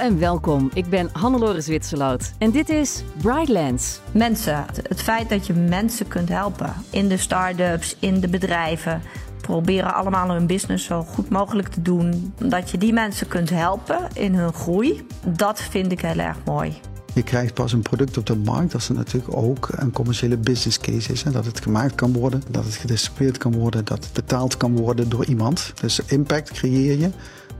en 0.00 0.18
welkom. 0.18 0.70
Ik 0.74 0.88
ben 0.88 1.08
Hannelore 1.12 1.60
Zwitserloot 1.60 2.32
en 2.38 2.50
dit 2.50 2.68
is 2.68 3.02
Brightlands. 3.22 4.00
Mensen, 4.12 4.64
het 4.88 5.02
feit 5.02 5.28
dat 5.28 5.46
je 5.46 5.52
mensen 5.52 6.08
kunt 6.08 6.28
helpen 6.28 6.72
in 6.90 7.08
de 7.08 7.16
start-ups, 7.16 7.96
in 7.98 8.20
de 8.20 8.28
bedrijven, 8.28 9.02
proberen 9.40 9.94
allemaal 9.94 10.30
hun 10.30 10.46
business 10.46 10.84
zo 10.84 11.02
goed 11.02 11.28
mogelijk 11.28 11.68
te 11.68 11.82
doen. 11.82 12.34
Dat 12.38 12.70
je 12.70 12.78
die 12.78 12.92
mensen 12.92 13.28
kunt 13.28 13.50
helpen 13.50 14.08
in 14.12 14.34
hun 14.34 14.52
groei, 14.52 15.06
dat 15.26 15.62
vind 15.62 15.92
ik 15.92 16.00
heel 16.00 16.18
erg 16.18 16.36
mooi. 16.44 16.80
Je 17.14 17.22
krijgt 17.22 17.54
pas 17.54 17.72
een 17.72 17.82
product 17.82 18.16
op 18.16 18.26
de 18.26 18.36
markt 18.36 18.74
als 18.74 18.88
er 18.88 18.94
natuurlijk 18.94 19.36
ook 19.36 19.68
een 19.72 19.92
commerciële 19.92 20.36
business 20.36 20.78
case 20.78 21.12
is. 21.12 21.22
En 21.22 21.32
dat 21.32 21.44
het 21.44 21.60
gemaakt 21.60 21.94
kan 21.94 22.12
worden, 22.12 22.42
dat 22.50 22.64
het 22.64 22.74
gedistribueerd 22.74 23.38
kan 23.38 23.54
worden, 23.54 23.84
dat 23.84 24.04
het 24.04 24.12
betaald 24.12 24.56
kan 24.56 24.76
worden 24.76 25.08
door 25.08 25.24
iemand. 25.24 25.72
Dus 25.80 26.00
impact 26.06 26.50
creëer 26.50 26.98
je 26.98 27.10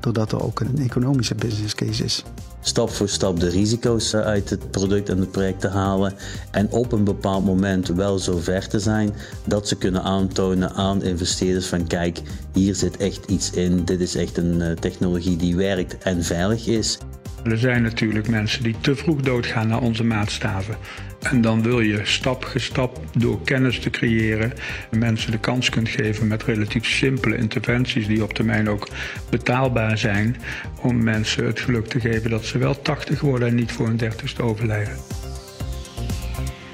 doordat 0.01 0.33
er 0.33 0.43
ook 0.43 0.61
een 0.61 0.79
economische 0.79 1.35
business 1.35 1.75
case 1.75 2.05
is. 2.05 2.25
Stap 2.61 2.91
voor 2.91 3.09
stap 3.09 3.41
de 3.41 3.49
risico's 3.49 4.13
eh, 4.13 4.21
uit 4.21 4.51
het 4.51 4.71
product 4.71 5.09
en 5.09 5.19
het 5.19 5.31
project 5.31 5.61
te 5.61 5.69
halen 5.69 6.15
en 6.51 6.71
op 6.71 6.93
een 6.93 7.05
bepaald 7.05 7.45
moment 7.45 7.89
wel 7.89 8.19
zo 8.19 8.39
ver 8.39 8.69
te 8.69 8.79
zijn 8.79 9.13
dat 9.45 9.69
ze 9.69 9.77
kunnen 9.77 10.03
aantonen 10.03 10.73
aan 10.73 11.03
investeerders 11.03 11.67
van 11.67 11.87
kijk, 11.87 12.21
hier 12.53 12.75
zit 12.75 12.97
echt 12.97 13.27
iets 13.27 13.51
in, 13.51 13.85
dit 13.85 14.01
is 14.01 14.15
echt 14.15 14.37
een 14.37 14.63
eh, 14.63 14.73
technologie 14.73 15.37
die 15.37 15.57
werkt 15.57 15.99
en 15.99 16.25
veilig 16.25 16.67
is. 16.67 16.99
Er 17.45 17.59
zijn 17.59 17.83
natuurlijk 17.83 18.29
mensen 18.29 18.63
die 18.63 18.77
te 18.81 18.97
vroeg 18.97 19.21
doodgaan 19.21 19.69
naar 19.69 19.83
onze 19.83 20.05
maatstaven. 20.05 20.77
En 21.21 21.41
dan 21.41 21.63
wil 21.63 21.81
je 21.81 22.01
stap 22.05 22.45
voor 22.45 22.61
stap 22.61 23.01
door 23.19 23.43
kennis 23.43 23.81
te 23.81 23.91
creëren 23.91 24.53
mensen 24.91 25.31
de 25.31 25.39
kans 25.39 25.69
kunt 25.71 25.89
geven 25.89 26.29
met 26.29 26.43
relatief 26.43 26.87
simpele 26.87 27.37
interventies 27.37 28.07
die 28.07 28.23
op 28.23 28.33
termijn 28.33 28.69
ook 28.69 28.89
betaalbaar 29.31 29.99
zijn 29.99 30.37
om 30.83 31.03
mensen 31.03 31.47
het 31.47 31.61
geluk 31.61 31.87
te 31.87 32.01
geven 32.01 32.31
dat 32.31 32.45
ze 32.45 32.59
wel 32.59 32.83
80 32.83 33.21
worden 33.21 33.49
en 33.49 33.55
niet 33.55 33.73
voor 33.73 33.87
hun 33.87 33.97
dertigste 33.97 34.43
overlijden. 34.43 34.97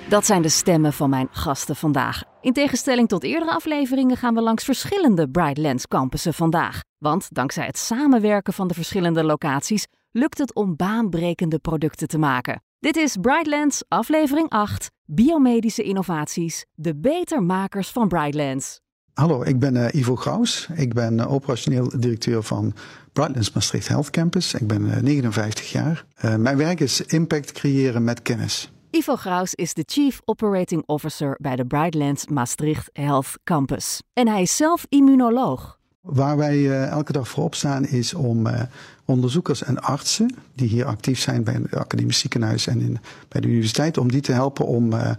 Dat 0.09 0.27
zijn 0.27 0.43
de 0.43 0.48
stemmen 0.48 0.92
van 0.92 1.11
mijn 1.11 1.29
gasten 1.31 1.77
vandaag. 1.77 2.23
In 2.41 2.53
tegenstelling 2.53 3.09
tot 3.09 3.25
eerdere 3.25 3.51
afleveringen 3.51 4.17
gaan 4.17 4.35
we 4.35 4.41
langs 4.41 4.65
verschillende 4.65 5.29
Brightlands 5.29 5.87
campussen 5.87 6.35
vandaag. 6.35 6.81
Want 6.98 7.29
dankzij 7.31 7.67
het 7.67 7.79
samenwerken 7.79 8.53
van 8.53 8.69
de 8.69 8.75
verschillende 8.75 9.25
locaties 9.25 9.87
lukt 10.11 10.39
het 10.39 10.55
om 10.55 10.77
baanbrekende 10.77 11.59
producten 11.59 12.09
te 12.09 12.19
maken. 12.19 12.61
Dit 12.81 12.97
is 12.97 13.17
Brightlands, 13.21 13.83
aflevering 13.89 14.49
8, 14.49 14.91
Biomedische 15.05 15.83
Innovaties, 15.83 16.65
de 16.75 16.97
betermakers 16.97 17.89
van 17.89 18.09
Brightlands. 18.09 18.81
Hallo, 19.15 19.43
ik 19.43 19.59
ben 19.59 19.75
uh, 19.75 19.89
Ivo 19.93 20.17
Graus. 20.17 20.69
Ik 20.75 20.95
ben 20.95 21.19
uh, 21.19 21.33
operationeel 21.33 21.93
directeur 21.99 22.43
van 22.43 22.75
Brightlands 23.13 23.53
Maastricht 23.53 23.89
Health 23.89 24.11
Campus. 24.11 24.55
Ik 24.55 24.67
ben 24.67 24.83
uh, 24.83 24.97
59 24.97 25.71
jaar. 25.71 26.07
mijn 26.39 26.57
werk 26.57 26.81
is 26.81 27.01
impact 27.01 27.53
creëren 27.53 28.05
met 28.05 28.23
kennis. 28.23 28.73
Ivo 28.91 29.17
Graus 29.17 29.55
is 29.55 29.75
de 29.75 29.83
Chief 29.87 30.21
Operating 30.25 30.83
Officer 30.87 31.37
bij 31.41 31.57
de 31.57 31.67
Brightlands 31.67 32.27
Maastricht 32.27 32.91
Health 32.93 33.39
Campus. 33.45 34.03
En 34.13 34.29
hij 34.29 34.43
is 34.43 34.57
zelf 34.57 34.87
immunoloog. 34.89 35.76
Waar 36.07 36.37
wij 36.37 36.87
elke 36.89 37.12
dag 37.12 37.29
voor 37.29 37.45
opstaan 37.45 37.87
is 37.87 38.15
om 38.15 38.47
onderzoekers 39.05 39.62
en 39.62 39.83
artsen 39.83 40.35
die 40.55 40.69
hier 40.69 40.85
actief 40.85 41.21
zijn 41.21 41.45
bij 41.45 41.55
het 41.55 41.75
academisch 41.75 42.19
ziekenhuis 42.19 42.67
en 42.67 42.81
in, 42.81 42.98
bij 43.29 43.41
de 43.41 43.48
universiteit, 43.48 43.98
om 43.98 44.11
die 44.11 44.21
te 44.21 44.33
helpen 44.33 44.67
om 44.67 44.93
uh, 44.93 45.11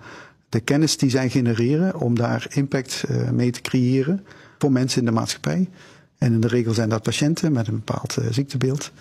de 0.50 0.60
kennis 0.60 0.98
die 0.98 1.10
zij 1.10 1.30
genereren, 1.30 2.00
om 2.00 2.16
daar 2.16 2.48
impact 2.50 3.04
mee 3.32 3.52
te 3.52 3.62
creëren 3.62 4.26
voor 4.58 4.72
mensen 4.72 5.00
in 5.00 5.06
de 5.06 5.12
maatschappij. 5.12 5.70
En 6.18 6.34
in 6.34 6.42
de 6.42 6.48
regel 6.48 6.74
zijn 6.74 6.90
dat 6.90 7.04
patiënten 7.04 7.52
met 7.52 7.68
een 7.68 7.76
bepaald 7.86 8.18
ziektebeeld. 8.30 8.92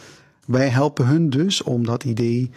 Wij 0.46 0.68
helpen 0.68 1.06
hun 1.06 1.30
dus 1.30 1.62
om 1.62 1.84
dat 1.84 2.04
idee 2.04 2.50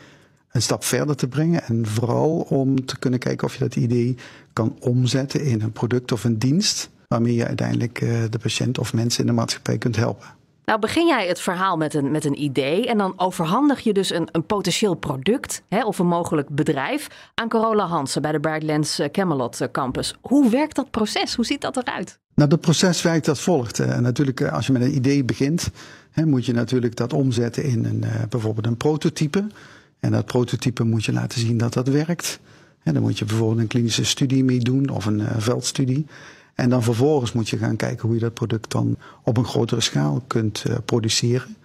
een 0.52 0.62
stap 0.62 0.84
verder 0.84 1.16
te 1.16 1.28
brengen 1.28 1.64
en 1.64 1.88
vooral 1.88 2.40
om 2.40 2.86
te 2.86 3.00
kunnen 3.00 3.20
kijken 3.20 3.48
of 3.48 3.54
je 3.54 3.60
dat 3.60 3.76
idee 3.76 4.16
kan 4.54 4.76
omzetten 4.80 5.44
in 5.44 5.62
een 5.62 5.72
product 5.72 6.12
of 6.12 6.24
een 6.24 6.40
dienst 6.40 6.90
waarmee 7.10 7.36
je 7.36 7.48
uiteindelijk 7.48 8.00
de 8.30 8.40
patiënt 8.42 8.80
of 8.80 8.94
mensen 8.94 9.22
in 9.22 9.28
de 9.28 9.34
maatschappij 9.34 9.78
kunt 9.78 9.96
helpen. 9.96 10.38
Nou, 10.70 10.82
begin 10.82 11.08
jij 11.08 11.28
het 11.28 11.40
verhaal 11.40 11.78
met 11.78 11.94
een, 11.94 12.12
met 12.12 12.26
een 12.26 12.42
idee 12.42 12.88
en 12.88 12.98
dan 12.98 13.14
overhandig 13.16 13.80
je 13.80 13.94
dus 13.94 14.12
een, 14.12 14.28
een 14.32 14.46
potentieel 14.46 14.96
product 14.96 15.62
hè, 15.70 15.86
of 15.86 16.00
een 16.00 16.08
mogelijk 16.08 16.50
bedrijf 16.50 17.08
aan 17.36 17.50
Corolla 17.50 17.86
Hansen 17.86 18.22
bij 18.22 18.32
de 18.32 18.40
Brightlands 18.40 19.00
eh, 19.00 19.12
Camelot 19.12 19.62
eh, 19.62 19.68
Campus. 19.72 20.16
Hoe 20.22 20.50
werkt 20.50 20.76
dat 20.76 20.92
proces? 20.92 21.36
Hoe 21.36 21.46
ziet 21.46 21.62
dat 21.62 21.78
eruit? 21.78 22.20
Nou, 22.36 22.50
dat 22.50 22.62
proces 22.62 23.02
werkt 23.02 23.28
als 23.28 23.42
volgt. 23.42 23.80
Uh, 23.80 23.98
natuurlijk, 23.98 24.42
als 24.42 24.66
je 24.66 24.72
met 24.72 24.82
een 24.82 24.96
idee 24.96 25.24
begint, 25.24 25.70
hè, 26.12 26.26
moet 26.26 26.46
je 26.46 26.54
natuurlijk 26.54 26.96
dat 26.96 27.14
omzetten 27.14 27.64
in 27.64 27.86
een, 27.86 28.04
uh, 28.04 28.10
bijvoorbeeld 28.30 28.66
een 28.66 28.78
prototype. 28.78 29.48
En 30.00 30.12
dat 30.12 30.26
prototype 30.26 30.84
moet 30.84 31.06
je 31.06 31.14
laten 31.14 31.40
zien 31.40 31.58
dat 31.58 31.74
dat 31.74 31.88
werkt. 31.88 32.40
En 32.84 32.94
dan 32.94 33.04
moet 33.04 33.20
je 33.20 33.26
bijvoorbeeld 33.26 33.60
een 33.60 33.68
klinische 33.68 34.06
studie 34.06 34.44
mee 34.44 34.60
doen 34.60 34.90
of 34.90 35.06
een 35.06 35.22
veldstudie. 35.38 36.06
En 36.60 36.70
dan 36.70 36.84
vervolgens 36.84 37.32
moet 37.32 37.50
je 37.50 37.58
gaan 37.58 37.76
kijken 37.76 38.06
hoe 38.06 38.14
je 38.14 38.22
dat 38.22 38.34
product 38.34 38.72
dan 38.72 38.98
op 39.24 39.38
een 39.38 39.46
grotere 39.46 39.82
schaal 39.82 40.24
kunt 40.28 40.64
uh, 40.68 40.76
produceren. 40.86 41.56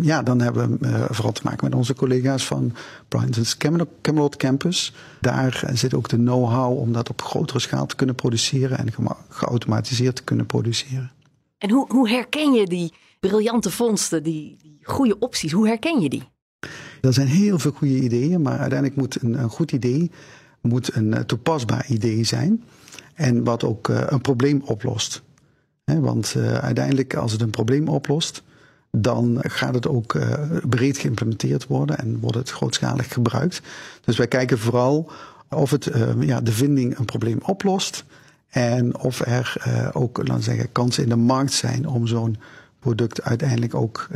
Ja, 0.00 0.22
dan 0.22 0.40
hebben 0.40 0.78
we 0.78 0.88
uh, 0.88 1.04
vooral 1.10 1.32
te 1.32 1.40
maken 1.44 1.64
met 1.64 1.74
onze 1.74 1.94
collega's 1.94 2.46
van 2.46 2.72
Bryan's 3.08 3.56
Camelot 4.02 4.36
Campus. 4.36 4.94
Daar 5.20 5.70
zit 5.72 5.94
ook 5.94 6.08
de 6.08 6.16
know-how 6.16 6.78
om 6.78 6.92
dat 6.92 7.10
op 7.10 7.22
grotere 7.22 7.58
schaal 7.58 7.86
te 7.86 7.96
kunnen 7.96 8.14
produceren 8.14 8.78
en 8.78 8.88
geautomatiseerd 9.28 10.16
te 10.16 10.24
kunnen 10.24 10.46
produceren. 10.46 11.10
En 11.58 11.70
hoe, 11.70 11.86
hoe 11.88 12.08
herken 12.08 12.52
je 12.52 12.66
die 12.66 12.92
briljante 13.20 13.70
vondsten, 13.70 14.22
die, 14.22 14.56
die 14.62 14.78
goede 14.82 15.18
opties, 15.18 15.52
hoe 15.52 15.66
herken 15.66 16.00
je 16.00 16.08
die? 16.08 16.28
Er 17.00 17.12
zijn 17.12 17.26
heel 17.26 17.58
veel 17.58 17.72
goede 17.72 18.00
ideeën, 18.00 18.42
maar 18.42 18.58
uiteindelijk 18.58 19.00
moet 19.00 19.22
een, 19.22 19.42
een 19.42 19.50
goed 19.50 19.72
idee 19.72 20.10
moet 20.60 20.94
een 20.94 21.14
eh, 21.14 21.20
toepasbaar 21.20 21.86
idee 21.88 22.24
zijn. 22.24 22.64
En 23.20 23.44
wat 23.44 23.64
ook 23.64 23.88
uh, 23.88 24.02
een 24.06 24.20
probleem 24.20 24.62
oplost. 24.64 25.22
Want 25.84 26.34
uh, 26.36 26.54
uiteindelijk, 26.54 27.14
als 27.14 27.32
het 27.32 27.40
een 27.40 27.50
probleem 27.50 27.88
oplost, 27.88 28.42
dan 28.90 29.38
gaat 29.42 29.74
het 29.74 29.88
ook 29.88 30.14
uh, 30.14 30.32
breed 30.68 30.98
geïmplementeerd 30.98 31.66
worden 31.66 31.98
en 31.98 32.20
wordt 32.20 32.36
het 32.36 32.50
grootschalig 32.50 33.12
gebruikt. 33.12 33.62
Dus 34.04 34.16
wij 34.16 34.26
kijken 34.26 34.58
vooral 34.58 35.10
of 35.48 35.70
het, 35.70 35.90
ja, 36.18 36.40
de 36.40 36.52
vinding 36.52 36.98
een 36.98 37.04
probleem 37.04 37.38
oplost. 37.42 38.04
En 38.48 38.98
of 38.98 39.20
er 39.26 39.56
ook, 39.92 40.26
laten 40.28 40.42
zeggen, 40.42 40.72
kansen 40.72 41.02
in 41.02 41.08
de 41.08 41.16
markt 41.16 41.52
zijn 41.52 41.88
om 41.88 42.06
zo'n 42.06 42.36
product 42.78 43.22
uiteindelijk 43.22 43.74
ook 43.74 44.08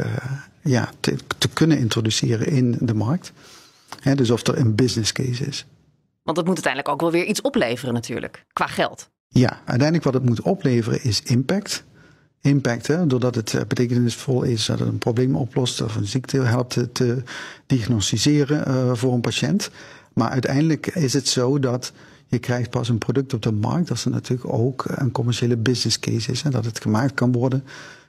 ja, 0.62 0.90
te, 1.00 1.16
te, 1.38 1.48
kunnen 1.48 1.78
introduceren 1.78 2.46
in 2.46 2.76
de 2.80 2.94
markt. 2.94 3.32
Dus 4.14 4.30
of 4.30 4.46
er 4.46 4.58
een 4.58 4.74
business 4.74 5.12
case 5.12 5.46
is. 5.46 5.66
Want 6.24 6.36
het 6.36 6.46
moet 6.46 6.54
uiteindelijk 6.54 6.88
ook 6.94 7.00
wel 7.00 7.10
weer 7.10 7.24
iets 7.24 7.40
opleveren 7.40 7.94
natuurlijk, 7.94 8.44
qua 8.52 8.66
geld. 8.66 9.10
Ja, 9.28 9.60
uiteindelijk 9.64 10.04
wat 10.04 10.14
het 10.14 10.24
moet 10.24 10.40
opleveren 10.40 11.02
is 11.02 11.22
impact. 11.22 11.84
Impact, 12.40 12.86
hè, 12.86 13.06
doordat 13.06 13.34
het 13.34 13.54
eh, 13.54 13.60
betekenisvol 13.68 14.42
is 14.42 14.66
dat 14.66 14.78
het 14.78 14.88
een 14.88 14.98
probleem 14.98 15.36
oplost 15.36 15.80
of 15.80 15.96
een 15.96 16.06
ziekte 16.06 16.40
helpt 16.40 16.94
te 16.94 17.22
diagnosticeren 17.66 18.68
uh, 18.68 18.94
voor 18.94 19.12
een 19.12 19.20
patiënt. 19.20 19.70
Maar 20.12 20.30
uiteindelijk 20.30 20.86
is 20.86 21.12
het 21.12 21.28
zo 21.28 21.58
dat 21.58 21.92
je 22.26 22.38
krijgt 22.38 22.70
pas 22.70 22.88
een 22.88 22.98
product 22.98 23.34
op 23.34 23.42
de 23.42 23.52
markt 23.52 23.90
als 23.90 24.04
er 24.04 24.10
natuurlijk 24.10 24.52
ook 24.52 24.84
een 24.88 25.12
commerciële 25.12 25.56
business 25.56 25.98
case 25.98 26.30
is. 26.30 26.42
En 26.42 26.50
dat 26.50 26.64
het 26.64 26.80
gemaakt 26.80 27.14
kan 27.14 27.32
worden 27.32 27.64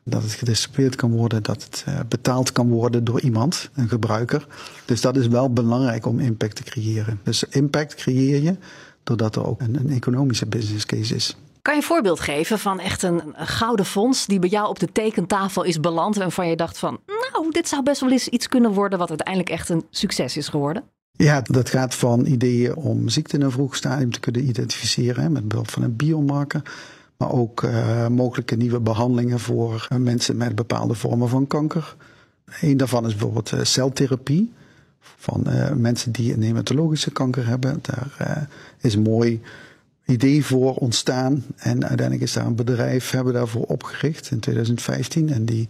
dat 0.09 0.23
het 0.23 0.31
gedistribueerd 0.31 0.95
kan 0.95 1.11
worden, 1.11 1.43
dat 1.43 1.63
het 1.63 1.85
uh, 1.89 1.99
betaald 2.07 2.51
kan 2.51 2.69
worden 2.69 3.03
door 3.03 3.21
iemand, 3.21 3.69
een 3.73 3.89
gebruiker. 3.89 4.47
Dus 4.85 5.01
dat 5.01 5.17
is 5.17 5.27
wel 5.27 5.53
belangrijk 5.53 6.05
om 6.05 6.19
impact 6.19 6.55
te 6.55 6.63
creëren. 6.63 7.19
Dus 7.23 7.43
impact 7.43 7.95
creëer 7.95 8.41
je 8.41 8.55
doordat 9.03 9.35
er 9.35 9.47
ook 9.47 9.61
een, 9.61 9.75
een 9.75 9.89
economische 9.89 10.45
business 10.45 10.85
case 10.85 11.15
is. 11.15 11.37
Kan 11.61 11.73
je 11.73 11.79
een 11.79 11.87
voorbeeld 11.87 12.19
geven 12.19 12.59
van 12.59 12.79
echt 12.79 13.03
een, 13.03 13.21
gouden 13.35 13.85
fonds 13.85 14.25
die 14.25 14.39
bij 14.39 14.49
jou 14.49 14.69
op 14.69 14.79
de 14.79 14.91
tekentafel 14.91 15.63
is 15.63 15.79
beland 15.79 16.15
en 16.15 16.21
waarvan 16.21 16.47
je 16.47 16.55
dacht 16.55 16.77
van, 16.77 16.99
nou, 17.31 17.51
dit 17.51 17.67
zou 17.67 17.83
best 17.83 18.01
wel 18.01 18.11
eens 18.11 18.27
iets 18.27 18.47
kunnen 18.47 18.71
worden 18.71 18.99
wat 18.99 19.09
uiteindelijk 19.09 19.49
echt 19.49 19.69
een 19.69 19.85
succes 19.89 20.37
is 20.37 20.47
geworden? 20.47 20.83
Ja, 21.11 21.41
dat 21.41 21.69
gaat 21.69 21.95
van 21.95 22.25
ideeën 22.25 22.75
om 22.75 23.09
ziekte 23.09 23.35
in 23.35 23.41
een 23.41 23.51
vroeg 23.51 23.75
stadium 23.75 24.11
te 24.11 24.19
kunnen 24.19 24.47
identificeren 24.47 25.23
hè, 25.23 25.29
met 25.29 25.47
behulp 25.47 25.69
van 25.69 25.83
een 25.83 25.95
biomarker 25.95 26.61
maar 27.17 27.31
ook 27.31 27.61
uh, 27.61 28.07
mogelijke 28.07 28.55
nieuwe 28.55 28.79
behandelingen 28.79 29.39
voor 29.39 29.87
uh, 29.91 29.97
mensen 29.97 30.37
met 30.37 30.55
bepaalde 30.55 30.93
vormen 30.93 31.29
van 31.29 31.47
kanker. 31.47 31.95
Een 32.61 32.77
daarvan 32.77 33.05
is 33.05 33.11
bijvoorbeeld 33.11 33.51
uh, 33.51 33.63
celtherapie. 33.63 34.53
Van 34.99 35.47
mensen 35.81 36.11
die 36.11 36.33
een 36.33 36.41
hematologische 36.41 37.11
kanker 37.11 37.47
hebben. 37.47 37.79
Daar 37.81 38.49
is 38.81 38.93
een 38.93 39.01
mooi 39.01 39.41
idee 40.05 40.45
voor 40.45 40.75
ontstaan. 40.75 41.45
En 41.55 41.87
uiteindelijk 41.87 42.21
is 42.21 42.33
daar 42.33 42.45
een 42.45 42.55
bedrijf 42.55 43.11
hebben 43.11 43.33
daarvoor 43.33 43.63
opgericht 43.63 44.31
in 44.31 44.39
2015. 44.39 45.29
En 45.29 45.45
die 45.45 45.69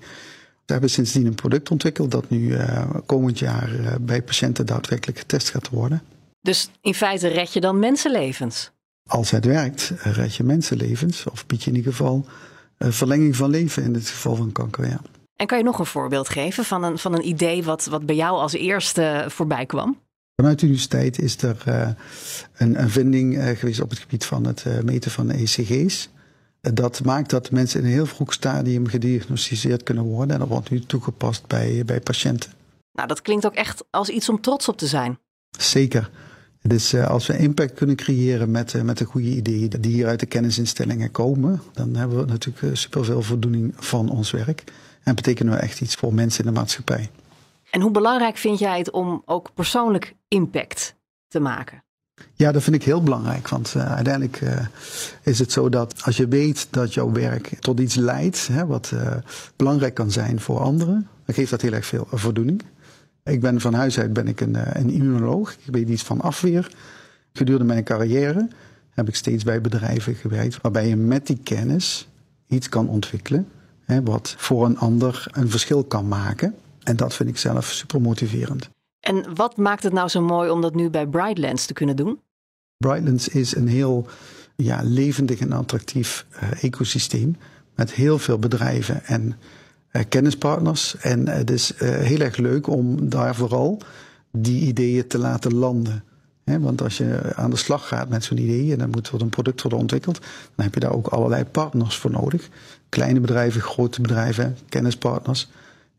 hebben 0.65 0.89
sindsdien 0.89 1.25
een 1.25 1.36
product 1.36 1.71
ontwikkeld 1.71 2.12
dat 2.12 2.30
nu 2.30 2.57
komend 3.06 3.39
jaar 3.39 3.69
bij 4.01 4.21
patiënten 4.21 4.65
daadwerkelijk 4.65 5.19
getest 5.19 5.50
gaat 5.50 5.69
worden. 5.69 6.01
Dus 6.42 6.69
in 6.81 6.94
feite 6.94 7.27
red 7.27 7.53
je 7.53 7.62
dan 7.62 7.80
mensenlevens? 7.80 8.71
Als 9.10 9.31
het 9.31 9.46
werkt, 9.46 9.94
red 10.04 10.36
je 10.36 10.44
mensenlevens. 10.44 11.25
Of 11.31 11.46
bied 11.46 11.63
je 11.63 11.69
in 11.69 11.75
ieder 11.75 11.92
geval 11.92 12.25
verlenging 12.80 13.36
van 13.36 13.50
leven 13.50 13.84
in 13.84 13.94
het 13.94 14.10
geval 14.10 14.36
van 14.36 14.52
kanker. 14.52 14.88
Ja. 14.88 15.00
En 15.36 15.48
kan 15.48 15.57
je 15.57 15.63
nog 15.63 15.80
een 15.80 15.86
voorbeeld 15.86 16.30
geven 16.30 16.66
van 16.66 16.84
een, 16.84 16.98
van 16.98 17.13
een 17.13 17.28
idee 17.28 17.63
wat, 17.63 17.86
wat 17.86 18.06
bij 18.06 18.16
jou 18.16 18.38
als 18.38 18.54
eerste 18.54 19.25
voorbij 19.28 19.66
kwam? 19.66 20.00
Vanuit 20.36 20.60
de 20.60 20.66
universiteit 20.66 21.19
is 21.19 21.42
er 21.42 21.63
uh, 21.68 21.90
een, 22.57 22.81
een, 22.81 22.90
vinding 22.90 23.38
uh, 23.38 23.57
geweest 23.57 23.81
op 23.81 23.90
het 23.90 24.00
gebied 24.00 24.25
van 24.25 24.46
het 24.46 24.63
uh, 24.68 24.80
meten 24.80 25.12
van 25.12 25.31
ECG's. 25.31 26.10
Dat 26.62 27.04
maakt 27.04 27.30
dat 27.30 27.52
mensen 27.52 27.80
in 27.80 27.86
een 27.86 27.92
heel 27.92 28.06
vroeg 28.06 28.34
stadium 28.34 28.88
gediagnosticeerd 28.88 29.84
kunnen 29.84 30.04
worden. 30.04 30.34
En 30.34 30.40
dat 30.40 30.48
wordt 30.48 30.69
nu 30.69 30.80
toegepast 30.80 31.48
bij, 31.48 31.84
bij 31.86 32.00
patiënten. 32.02 32.52
Nou, 32.92 33.07
dat 33.07 33.22
klinkt 33.22 33.46
ook 33.46 33.54
echt 33.54 33.84
als 33.90 34.10
iets 34.10 34.30
om 34.30 34.42
trots 34.42 34.68
op 34.68 34.78
te 34.78 34.88
zijn. 34.88 35.19
Zeker. 35.57 36.10
Dus 36.68 36.96
als 36.96 37.28
we 37.28 37.38
impact 37.38 37.74
kunnen 37.74 37.96
creëren 37.96 38.52
met, 38.52 38.84
met 38.84 38.98
de 38.98 39.06
goede 39.06 39.28
ideeën 39.28 39.70
die 39.70 39.92
hier 39.92 40.08
uit 40.08 40.20
de 40.20 40.26
kennisinstellingen 40.26 41.12
komen, 41.12 41.62
dan 41.74 41.96
hebben 41.96 42.18
we 42.18 42.26
natuurlijk 42.26 42.78
superveel 42.78 43.22
voldoening 43.22 43.74
van 43.76 44.10
ons 44.10 44.32
werk. 44.32 44.64
En 45.04 45.16
betekenen 45.16 45.54
we 45.54 45.60
echt 45.60 45.82
iets 45.82 45.96
voor 45.96 46.14
mensen 46.14 46.46
in 46.46 46.54
de 46.54 46.60
maatschappij. 46.60 47.10
En 47.70 47.82
hoe 47.82 47.92
belangrijk 47.92 48.38
vind 48.38 48.60
jij 48.60 48.78
het 48.78 48.92
om 48.92 49.22
ook 49.26 49.54
persoonlijk 49.54 50.16
impact 50.28 50.96
te 51.28 51.40
maken? 51.40 51.84
Ja, 52.34 52.52
dat 52.52 52.64
vind 52.64 52.76
ik 52.76 52.84
heel 52.84 53.04
belangrijk. 53.04 53.48
Want 53.48 53.74
uh, 53.78 53.94
uiteindelijk 53.94 54.42
uh, 54.42 54.66
is 55.22 55.40
het 55.40 55.52
zo 55.52 55.70
dat 55.70 56.04
als 56.04 56.18
je 56.18 56.28
weet 56.28 56.68
dat 56.70 56.94
jouw 56.94 57.12
werk 57.12 57.58
tot 57.60 57.80
iets 57.80 57.96
leidt, 57.96 58.48
hè, 58.48 58.66
wat 58.66 58.92
uh, 58.94 59.16
belangrijk 59.56 59.94
kan 59.94 60.12
zijn 60.12 60.40
voor 60.40 60.60
anderen, 60.60 61.08
dan 61.26 61.36
geeft 61.36 61.50
dat 61.50 61.62
heel 61.62 61.74
erg 61.74 61.86
veel 61.86 62.08
voldoening. 62.12 62.62
Ik 63.30 63.42
ben 63.42 63.62
van 63.62 63.74
huis 63.74 64.00
uit 64.00 64.13
ben 64.13 64.27
ik 64.27 64.42
een, 64.42 64.77
een 64.80 64.89
immunoloog. 64.89 65.51
Ik 65.51 65.74
weet 65.74 65.89
iets 65.89 66.04
van 66.04 66.22
afweer. 66.22 66.75
Gedurende 67.33 67.66
mijn 67.66 67.83
carrière 67.83 68.48
heb 68.89 69.07
ik 69.07 69.16
steeds 69.16 69.44
bij 69.44 69.62
bedrijven 69.62 70.16
gewerkt 70.16 70.62
waarbij 70.62 70.88
je 70.88 70.95
met 70.95 71.27
die 71.27 71.39
kennis 71.44 72.07
iets 72.48 72.69
kan 72.69 72.89
ontwikkelen 72.89 73.48
hè, 73.86 74.04
wat 74.04 74.36
voor 74.38 74.66
een 74.66 74.77
ander 74.77 75.27
een 75.31 75.50
verschil 75.50 75.83
kan 75.83 76.07
maken. 76.07 76.56
En 76.83 76.95
dat 76.95 77.13
vind 77.13 77.30
ik 77.30 77.38
zelf 77.38 77.66
super 77.66 78.01
motiverend. 78.01 78.69
En 79.00 79.36
wat 79.36 79.57
maakt 79.57 79.83
het 79.83 79.94
nou 79.94 80.07
zo 80.07 80.21
mooi 80.21 80.50
om 80.50 80.62
dat 80.62 80.75
nu 80.75 80.89
bij 80.89 81.07
Brightlands 81.07 81.66
te 81.66 81.74
kunnen 81.74 81.95
doen? 81.95 82.19
Brightlands 82.78 83.28
is 83.28 83.56
een 83.56 83.68
heel 83.68 84.07
ja, 84.56 84.81
levendig 84.83 85.39
en 85.39 85.51
attractief 85.51 86.25
uh, 86.33 86.63
ecosysteem 86.63 87.38
met 87.75 87.94
heel 87.94 88.19
veel 88.19 88.39
bedrijven 88.39 89.06
en 89.06 89.36
kennispartners. 90.03 90.95
En 90.97 91.27
het 91.27 91.51
is 91.51 91.74
uh, 91.74 91.89
heel 91.89 92.19
erg 92.19 92.38
leuk 92.38 92.68
om 92.68 93.09
daar 93.09 93.36
vooral 93.36 93.81
die 94.31 94.68
ideeën 94.68 95.07
te 95.07 95.18
laten 95.18 95.53
landen. 95.53 96.03
Want 96.44 96.81
als 96.81 96.97
je 96.97 97.33
aan 97.36 97.50
de 97.50 97.56
slag 97.56 97.88
gaat 97.88 98.09
met 98.09 98.24
zo'n 98.24 98.38
idee 98.38 98.71
en 98.71 98.77
dan 98.77 98.89
moet 98.89 99.07
er 99.07 99.21
een 99.21 99.30
product 99.30 99.62
worden 99.62 99.80
ontwikkeld, 99.80 100.19
dan 100.56 100.65
heb 100.65 100.74
je 100.74 100.80
daar 100.80 100.94
ook 100.94 101.07
allerlei 101.07 101.45
partners 101.45 101.95
voor 101.95 102.12
nodig. 102.12 102.50
Kleine 102.89 103.19
bedrijven, 103.19 103.62
grote 103.62 104.01
bedrijven, 104.01 104.57
kennispartners. 104.69 105.50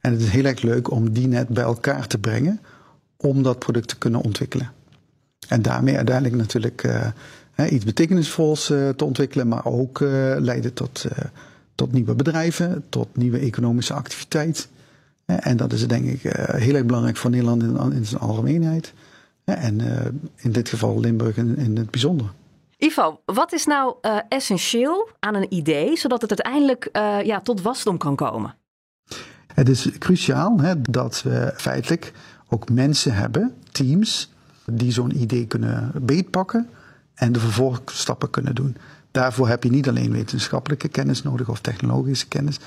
En 0.00 0.12
het 0.12 0.20
is 0.20 0.28
heel 0.28 0.44
erg 0.44 0.62
leuk 0.62 0.90
om 0.90 1.12
die 1.12 1.26
net 1.26 1.48
bij 1.48 1.64
elkaar 1.64 2.06
te 2.06 2.18
brengen 2.18 2.60
om 3.16 3.42
dat 3.42 3.58
product 3.58 3.88
te 3.88 3.98
kunnen 3.98 4.20
ontwikkelen. 4.20 4.72
En 5.48 5.62
daarmee 5.62 5.96
uiteindelijk 5.96 6.36
natuurlijk 6.36 6.88
iets 7.70 7.84
betekenisvols 7.84 8.66
te 8.66 9.04
ontwikkelen, 9.04 9.48
maar 9.48 9.64
ook 9.64 10.00
uh, 10.00 10.08
leiden 10.38 10.72
tot, 10.72 11.06
tot 11.76 11.92
nieuwe 11.92 12.14
bedrijven, 12.14 12.84
tot 12.88 13.16
nieuwe 13.16 13.38
economische 13.38 13.94
activiteit. 13.94 14.68
en 15.26 15.56
dat 15.56 15.72
is 15.72 15.86
denk 15.86 16.04
ik 16.04 16.20
heel 16.36 16.74
erg 16.74 16.84
belangrijk 16.84 17.16
voor 17.16 17.30
Nederland 17.30 17.62
in, 17.92 18.04
zijn 18.06 18.20
algemeenheid. 18.20 18.92
en 19.44 19.80
in 20.36 20.52
dit 20.52 20.68
geval 20.68 21.00
Limburg 21.00 21.36
in, 21.36 21.56
in 21.56 21.76
het 21.76 21.90
bijzonder. 21.90 22.32
Ivo, 22.78 23.20
wat 23.24 23.52
is 23.52 23.64
nou 23.64 23.94
essentieel 24.28 25.08
aan 25.18 25.34
een 25.34 25.54
idee, 25.54 25.96
zodat 25.96 26.20
het 26.20 26.30
uiteindelijk 26.30 26.88
ja, 27.26 27.40
tot 27.40 27.62
wasdom 27.62 27.98
kan 27.98 28.16
komen? 28.16 28.54
Het 29.54 29.68
is 29.68 29.98
cruciaal 29.98 30.60
hè, 30.60 30.80
dat 30.80 31.22
we 31.22 31.52
feitelijk 31.56 32.12
ook 32.48 32.70
mensen 32.70 33.14
hebben, 33.14 33.54
teams, 33.72 34.32
die 34.64 34.92
zo'n 34.92 35.20
idee 35.20 35.46
kunnen 35.46 35.92
beetpakken 35.94 36.68
en 37.14 37.32
de 37.32 37.40
vervolgstappen 37.40 38.30
kunnen 38.30 38.54
doen. 38.54 38.76
Daarvoor 39.16 39.48
heb 39.48 39.62
je 39.62 39.70
niet 39.70 39.88
alleen 39.88 40.12
wetenschappelijke 40.12 40.88
kennis 40.88 41.22
nodig 41.22 41.48
of 41.48 41.60
technologische 41.60 42.28
kennis, 42.28 42.58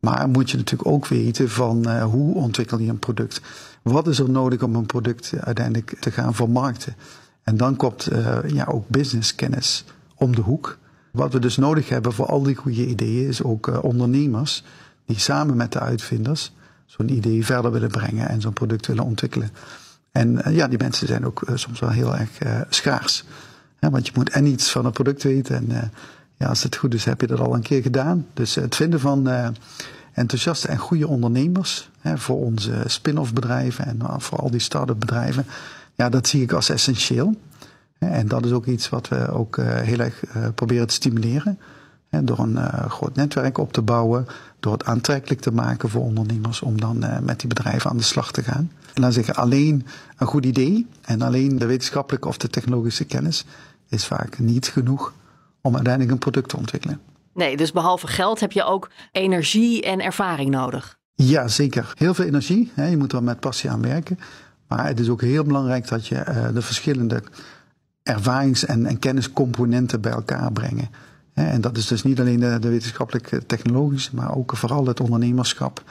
maar 0.00 0.28
moet 0.28 0.50
je 0.50 0.56
natuurlijk 0.56 0.88
ook 0.88 1.06
weten 1.06 1.50
van 1.50 1.88
uh, 1.88 2.04
hoe 2.04 2.34
ontwikkel 2.34 2.78
je 2.78 2.88
een 2.88 2.98
product. 2.98 3.40
Wat 3.82 4.06
is 4.06 4.18
er 4.18 4.30
nodig 4.30 4.62
om 4.62 4.74
een 4.74 4.86
product 4.86 5.32
uiteindelijk 5.40 5.96
te 6.00 6.10
gaan 6.10 6.34
vermarkten? 6.34 6.96
En 7.42 7.56
dan 7.56 7.76
komt 7.76 8.12
uh, 8.12 8.38
ja, 8.46 8.64
ook 8.64 8.88
businesskennis 8.88 9.84
om 10.14 10.34
de 10.34 10.40
hoek. 10.40 10.78
Wat 11.10 11.32
we 11.32 11.38
dus 11.38 11.56
nodig 11.56 11.88
hebben 11.88 12.12
voor 12.12 12.26
al 12.26 12.42
die 12.42 12.56
goede 12.56 12.86
ideeën 12.86 13.28
is 13.28 13.42
ook 13.42 13.66
uh, 13.66 13.84
ondernemers 13.84 14.64
die 15.06 15.18
samen 15.18 15.56
met 15.56 15.72
de 15.72 15.80
uitvinders 15.80 16.52
zo'n 16.86 17.12
idee 17.12 17.44
verder 17.44 17.72
willen 17.72 17.90
brengen 17.90 18.28
en 18.28 18.40
zo'n 18.40 18.52
product 18.52 18.86
willen 18.86 19.04
ontwikkelen. 19.04 19.50
En 20.12 20.42
ja, 20.50 20.68
die 20.68 20.78
mensen 20.78 21.06
zijn 21.06 21.26
ook 21.26 21.42
soms 21.54 21.80
wel 21.80 21.90
heel 21.90 22.16
erg 22.16 22.42
uh, 22.42 22.60
want 23.90 24.06
je 24.06 24.12
moet 24.14 24.30
en 24.30 24.46
iets 24.46 24.70
van 24.70 24.84
het 24.84 24.94
product 24.94 25.22
weten. 25.22 25.56
En 25.56 25.90
ja, 26.36 26.46
als 26.46 26.62
het 26.62 26.76
goed 26.76 26.94
is, 26.94 27.04
heb 27.04 27.20
je 27.20 27.26
dat 27.26 27.40
al 27.40 27.54
een 27.54 27.62
keer 27.62 27.82
gedaan. 27.82 28.26
Dus 28.34 28.54
het 28.54 28.76
vinden 28.76 29.00
van 29.00 29.28
enthousiaste 30.12 30.68
en 30.68 30.78
goede 30.78 31.08
ondernemers 31.08 31.90
voor 32.02 32.36
onze 32.36 32.82
spin-off 32.86 33.32
bedrijven 33.32 33.86
en 33.86 34.20
voor 34.20 34.38
al 34.38 34.50
die 34.50 34.60
start-up 34.60 35.00
bedrijven. 35.00 35.46
Ja, 35.94 36.08
dat 36.08 36.28
zie 36.28 36.42
ik 36.42 36.52
als 36.52 36.68
essentieel. 36.68 37.34
En 37.98 38.28
dat 38.28 38.44
is 38.44 38.52
ook 38.52 38.66
iets 38.66 38.88
wat 38.88 39.08
we 39.08 39.30
ook 39.30 39.56
heel 39.60 39.98
erg 39.98 40.22
proberen 40.54 40.86
te 40.86 40.94
stimuleren. 40.94 41.58
Door 42.22 42.38
een 42.38 42.52
uh, 42.52 42.90
groot 42.90 43.16
netwerk 43.16 43.58
op 43.58 43.72
te 43.72 43.82
bouwen, 43.82 44.26
door 44.60 44.72
het 44.72 44.84
aantrekkelijk 44.84 45.40
te 45.40 45.52
maken 45.52 45.88
voor 45.88 46.02
ondernemers 46.02 46.60
om 46.62 46.80
dan 46.80 47.04
uh, 47.04 47.18
met 47.18 47.40
die 47.40 47.48
bedrijven 47.48 47.90
aan 47.90 47.96
de 47.96 48.02
slag 48.02 48.32
te 48.32 48.42
gaan. 48.42 48.72
En 48.94 49.02
dan 49.02 49.12
zeggen 49.12 49.34
alleen 49.34 49.86
een 50.16 50.26
goed 50.26 50.44
idee 50.44 50.86
en 51.02 51.22
alleen 51.22 51.58
de 51.58 51.66
wetenschappelijke 51.66 52.28
of 52.28 52.36
de 52.36 52.48
technologische 52.48 53.04
kennis 53.04 53.44
is 53.92 54.06
vaak 54.06 54.38
niet 54.38 54.68
genoeg 54.68 55.12
om 55.60 55.74
uiteindelijk 55.74 56.12
een 56.12 56.18
product 56.18 56.48
te 56.48 56.56
ontwikkelen. 56.56 57.00
Nee, 57.34 57.56
dus 57.56 57.72
behalve 57.72 58.06
geld 58.06 58.40
heb 58.40 58.52
je 58.52 58.64
ook 58.64 58.90
energie 59.12 59.82
en 59.82 60.00
ervaring 60.00 60.50
nodig. 60.50 60.98
Ja, 61.14 61.48
zeker. 61.48 61.92
Heel 61.96 62.14
veel 62.14 62.24
energie. 62.24 62.72
Hè. 62.74 62.86
Je 62.86 62.96
moet 62.96 63.12
er 63.12 63.22
met 63.22 63.40
passie 63.40 63.70
aan 63.70 63.82
werken. 63.82 64.18
Maar 64.68 64.86
het 64.86 65.00
is 65.00 65.08
ook 65.08 65.20
heel 65.20 65.44
belangrijk 65.44 65.88
dat 65.88 66.06
je 66.06 66.14
uh, 66.14 66.48
de 66.54 66.62
verschillende 66.62 67.22
ervarings- 68.02 68.64
en, 68.64 68.86
en 68.86 68.98
kenniscomponenten 68.98 70.00
bij 70.00 70.12
elkaar 70.12 70.52
brengt. 70.52 70.88
En 71.34 71.60
dat 71.60 71.76
is 71.76 71.86
dus 71.86 72.02
niet 72.02 72.20
alleen 72.20 72.40
de, 72.40 72.58
de 72.58 72.68
wetenschappelijke 72.68 73.46
technologische, 73.46 74.14
maar 74.14 74.36
ook 74.36 74.56
vooral 74.56 74.86
het 74.86 75.00
ondernemerschap 75.00 75.82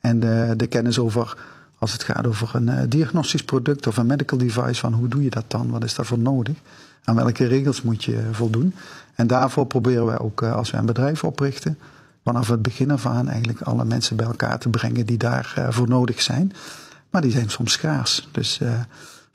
en 0.00 0.20
de, 0.20 0.54
de 0.56 0.66
kennis 0.66 0.98
over, 0.98 1.36
als 1.78 1.92
het 1.92 2.02
gaat 2.02 2.26
over 2.26 2.54
een 2.54 2.68
uh, 2.68 2.80
diagnostisch 2.88 3.42
product 3.42 3.86
of 3.86 3.96
een 3.96 4.06
medical 4.06 4.38
device, 4.38 4.80
van 4.80 4.92
hoe 4.92 5.08
doe 5.08 5.22
je 5.22 5.30
dat 5.30 5.44
dan? 5.48 5.70
Wat 5.70 5.84
is 5.84 5.94
daarvoor 5.94 6.18
nodig? 6.18 6.56
Aan 7.04 7.14
welke 7.14 7.46
regels 7.46 7.82
moet 7.82 8.04
je 8.04 8.28
voldoen? 8.32 8.74
En 9.14 9.26
daarvoor 9.26 9.66
proberen 9.66 10.06
wij 10.06 10.18
ook, 10.18 10.42
uh, 10.42 10.54
als 10.54 10.70
we 10.70 10.76
een 10.76 10.86
bedrijf 10.86 11.24
oprichten, 11.24 11.78
vanaf 12.24 12.48
het 12.48 12.62
begin 12.62 12.90
af 12.90 13.06
aan 13.06 13.28
eigenlijk 13.28 13.60
alle 13.60 13.84
mensen 13.84 14.16
bij 14.16 14.26
elkaar 14.26 14.58
te 14.58 14.68
brengen 14.68 15.06
die 15.06 15.18
daarvoor 15.18 15.72
voor 15.72 15.88
nodig 15.88 16.22
zijn. 16.22 16.52
Maar 17.10 17.22
die 17.22 17.30
zijn 17.30 17.50
soms 17.50 17.72
schaars. 17.72 18.28
Dus 18.32 18.60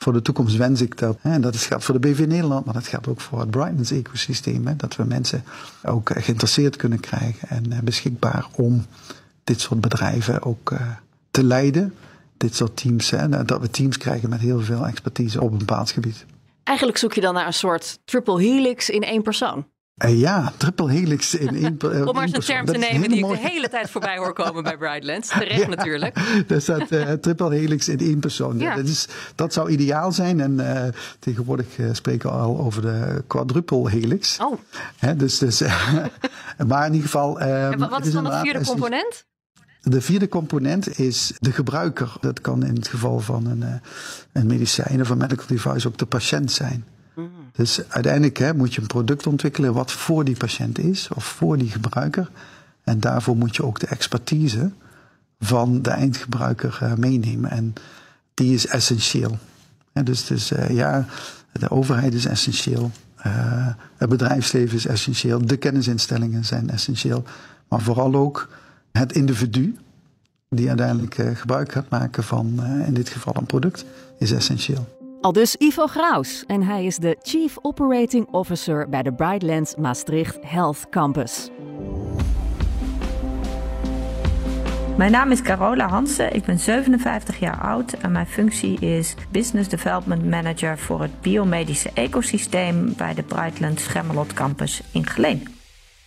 voor 0.04 0.14
de 0.14 0.22
toekomst 0.22 0.56
wens 0.56 0.82
ik 0.82 0.98
dat. 0.98 1.18
En 1.22 1.42
dat 1.42 1.58
geldt 1.58 1.84
voor 1.84 2.00
de 2.00 2.08
BV 2.08 2.26
Nederland, 2.28 2.66
maar 2.66 2.74
dat 2.74 2.88
geldt 2.88 3.08
ook 3.08 3.22
voor 3.22 3.40
het 3.40 3.52
Brightness 3.52 3.92
ecosysteem. 3.92 4.68
Hè, 4.68 4.76
dat 4.76 4.96
we 4.96 5.04
mensen 5.04 5.44
ook 5.84 6.10
eh, 6.10 6.24
geïnteresseerd 6.24 6.76
kunnen 6.76 7.00
krijgen 7.00 7.50
en 7.50 7.72
eh, 7.72 7.80
beschikbaar 7.80 8.48
om 8.56 8.86
dit 9.44 9.60
soort 9.60 9.82
bedrijven 9.82 10.44
ook 10.44 10.74
te 11.32 11.44
leiden. 11.44 11.94
Dit 12.38 12.56
soort 12.56 12.78
teams. 12.78 13.10
Hè, 13.10 13.46
dat 13.46 13.62
we 13.62 13.70
teams 13.70 13.98
krijgen 13.98 14.30
met 14.30 14.40
heel 14.40 14.62
veel 14.62 14.88
expertise 14.88 15.42
op 15.42 15.52
een 15.52 15.58
bepaald 15.58 15.92
gebied. 15.92 16.26
Eigenlijk 16.64 16.98
zoek 16.98 17.14
je 17.14 17.22
dan 17.22 17.34
naar 17.34 17.46
een 17.46 17.54
soort 17.54 18.00
triple 18.06 18.42
helix 18.42 18.90
in 18.90 19.02
één 19.02 19.22
persoon. 19.22 19.72
Uh, 19.98 20.20
ja, 20.20 20.54
triple 20.58 20.92
helix 20.92 21.36
in 21.36 21.56
één 21.64 21.78
uh, 21.86 22.08
Om 22.08 22.14
maar 22.14 22.24
eens 22.24 22.34
een 22.34 22.42
term 22.42 22.66
te 22.66 22.78
nemen 22.78 23.10
die 23.10 23.22
mooie... 23.22 23.36
ik 23.36 23.42
de 23.42 23.50
hele 23.50 23.70
tijd 23.70 23.90
voorbij 23.90 24.18
hoor 24.18 24.34
komen 24.34 24.64
bij 24.64 24.78
Brightlands. 24.78 25.28
Terecht 25.40 25.60
ja, 25.60 25.68
natuurlijk. 25.68 26.16
Daar 26.48 26.62
staat 26.62 26.92
uh, 26.92 27.12
triple 27.12 27.56
helix 27.56 27.88
in 27.88 28.00
één 28.00 28.20
persoon. 28.20 28.60
Ja. 28.60 28.76
Dat, 28.76 28.88
is, 28.88 29.08
dat 29.36 29.54
zou 29.54 29.70
ideaal 29.70 30.12
zijn. 30.12 30.40
En 30.40 30.94
tegenwoordig 31.20 31.66
spreken 31.92 32.30
we 32.30 32.36
al 32.36 32.60
over 32.60 32.82
de 32.82 33.24
quadruple 33.28 33.90
helix. 33.90 34.38
Oh. 34.40 34.60
dus, 35.18 35.38
dus, 35.38 35.62
maar 36.68 36.86
in 36.86 36.94
ieder 36.94 37.10
geval... 37.10 37.40
en 37.40 37.90
wat 37.90 38.06
is 38.06 38.14
dan 38.14 38.24
de 38.24 38.40
vierde 38.44 38.66
component? 38.66 39.26
De 39.86 40.02
vierde 40.02 40.28
component 40.28 41.00
is 41.00 41.34
de 41.40 41.52
gebruiker. 41.52 42.16
Dat 42.20 42.42
kan 42.42 42.66
in 42.66 42.76
het 42.76 42.88
geval 42.88 43.20
van 43.20 43.46
een, 43.46 43.64
een 44.32 44.48
medicijn 44.48 45.02
of 45.02 45.10
een 45.10 45.18
medical 45.18 45.48
device 45.48 45.88
ook 45.88 45.98
de 45.98 46.06
patiënt 46.06 46.52
zijn. 46.52 46.86
Dus 47.52 47.90
uiteindelijk 47.90 48.38
hè, 48.38 48.54
moet 48.54 48.74
je 48.74 48.82
een 48.82 48.88
product 48.88 49.28
ontwikkelen 49.28 49.74
wat 49.74 49.92
voor 49.92 50.24
die 50.24 50.38
patiënt 50.38 50.80
is 50.80 51.08
of 51.14 51.26
voor 51.26 51.58
die 51.58 51.70
gebruiker. 51.70 52.30
En 52.84 53.00
daarvoor 53.00 53.38
moet 53.38 53.56
je 53.56 53.64
ook 53.64 53.80
de 53.80 53.88
expertise 53.88 54.72
van 55.40 55.82
de 55.82 55.90
eindgebruiker 55.90 56.80
uh, 56.84 56.94
meenemen. 56.94 57.50
En 57.50 57.74
die 58.34 58.54
is 58.54 58.68
essentieel. 58.68 59.38
En 59.94 60.06
dus 60.06 60.26
dus 60.26 60.52
uh, 60.52 60.70
ja, 60.70 61.06
de 61.52 61.72
overheid 61.72 62.14
is 62.14 62.26
essentieel. 62.26 62.92
Uh, 63.28 63.68
het 63.98 64.10
bedrijfsleven 64.10 64.78
is 64.78 64.86
essentieel. 64.86 65.46
De 65.46 65.58
kennisinstellingen 65.58 66.46
zijn 66.46 66.70
essentieel. 66.70 67.24
Maar 67.68 67.82
vooral 67.82 68.16
ook 68.16 68.50
het 69.00 69.12
individu 69.12 69.76
die 70.50 70.68
uiteindelijk 70.68 71.16
gebruik 71.34 71.72
gaat 71.72 71.90
maken 71.90 72.24
van 72.24 72.64
in 72.86 72.94
dit 72.94 73.10
geval 73.10 73.34
een 73.38 73.46
product, 73.46 73.86
is 74.18 74.32
essentieel. 74.32 74.88
Al 75.22 75.32
dus 75.32 75.56
Ivo 75.56 75.88
Graus 75.88 76.44
en 76.48 76.64
hij 76.64 76.86
is 76.86 76.98
de 76.98 77.18
Chief 77.22 77.58
Operating 77.62 78.28
Officer 78.28 78.90
bij 78.90 79.04
de 79.04 79.14
Brightlands 79.14 79.76
Maastricht 79.76 80.38
Health 80.42 80.90
Campus. 80.90 81.50
Mijn 84.98 85.12
naam 85.12 85.32
is 85.32 85.42
Carola 85.42 85.88
Hansen, 85.88 86.36
ik 86.36 86.44
ben 86.44 86.60
57 86.60 87.40
jaar 87.40 87.62
oud 87.62 87.94
en 87.94 88.12
mijn 88.12 88.28
functie 88.28 88.80
is 88.80 89.16
Business 89.32 89.70
Development 89.70 90.26
Manager 90.26 90.78
voor 90.78 91.02
het 91.02 91.22
biomedische 91.22 91.90
ecosysteem 91.94 92.94
bij 92.98 93.14
de 93.14 93.24
Brightland 93.24 93.80
Schemmelot 93.80 94.34
Campus 94.34 94.82
in 94.92 95.06
Geleen. 95.06 95.53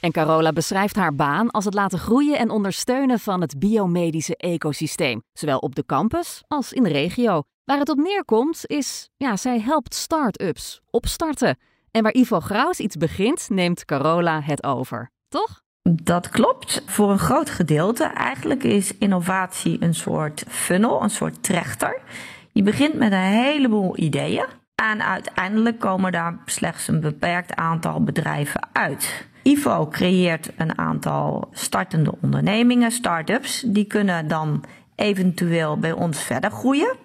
En 0.06 0.12
Carola 0.12 0.52
beschrijft 0.52 0.96
haar 0.96 1.14
baan 1.14 1.50
als 1.50 1.64
het 1.64 1.75
laten 1.75 1.98
groeien 1.98 2.38
en 2.38 2.50
ondersteunen 2.50 3.18
van 3.18 3.40
het 3.40 3.58
biomedische 3.58 4.36
ecosysteem, 4.36 5.22
zowel 5.32 5.58
op 5.58 5.75
de 5.75 5.86
campus 5.86 6.44
als 6.48 6.72
in 6.72 6.82
de 6.82 6.88
regio. 6.88 7.42
Waar 7.64 7.78
het 7.78 7.88
op 7.88 7.96
neerkomt 7.96 8.62
is, 8.66 9.08
ja, 9.16 9.36
zij 9.36 9.60
helpt 9.60 9.94
start-ups 9.94 10.80
opstarten. 10.90 11.58
En 11.90 12.02
waar 12.02 12.14
Ivo 12.14 12.40
Graus 12.40 12.78
iets 12.78 12.96
begint, 12.96 13.48
neemt 13.48 13.84
Carola 13.84 14.40
het 14.40 14.64
over. 14.64 15.10
Toch? 15.28 15.62
Dat 15.82 16.28
klopt. 16.28 16.82
Voor 16.86 17.10
een 17.10 17.18
groot 17.18 17.50
gedeelte. 17.50 18.04
Eigenlijk 18.04 18.64
is 18.64 18.98
innovatie 18.98 19.82
een 19.82 19.94
soort 19.94 20.44
funnel, 20.48 21.02
een 21.02 21.10
soort 21.10 21.42
trechter. 21.42 22.00
Je 22.52 22.62
begint 22.62 22.94
met 22.94 23.12
een 23.12 23.18
heleboel 23.18 23.98
ideeën. 23.98 24.46
En 24.75 25.02
uiteindelijk 25.02 25.78
komen 25.78 26.12
daar 26.12 26.38
slechts 26.44 26.88
een 26.88 27.00
beperkt 27.00 27.54
aantal 27.54 28.02
bedrijven 28.02 28.68
uit. 28.72 29.34
Ivo 29.46 29.86
creëert 29.86 30.50
een 30.56 30.78
aantal 30.78 31.48
startende 31.52 32.14
ondernemingen, 32.20 32.90
start-ups. 32.90 33.64
Die 33.66 33.84
kunnen 33.84 34.28
dan 34.28 34.64
eventueel 34.94 35.78
bij 35.78 35.92
ons 35.92 36.22
verder 36.22 36.50
groeien. 36.50 36.96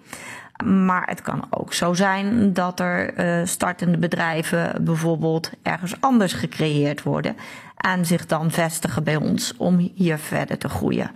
Maar 0.64 1.06
het 1.06 1.22
kan 1.22 1.46
ook 1.50 1.72
zo 1.72 1.94
zijn 1.94 2.52
dat 2.52 2.80
er 2.80 3.18
uh, 3.18 3.46
startende 3.46 3.98
bedrijven 3.98 4.84
bijvoorbeeld 4.84 5.50
ergens 5.62 6.00
anders 6.00 6.32
gecreëerd 6.32 7.02
worden 7.02 7.36
en 7.76 8.06
zich 8.06 8.26
dan 8.26 8.50
vestigen 8.50 9.04
bij 9.04 9.16
ons 9.16 9.56
om 9.56 9.90
hier 9.94 10.18
verder 10.18 10.58
te 10.58 10.68
groeien. 10.68 11.10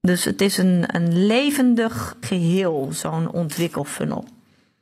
Dus 0.00 0.24
het 0.24 0.40
is 0.40 0.58
een, 0.58 0.84
een 0.86 1.26
levendig 1.26 2.16
geheel, 2.20 2.88
zo'n 2.90 3.30
ontwikkelfunnel. 3.30 4.24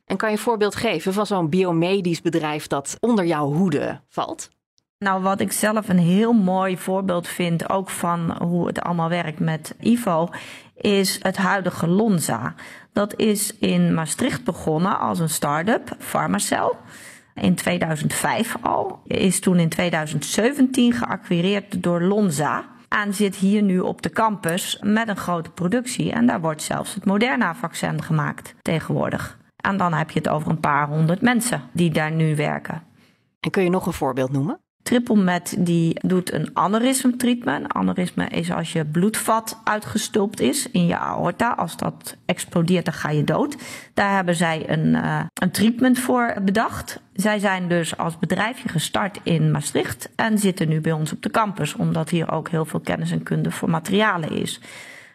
En 0.05 0.17
kan 0.17 0.29
je 0.29 0.35
een 0.35 0.41
voorbeeld 0.41 0.75
geven 0.75 1.13
van 1.13 1.25
zo'n 1.25 1.49
biomedisch 1.49 2.21
bedrijf 2.21 2.67
dat 2.67 2.97
onder 2.99 3.25
jouw 3.25 3.53
hoede 3.53 4.01
valt? 4.07 4.49
Nou, 5.03 5.21
wat 5.21 5.39
ik 5.39 5.51
zelf 5.51 5.89
een 5.89 5.99
heel 5.99 6.33
mooi 6.33 6.77
voorbeeld 6.77 7.27
vind, 7.27 7.69
ook 7.69 7.89
van 7.89 8.37
hoe 8.43 8.67
het 8.67 8.81
allemaal 8.81 9.09
werkt 9.09 9.39
met 9.39 9.75
Ivo, 9.79 10.29
is 10.75 11.19
het 11.21 11.37
huidige 11.37 11.87
Lonza. 11.87 12.53
Dat 12.93 13.15
is 13.15 13.57
in 13.57 13.93
Maastricht 13.93 14.43
begonnen 14.43 14.99
als 14.99 15.19
een 15.19 15.29
start-up, 15.29 15.95
Pharmacel. 15.99 16.77
In 17.35 17.55
2005 17.55 18.55
al. 18.61 18.99
Is 19.05 19.39
toen 19.39 19.59
in 19.59 19.69
2017 19.69 20.93
geacquireerd 20.93 21.83
door 21.83 22.01
Lonza. 22.01 22.65
En 22.89 23.13
zit 23.13 23.35
hier 23.35 23.61
nu 23.61 23.79
op 23.79 24.01
de 24.01 24.09
campus 24.09 24.79
met 24.83 25.07
een 25.07 25.17
grote 25.17 25.49
productie. 25.49 26.11
En 26.11 26.25
daar 26.25 26.41
wordt 26.41 26.61
zelfs 26.61 26.93
het 26.93 27.05
Moderna-vaccin 27.05 28.01
gemaakt 28.03 28.55
tegenwoordig. 28.61 29.37
En 29.55 29.77
dan 29.77 29.93
heb 29.93 30.09
je 30.11 30.19
het 30.19 30.29
over 30.29 30.49
een 30.49 30.59
paar 30.59 30.87
honderd 30.87 31.21
mensen 31.21 31.61
die 31.71 31.91
daar 31.91 32.11
nu 32.11 32.35
werken. 32.35 32.83
En 33.39 33.51
kun 33.51 33.63
je 33.63 33.69
nog 33.69 33.85
een 33.85 33.93
voorbeeld 33.93 34.31
noemen? 34.31 34.59
TripleMed 34.83 35.65
die 35.65 35.99
doet 36.07 36.33
een 36.33 36.49
aneurysme 36.53 37.15
treatment. 37.15 37.73
Aneurysme 37.73 38.27
is 38.27 38.51
als 38.51 38.73
je 38.73 38.85
bloedvat 38.85 39.61
uitgestulpt 39.63 40.39
is 40.39 40.71
in 40.71 40.85
je 40.85 40.97
aorta. 40.97 41.51
Als 41.51 41.77
dat 41.77 42.17
explodeert, 42.25 42.85
dan 42.85 42.93
ga 42.93 43.09
je 43.09 43.23
dood. 43.23 43.55
Daar 43.93 44.15
hebben 44.15 44.35
zij 44.35 44.69
een, 44.69 44.87
uh, 44.87 45.23
een 45.33 45.51
treatment 45.51 45.99
voor 45.99 46.33
bedacht. 46.43 47.01
Zij 47.13 47.39
zijn 47.39 47.67
dus 47.67 47.97
als 47.97 48.19
bedrijfje 48.19 48.69
gestart 48.69 49.19
in 49.23 49.51
Maastricht 49.51 50.09
en 50.15 50.37
zitten 50.37 50.69
nu 50.69 50.81
bij 50.81 50.91
ons 50.91 51.11
op 51.11 51.21
de 51.21 51.31
campus, 51.31 51.75
omdat 51.75 52.09
hier 52.09 52.31
ook 52.31 52.49
heel 52.49 52.65
veel 52.65 52.79
kennis 52.79 53.11
en 53.11 53.23
kunde 53.23 53.51
voor 53.51 53.69
materialen 53.69 54.31
is. 54.31 54.59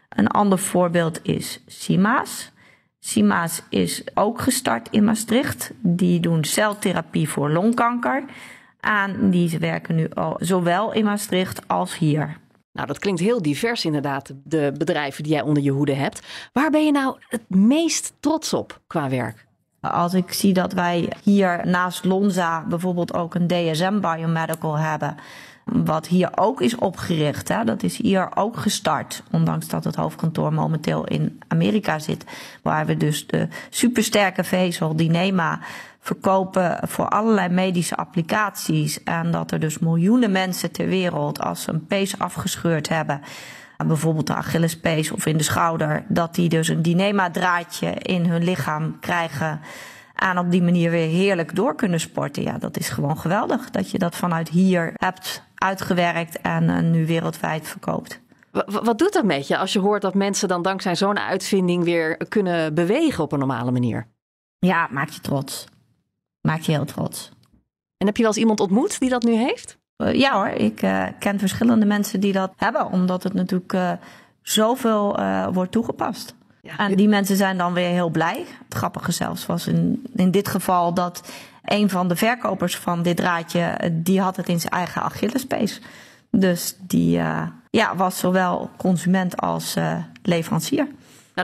Een 0.09 0.29
ander 0.29 0.59
voorbeeld 0.59 1.21
is 1.23 1.63
Sima's. 1.67 2.53
Sima's 2.99 3.63
is 3.69 4.05
ook 4.15 4.41
gestart 4.41 4.89
in 4.91 5.05
Maastricht. 5.05 5.73
Die 5.83 6.21
doen 6.21 6.45
celtherapie 6.45 7.29
voor 7.29 7.51
longkanker 7.51 8.25
aan. 8.87 9.31
Die 9.31 9.59
werken 9.59 9.95
nu 9.95 10.09
al 10.15 10.37
zowel 10.39 10.93
in 10.93 11.05
Maastricht 11.05 11.69
als 11.69 11.99
hier. 11.99 12.37
Nou, 12.73 12.87
dat 12.89 12.99
klinkt 12.99 13.21
heel 13.21 13.43
divers 13.43 13.85
inderdaad, 13.85 14.33
de 14.45 14.73
bedrijven 14.79 15.23
die 15.23 15.33
jij 15.33 15.43
onder 15.43 15.63
je 15.63 15.71
hoede 15.71 15.95
hebt. 15.95 16.27
Waar 16.53 16.71
ben 16.71 16.85
je 16.85 16.93
nou 16.93 17.17
het 17.29 17.43
meest 17.49 18.13
trots 18.21 18.53
op 18.53 18.81
qua 18.87 19.09
werk? 19.09 19.47
Als 19.81 20.15
ik 20.15 20.33
zie 20.33 20.53
dat 20.53 20.73
wij 20.73 21.13
hier 21.23 21.61
naast 21.65 22.05
Lonza 22.05 22.65
bijvoorbeeld 22.69 23.15
ook 23.15 23.35
een 23.35 23.47
DSM 23.47 24.01
Biomedical 24.01 24.79
hebben. 24.79 25.17
Wat 25.65 26.07
hier 26.07 26.31
ook 26.35 26.61
is 26.61 26.77
opgericht. 26.77 27.49
Hè, 27.49 27.65
dat 27.65 27.83
is 27.83 27.97
hier 27.97 28.29
ook 28.35 28.57
gestart. 28.57 29.23
Ondanks 29.31 29.69
dat 29.69 29.85
het 29.85 29.95
hoofdkantoor 29.95 30.53
momenteel 30.53 31.07
in 31.07 31.39
Amerika 31.49 31.99
zit. 31.99 32.25
Waar 32.63 32.87
we 32.87 32.97
dus 32.97 33.27
de 33.27 33.49
supersterke 33.71 34.45
vezel 34.45 34.97
Dynema 34.97 35.61
verkopen 36.07 36.79
voor 36.83 37.09
allerlei 37.09 37.49
medische 37.49 37.97
applicaties. 37.97 39.03
En 39.03 39.31
dat 39.31 39.51
er 39.51 39.61
dus 39.61 39.79
miljoenen 39.79 40.31
mensen 40.31 40.73
ter 40.73 40.87
wereld, 40.89 41.41
als 41.41 41.63
ze 41.63 41.71
een 41.71 41.87
pees 41.87 42.19
afgescheurd 42.19 42.89
hebben, 42.89 43.21
bijvoorbeeld 43.87 44.27
de 44.27 44.35
Achillespees 44.35 45.11
of 45.11 45.27
in 45.27 45.37
de 45.37 45.43
schouder, 45.43 46.05
dat 46.09 46.35
die 46.35 46.49
dus 46.49 46.69
een 46.69 46.83
dynema-draadje 46.83 47.91
in 47.91 48.27
hun 48.27 48.45
lichaam 48.45 48.99
krijgen. 49.01 49.61
En 50.15 50.39
op 50.39 50.51
die 50.51 50.63
manier 50.63 50.91
weer 50.91 51.09
heerlijk 51.09 51.55
door 51.55 51.75
kunnen 51.75 52.01
sporten. 52.01 52.43
Ja, 52.43 52.59
dat 52.59 52.77
is 52.77 52.89
gewoon 52.89 53.19
geweldig 53.19 53.71
dat 53.71 53.91
je 53.91 53.99
dat 53.99 54.17
vanuit 54.17 54.49
hier 54.49 54.93
hebt 54.95 55.43
uitgewerkt 55.55 56.41
en 56.41 56.63
uh, 56.63 56.79
nu 56.79 57.07
wereldwijd 57.07 57.69
verkoopt. 57.69 58.21
Wat 58.67 58.99
doet 58.99 59.13
dat 59.13 59.25
met 59.25 59.49
je 59.49 59.59
als 59.59 59.73
je 59.73 59.79
hoort 59.79 60.03
dat 60.03 60.15
mensen 60.15 60.49
dan 60.49 60.63
dankzij 60.63 60.95
zo'n 60.95 61.19
uitvinding 61.19 61.85
weer 61.85 62.17
kunnen 62.29 62.75
bewegen 62.75 63.25
op 63.25 63.33
een 63.33 63.39
normale 63.39 63.71
manier? 63.71 64.07
Ja, 64.59 64.89
maakt 64.91 65.15
je 65.15 65.21
trots 65.21 65.67
maakt 66.47 66.67
je 66.67 66.73
heel 66.73 66.85
trots. 66.85 67.31
En 67.97 68.07
heb 68.07 68.17
je 68.17 68.23
wel 68.23 68.31
eens 68.31 68.41
iemand 68.41 68.61
ontmoet 68.61 69.01
die 69.01 69.09
dat 69.09 69.23
nu 69.23 69.35
heeft? 69.35 69.79
Uh, 69.97 70.15
ja 70.15 70.33
hoor, 70.33 70.49
ik 70.49 70.83
uh, 70.83 71.07
ken 71.19 71.39
verschillende 71.39 71.87
mensen 71.87 72.21
die 72.21 72.33
dat 72.33 72.53
hebben, 72.57 72.91
omdat 72.91 73.23
het 73.23 73.33
natuurlijk 73.33 73.73
uh, 73.73 73.93
zoveel 74.43 75.19
wordt 75.53 75.73
toegepast. 75.73 76.35
Ja, 76.63 76.79
en 76.79 76.97
die 76.97 77.09
mensen 77.09 77.37
zijn 77.37 77.59
dan 77.59 77.73
weer 77.73 77.89
heel 77.89 78.11
blij. 78.11 78.45
Het 78.65 78.75
grappige 78.75 79.13
zelfs 79.13 79.47
was 79.47 79.67
in, 79.67 80.07
in 80.15 80.31
dit 80.31 80.49
geval 80.49 80.95
dat 80.95 81.33
een 81.65 81.91
van 81.91 82.09
de 82.09 82.17
verkopers 82.17 82.77
van 82.77 83.03
dit 83.03 83.17
draadje, 83.17 83.91
die 83.93 84.21
had 84.21 84.37
het 84.37 84.49
in 84.49 84.61
zijn 84.61 84.73
eigen 84.73 85.03
Achillespees. 85.03 85.81
Dus 86.31 86.77
die 86.81 87.11
ja, 87.71 87.97
was 87.97 88.19
zowel 88.19 88.71
consument 88.77 89.37
als 89.37 89.77
leverancier. 90.23 90.85
Nou, 90.85 90.95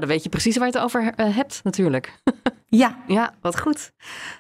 dan 0.04 0.06
weet 0.06 0.22
je 0.22 0.28
precies 0.28 0.56
waar 0.56 0.66
je 0.66 0.72
het 0.72 0.82
over 0.84 1.12
hebt 1.16 1.60
natuurlijk. 1.64 2.12
Ja. 2.76 2.96
Ja, 3.06 3.34
wat 3.40 3.60
goed. 3.60 3.92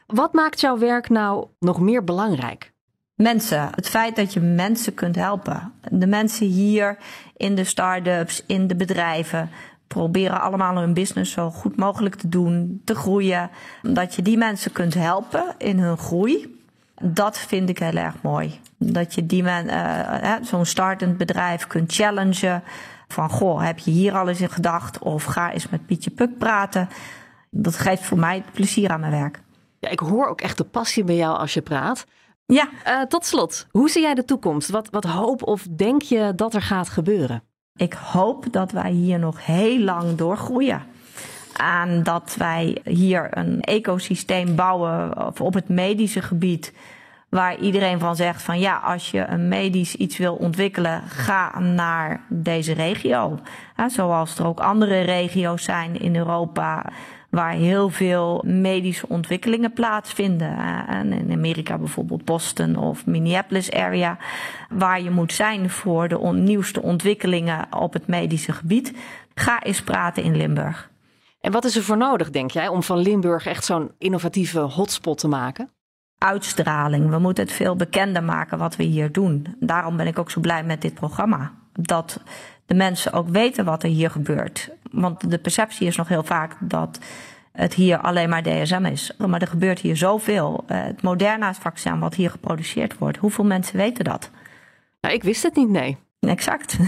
Wat 0.06 0.32
maakt 0.32 0.60
jouw 0.60 0.78
werk 0.78 1.08
nou 1.08 1.46
nog 1.58 1.80
meer 1.80 2.04
belangrijk? 2.04 2.72
Mensen. 3.14 3.70
Het 3.74 3.88
feit 3.88 4.16
dat 4.16 4.32
je 4.32 4.40
mensen 4.40 4.94
kunt 4.94 5.16
helpen. 5.16 5.72
De 5.90 6.06
mensen 6.06 6.46
hier 6.46 6.96
in 7.36 7.54
de 7.54 7.64
start-ups, 7.64 8.42
in 8.46 8.66
de 8.66 8.76
bedrijven, 8.76 9.50
proberen 9.86 10.40
allemaal 10.40 10.76
hun 10.76 10.94
business 10.94 11.32
zo 11.32 11.50
goed 11.50 11.76
mogelijk 11.76 12.14
te 12.14 12.28
doen, 12.28 12.80
te 12.84 12.94
groeien. 12.94 13.50
Dat 13.82 14.14
je 14.14 14.22
die 14.22 14.36
mensen 14.36 14.72
kunt 14.72 14.94
helpen 14.94 15.54
in 15.58 15.78
hun 15.78 15.96
groei. 15.96 16.60
Dat 17.02 17.38
vind 17.38 17.68
ik 17.68 17.78
heel 17.78 17.96
erg 17.96 18.22
mooi. 18.22 18.60
Dat 18.78 19.14
je 19.14 19.26
die 19.26 19.42
men, 19.42 19.66
uh, 19.66 20.34
zo'n 20.42 20.66
startend 20.66 21.16
bedrijf 21.16 21.66
kunt 21.66 21.94
challengen. 21.94 22.62
Van 23.08 23.30
goh, 23.30 23.62
heb 23.64 23.78
je 23.78 23.90
hier 23.90 24.14
al 24.14 24.28
eens 24.28 24.40
in 24.40 24.50
gedacht? 24.50 24.98
Of 24.98 25.24
ga 25.24 25.52
eens 25.52 25.68
met 25.68 25.86
Pietje 25.86 26.10
Puk 26.10 26.38
praten 26.38 26.88
dat 27.54 27.76
geeft 27.76 28.02
voor 28.02 28.18
mij 28.18 28.44
plezier 28.52 28.90
aan 28.90 29.00
mijn 29.00 29.12
werk. 29.12 29.42
Ja, 29.78 29.88
ik 29.88 30.00
hoor 30.00 30.26
ook 30.26 30.40
echt 30.40 30.58
de 30.58 30.64
passie 30.64 31.04
bij 31.04 31.16
jou 31.16 31.38
als 31.38 31.54
je 31.54 31.62
praat. 31.62 32.04
Ja. 32.46 32.68
Uh, 32.86 33.02
tot 33.02 33.26
slot, 33.26 33.66
hoe 33.70 33.90
zie 33.90 34.02
jij 34.02 34.14
de 34.14 34.24
toekomst? 34.24 34.68
Wat, 34.68 34.88
wat 34.90 35.04
hoop 35.04 35.42
of 35.42 35.66
denk 35.70 36.02
je 36.02 36.32
dat 36.36 36.54
er 36.54 36.62
gaat 36.62 36.88
gebeuren? 36.88 37.42
Ik 37.76 37.92
hoop 37.92 38.46
dat 38.50 38.72
wij 38.72 38.90
hier 38.90 39.18
nog 39.18 39.46
heel 39.46 39.78
lang 39.78 40.14
doorgroeien. 40.14 40.82
En 41.56 42.02
dat 42.02 42.34
wij 42.38 42.80
hier 42.84 43.28
een 43.38 43.60
ecosysteem 43.60 44.56
bouwen 44.56 45.40
op 45.40 45.54
het 45.54 45.68
medische 45.68 46.22
gebied. 46.22 46.72
Waar 47.28 47.58
iedereen 47.58 47.98
van 47.98 48.16
zegt 48.16 48.42
van 48.42 48.58
ja, 48.58 48.76
als 48.76 49.10
je 49.10 49.26
een 49.26 49.48
medisch 49.48 49.94
iets 49.94 50.16
wil 50.16 50.34
ontwikkelen, 50.34 51.02
ga 51.08 51.58
naar 51.58 52.24
deze 52.28 52.72
regio. 52.72 53.38
zoals 53.86 54.38
er 54.38 54.46
ook 54.46 54.60
andere 54.60 55.00
regio's 55.00 55.64
zijn 55.64 56.00
in 56.00 56.16
Europa 56.16 56.84
waar 57.32 57.52
heel 57.52 57.88
veel 57.88 58.42
medische 58.46 59.08
ontwikkelingen 59.08 59.72
plaatsvinden. 59.72 60.56
En 60.86 61.12
in 61.12 61.32
Amerika 61.32 61.78
bijvoorbeeld 61.78 62.24
Boston 62.24 62.76
of 62.76 63.06
Minneapolis 63.06 63.70
area, 63.70 64.18
waar 64.70 65.02
je 65.02 65.10
moet 65.10 65.32
zijn 65.32 65.70
voor 65.70 66.08
de 66.08 66.18
nieuwste 66.32 66.82
ontwikkelingen 66.82 67.66
op 67.70 67.92
het 67.92 68.06
medische 68.06 68.52
gebied. 68.52 68.92
Ga 69.34 69.62
eens 69.62 69.82
praten 69.82 70.22
in 70.22 70.36
Limburg. 70.36 70.90
En 71.40 71.52
wat 71.52 71.64
is 71.64 71.76
er 71.76 71.82
voor 71.82 71.96
nodig, 71.96 72.30
denk 72.30 72.50
jij, 72.50 72.68
om 72.68 72.82
van 72.82 72.98
Limburg 72.98 73.46
echt 73.46 73.64
zo'n 73.64 73.90
innovatieve 73.98 74.60
hotspot 74.60 75.18
te 75.18 75.28
maken? 75.28 75.70
Uitstraling. 76.18 77.10
We 77.10 77.18
moeten 77.18 77.44
het 77.44 77.52
veel 77.52 77.76
bekender 77.76 78.24
maken 78.24 78.58
wat 78.58 78.76
we 78.76 78.82
hier 78.82 79.12
doen. 79.12 79.56
Daarom 79.60 79.96
ben 79.96 80.06
ik 80.06 80.18
ook 80.18 80.30
zo 80.30 80.40
blij 80.40 80.64
met 80.64 80.80
dit 80.80 80.94
programma. 80.94 81.52
Dat 81.72 82.20
de 82.66 82.74
mensen 82.74 83.12
ook 83.12 83.28
weten 83.28 83.64
wat 83.64 83.82
er 83.82 83.88
hier 83.88 84.10
gebeurt. 84.10 84.70
Want 84.92 85.30
de 85.30 85.38
perceptie 85.38 85.86
is 85.86 85.96
nog 85.96 86.08
heel 86.08 86.22
vaak 86.22 86.56
dat 86.60 86.98
het 87.52 87.74
hier 87.74 87.98
alleen 87.98 88.28
maar 88.28 88.42
DSM 88.42 88.84
is. 88.84 89.12
Maar 89.18 89.40
er 89.40 89.46
gebeurt 89.46 89.78
hier 89.78 89.96
zoveel. 89.96 90.64
Eh, 90.66 90.82
het 90.82 91.02
Moderna-vaccin 91.02 91.98
wat 91.98 92.14
hier 92.14 92.30
geproduceerd 92.30 92.98
wordt. 92.98 93.18
Hoeveel 93.18 93.44
mensen 93.44 93.76
weten 93.76 94.04
dat? 94.04 94.30
Nou, 95.00 95.14
ik 95.14 95.22
wist 95.22 95.42
het 95.42 95.56
niet, 95.56 95.68
nee. 95.68 95.96
Exact. 96.20 96.78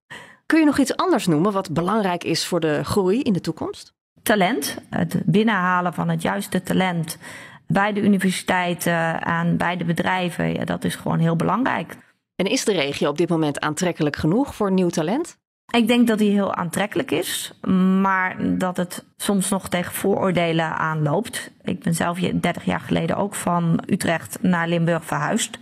Kun 0.46 0.58
je 0.58 0.64
nog 0.66 0.78
iets 0.78 0.96
anders 0.96 1.26
noemen 1.26 1.52
wat 1.52 1.72
belangrijk 1.72 2.24
is 2.24 2.46
voor 2.46 2.60
de 2.60 2.84
groei 2.84 3.22
in 3.22 3.32
de 3.32 3.40
toekomst? 3.40 3.94
Talent. 4.22 4.78
Het 4.90 5.22
binnenhalen 5.24 5.94
van 5.94 6.08
het 6.08 6.22
juiste 6.22 6.62
talent 6.62 7.18
bij 7.66 7.92
de 7.92 8.00
universiteiten 8.00 9.22
en 9.22 9.56
bij 9.56 9.76
de 9.76 9.84
bedrijven. 9.84 10.52
Ja, 10.52 10.64
dat 10.64 10.84
is 10.84 10.94
gewoon 10.94 11.18
heel 11.18 11.36
belangrijk. 11.36 11.96
En 12.36 12.46
is 12.46 12.64
de 12.64 12.72
regio 12.72 13.08
op 13.08 13.18
dit 13.18 13.28
moment 13.28 13.60
aantrekkelijk 13.60 14.16
genoeg 14.16 14.54
voor 14.54 14.72
nieuw 14.72 14.88
talent? 14.88 15.38
Ik 15.72 15.88
denk 15.88 16.06
dat 16.06 16.18
die 16.18 16.30
heel 16.30 16.54
aantrekkelijk 16.54 17.10
is, 17.10 17.52
maar 18.00 18.36
dat 18.58 18.76
het 18.76 19.04
soms 19.16 19.48
nog 19.48 19.68
tegen 19.68 19.92
vooroordelen 19.92 20.76
aanloopt. 20.76 21.50
Ik 21.62 21.82
ben 21.82 21.94
zelf 21.94 22.18
30 22.18 22.64
jaar 22.64 22.80
geleden 22.80 23.16
ook 23.16 23.34
van 23.34 23.82
Utrecht 23.86 24.38
naar 24.40 24.68
Limburg 24.68 25.04
verhuisd 25.04 25.58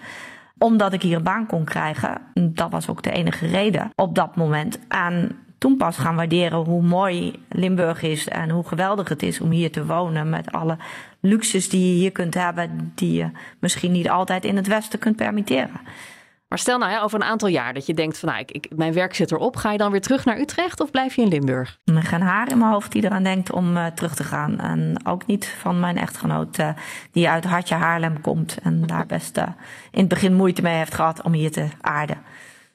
omdat 0.60 0.92
ik 0.92 1.02
hier 1.02 1.16
een 1.16 1.22
baan 1.22 1.46
kon 1.46 1.64
krijgen. 1.64 2.20
Dat 2.34 2.70
was 2.70 2.88
ook 2.88 3.02
de 3.02 3.10
enige 3.10 3.46
reden 3.46 3.92
op 3.94 4.14
dat 4.14 4.36
moment. 4.36 4.78
En 4.88 5.38
toen 5.58 5.76
pas 5.76 5.96
gaan 5.96 6.16
waarderen 6.16 6.58
hoe 6.58 6.82
mooi 6.82 7.44
Limburg 7.48 8.02
is 8.02 8.28
en 8.28 8.50
hoe 8.50 8.66
geweldig 8.66 9.08
het 9.08 9.22
is 9.22 9.40
om 9.40 9.50
hier 9.50 9.72
te 9.72 9.86
wonen. 9.86 10.30
Met 10.30 10.52
alle 10.52 10.76
luxes 11.20 11.68
die 11.68 11.88
je 11.88 12.00
hier 12.00 12.12
kunt 12.12 12.34
hebben, 12.34 12.92
die 12.94 13.12
je 13.12 13.30
misschien 13.58 13.92
niet 13.92 14.10
altijd 14.10 14.44
in 14.44 14.56
het 14.56 14.66
Westen 14.66 14.98
kunt 14.98 15.16
permitteren. 15.16 15.80
Maar 16.50 16.58
stel 16.58 16.78
nou 16.78 16.90
ja, 16.90 17.00
over 17.00 17.20
een 17.20 17.26
aantal 17.26 17.48
jaar 17.48 17.74
dat 17.74 17.86
je 17.86 17.94
denkt 17.94 18.18
van 18.18 18.28
nou, 18.28 18.40
ik, 18.40 18.50
ik, 18.50 18.76
mijn 18.76 18.92
werk 18.92 19.14
zit 19.14 19.32
erop. 19.32 19.56
Ga 19.56 19.72
je 19.72 19.78
dan 19.78 19.90
weer 19.90 20.00
terug 20.00 20.24
naar 20.24 20.38
Utrecht 20.38 20.80
of 20.80 20.90
blijf 20.90 21.14
je 21.14 21.22
in 21.22 21.28
Limburg? 21.28 21.78
Er 21.84 22.02
geen 22.02 22.20
haar 22.20 22.50
in 22.50 22.58
mijn 22.58 22.70
hoofd 22.70 22.92
die 22.92 23.04
eraan 23.04 23.22
denkt 23.22 23.52
om 23.52 23.76
uh, 23.76 23.86
terug 23.86 24.14
te 24.14 24.24
gaan. 24.24 24.58
En 24.58 25.00
ook 25.06 25.26
niet 25.26 25.46
van 25.46 25.80
mijn 25.80 25.96
echtgenoot 25.96 26.58
uh, 26.58 26.68
die 27.12 27.28
uit 27.28 27.44
Hartje 27.44 27.74
Haarlem 27.74 28.20
komt. 28.20 28.58
En 28.62 28.86
daar 28.86 29.06
best 29.06 29.36
uh, 29.36 29.44
in 29.90 29.98
het 30.00 30.08
begin 30.08 30.34
moeite 30.34 30.62
mee 30.62 30.76
heeft 30.76 30.94
gehad 30.94 31.22
om 31.22 31.32
hier 31.32 31.50
te 31.50 31.68
aarden. 31.80 32.18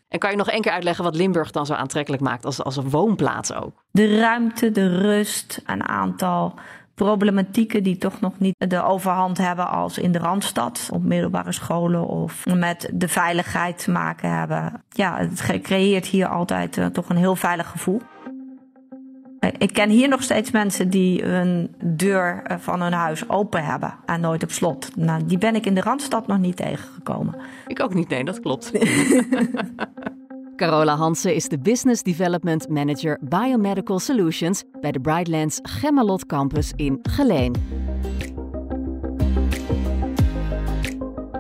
En 0.08 0.20
kan 0.20 0.32
je 0.32 0.38
nog 0.38 0.50
één 0.50 0.62
keer 0.62 0.72
uitleggen 0.72 1.04
wat 1.04 1.16
Limburg 1.16 1.52
dan 1.52 1.66
zo 1.66 1.74
aantrekkelijk 1.74 2.24
maakt 2.24 2.46
als, 2.46 2.64
als 2.64 2.78
een 2.78 2.90
woonplaats 2.90 3.54
ook? 3.54 3.84
De 3.92 4.20
ruimte, 4.20 4.72
de 4.72 4.98
rust, 4.98 5.62
een 5.66 5.88
aantal 5.88 6.60
problematieken 6.96 7.84
die 7.84 7.98
toch 7.98 8.20
nog 8.20 8.40
niet 8.40 8.56
de 8.58 8.84
overhand 8.84 9.38
hebben 9.38 9.70
als 9.70 9.98
in 9.98 10.12
de 10.12 10.20
Randstad, 10.20 10.90
op 10.94 11.04
middelbare 11.04 11.52
scholen 11.52 12.08
of 12.08 12.46
met 12.46 12.90
de 12.94 13.08
veiligheid 13.08 13.84
te 13.84 13.92
maken 13.92 14.38
hebben. 14.38 14.84
Ja, 14.90 15.18
het 15.18 15.62
creëert 15.62 16.06
hier 16.06 16.28
altijd 16.28 16.78
uh, 16.78 16.86
toch 16.86 17.10
een 17.10 17.18
heel 17.18 17.36
veilig 17.36 17.68
gevoel. 17.68 18.02
Ik 19.58 19.74
ken 19.74 19.90
hier 19.90 20.08
nog 20.08 20.24
steeds 20.24 20.52
mensen 20.52 20.90
die 20.90 21.24
hun 21.24 21.76
deur 21.84 22.42
eh, 22.44 22.58
van 22.60 22.82
hun 22.82 22.94
huis 22.94 23.30
open 23.30 23.66
hebben 23.66 23.94
en 24.06 24.22
nooit 24.22 24.44
op 24.44 24.52
slot. 24.52 24.96
Nou, 24.96 25.26
die 25.26 25.38
ben 25.38 25.56
ik 25.56 25.66
in 25.66 25.76
de 25.76 25.82
Randstad 25.82 26.28
nog 26.28 26.38
niet 26.38 26.56
tegengekomen. 26.56 27.36
Ik 27.68 27.84
ook 27.84 27.94
niet, 27.94 28.10
nee, 28.10 28.24
dat 28.24 28.40
klopt. 28.40 28.72
Carola 30.56 30.96
Hansen 30.96 31.36
is 31.36 31.48
de 31.48 31.60
Business 31.60 32.04
Development 32.04 32.70
Manager 32.70 33.20
Biomedical 33.22 34.00
Solutions 34.00 34.64
bij 34.82 34.92
de 34.92 35.00
Brightlands 35.00 35.60
Gemmelot 35.62 36.26
Campus 36.26 36.72
in 36.76 37.00
Geleen. 37.02 37.56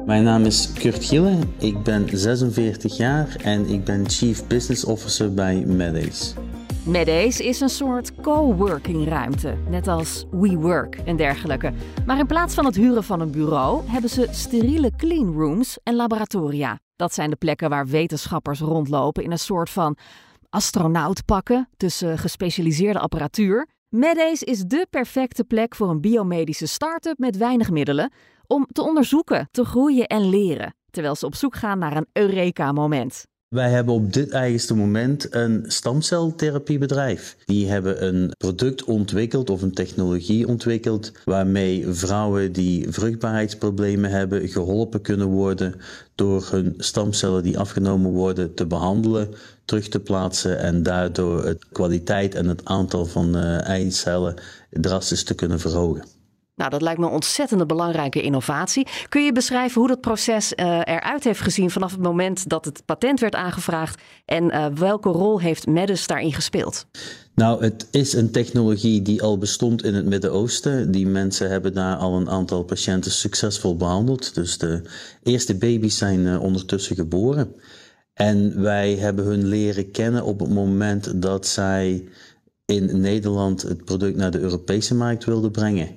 Mijn 0.06 0.24
naam 0.24 0.44
is 0.44 0.74
Kurt 0.74 1.06
Gille, 1.06 1.38
ik 1.60 1.84
ben 1.84 2.08
46 2.12 2.98
jaar 2.98 3.36
en 3.44 3.70
ik 3.70 3.84
ben 3.84 4.10
Chief 4.10 4.48
Business 4.48 4.86
Officer 4.86 5.34
bij 5.34 5.56
Medace. 5.66 6.34
Medace 6.86 7.44
is 7.44 7.60
een 7.60 7.70
soort 7.70 8.16
coworking 8.22 9.08
ruimte, 9.08 9.58
net 9.70 9.88
als 9.88 10.26
WeWork 10.32 10.96
en 11.06 11.16
dergelijke. 11.16 11.74
Maar 12.06 12.20
in 12.20 12.28
plaats 12.28 12.54
van 12.54 12.66
het 12.66 12.76
huren 12.76 13.04
van 13.04 13.20
een 13.20 13.32
bureau 13.32 13.90
hebben 13.90 14.10
ze 14.10 14.28
steriele 14.32 14.92
cleanrooms 14.98 15.78
en 15.84 15.96
laboratoria. 15.96 16.80
Dat 16.96 17.14
zijn 17.14 17.30
de 17.30 17.36
plekken 17.36 17.70
waar 17.70 17.88
wetenschappers 17.88 18.60
rondlopen 18.60 19.24
in 19.24 19.32
een 19.32 19.40
soort 19.40 19.70
van 19.70 19.98
astronautpakken 20.50 21.70
tussen 21.78 22.18
gespecialiseerde 22.18 23.00
apparatuur. 23.00 23.70
Medace 23.90 24.46
is 24.46 24.64
dé 24.64 24.86
perfecte 24.90 25.44
plek 25.44 25.76
voor 25.76 25.90
een 25.90 26.02
biomedische 26.02 26.66
start-up 26.66 27.18
met 27.18 27.38
weinig 27.38 27.70
middelen 27.70 28.12
om 28.48 28.68
te 28.72 28.82
onderzoeken, 28.82 29.48
te 29.52 29.66
groeien 29.66 30.08
en 30.08 30.30
leren, 30.30 30.76
terwijl 30.90 31.16
ze 31.16 31.26
op 31.26 31.36
zoek 31.36 31.56
gaan 31.56 31.80
naar 31.80 31.98
een 31.98 32.08
Eureka-moment. 32.12 33.26
Wij 33.56 33.70
hebben 33.70 33.94
op 33.94 34.14
dit 34.14 34.32
eigenste 34.32 34.76
moment 34.76 35.34
een 35.34 35.64
stamceltherapiebedrijf. 35.68 37.38
Die 37.46 37.70
hebben 37.70 38.06
een 38.06 38.32
product 38.38 38.84
ontwikkeld 38.84 39.50
of 39.50 39.62
een 39.62 39.74
technologie 39.74 40.48
ontwikkeld 40.48 41.12
waarmee 41.26 41.88
vrouwen 41.90 42.52
die 42.52 42.90
vruchtbaarheidsproblemen 42.90 44.10
hebben 44.10 44.50
geholpen 44.50 45.02
kunnen 45.02 45.28
worden 45.28 45.76
door 46.16 46.48
hun 46.52 46.74
stamcellen 46.78 47.44
die 47.44 47.60
afgenomen 47.60 48.12
worden 48.12 48.54
te 48.54 48.66
behandelen, 48.66 49.34
terug 49.66 49.88
te 49.88 50.00
plaatsen 50.00 50.60
en 50.60 50.84
daardoor 50.84 51.46
het 51.46 51.66
kwaliteit 51.72 52.36
en 52.36 52.48
het 52.48 52.66
aantal 52.66 53.06
van 53.06 53.38
uh, 53.38 53.68
eicellen 53.68 54.36
drastisch 54.70 55.24
te 55.24 55.36
kunnen 55.36 55.60
verhogen. 55.60 56.04
Nou, 56.56 56.70
dat 56.70 56.82
lijkt 56.82 57.00
me 57.00 57.06
een 57.06 57.12
ontzettende 57.12 57.66
belangrijke 57.66 58.22
innovatie. 58.22 58.88
Kun 59.10 59.24
je 59.24 59.32
beschrijven 59.32 59.80
hoe 59.80 59.90
dat 59.90 60.02
proces 60.02 60.54
uh, 60.56 60.66
eruit 60.84 61.24
heeft 61.24 61.42
gezien 61.42 61.70
vanaf 61.70 61.92
het 61.92 62.02
moment 62.02 62.50
dat 62.50 62.66
het 62.66 62.86
patent 62.86 63.20
werd 63.20 63.36
aangevraagd 63.36 64.02
en 64.26 64.44
uh, 64.44 64.66
welke 64.66 65.10
rol 65.10 65.40
heeft 65.40 65.68
Medus 65.68 66.08
daarin 66.08 66.34
gespeeld? 66.34 66.86
Nou, 67.36 67.64
het 67.64 67.88
is 67.92 68.14
een 68.14 68.32
technologie 68.32 69.02
die 69.02 69.22
al 69.22 69.38
bestond 69.38 69.84
in 69.84 69.94
het 69.94 70.06
Midden-Oosten. 70.06 70.92
Die 70.92 71.08
mensen 71.08 71.50
hebben 71.50 71.74
daar 71.74 71.96
al 71.96 72.16
een 72.16 72.30
aantal 72.30 72.64
patiënten 72.64 73.12
succesvol 73.12 73.78
behandeld. 73.78 74.36
Dus 74.36 74.58
de 74.58 74.82
eerste 75.24 75.56
baby's 75.56 75.98
zijn 75.98 76.20
uh, 76.20 76.42
ondertussen 76.42 76.96
geboren. 76.96 77.56
En 78.14 78.62
wij 78.62 78.96
hebben 78.96 79.26
hun 79.26 79.46
leren 79.46 79.92
kennen 79.92 80.24
op 80.24 80.40
het 80.40 80.50
moment 80.50 81.22
dat 81.22 81.48
zij 81.48 82.08
in 82.66 83.00
Nederland 83.00 83.62
het 83.62 83.86
product 83.86 84.18
naar 84.18 84.32
de 84.32 84.40
Europese 84.40 84.96
markt 84.96 85.26
wilden 85.26 85.52
brengen. 85.52 85.96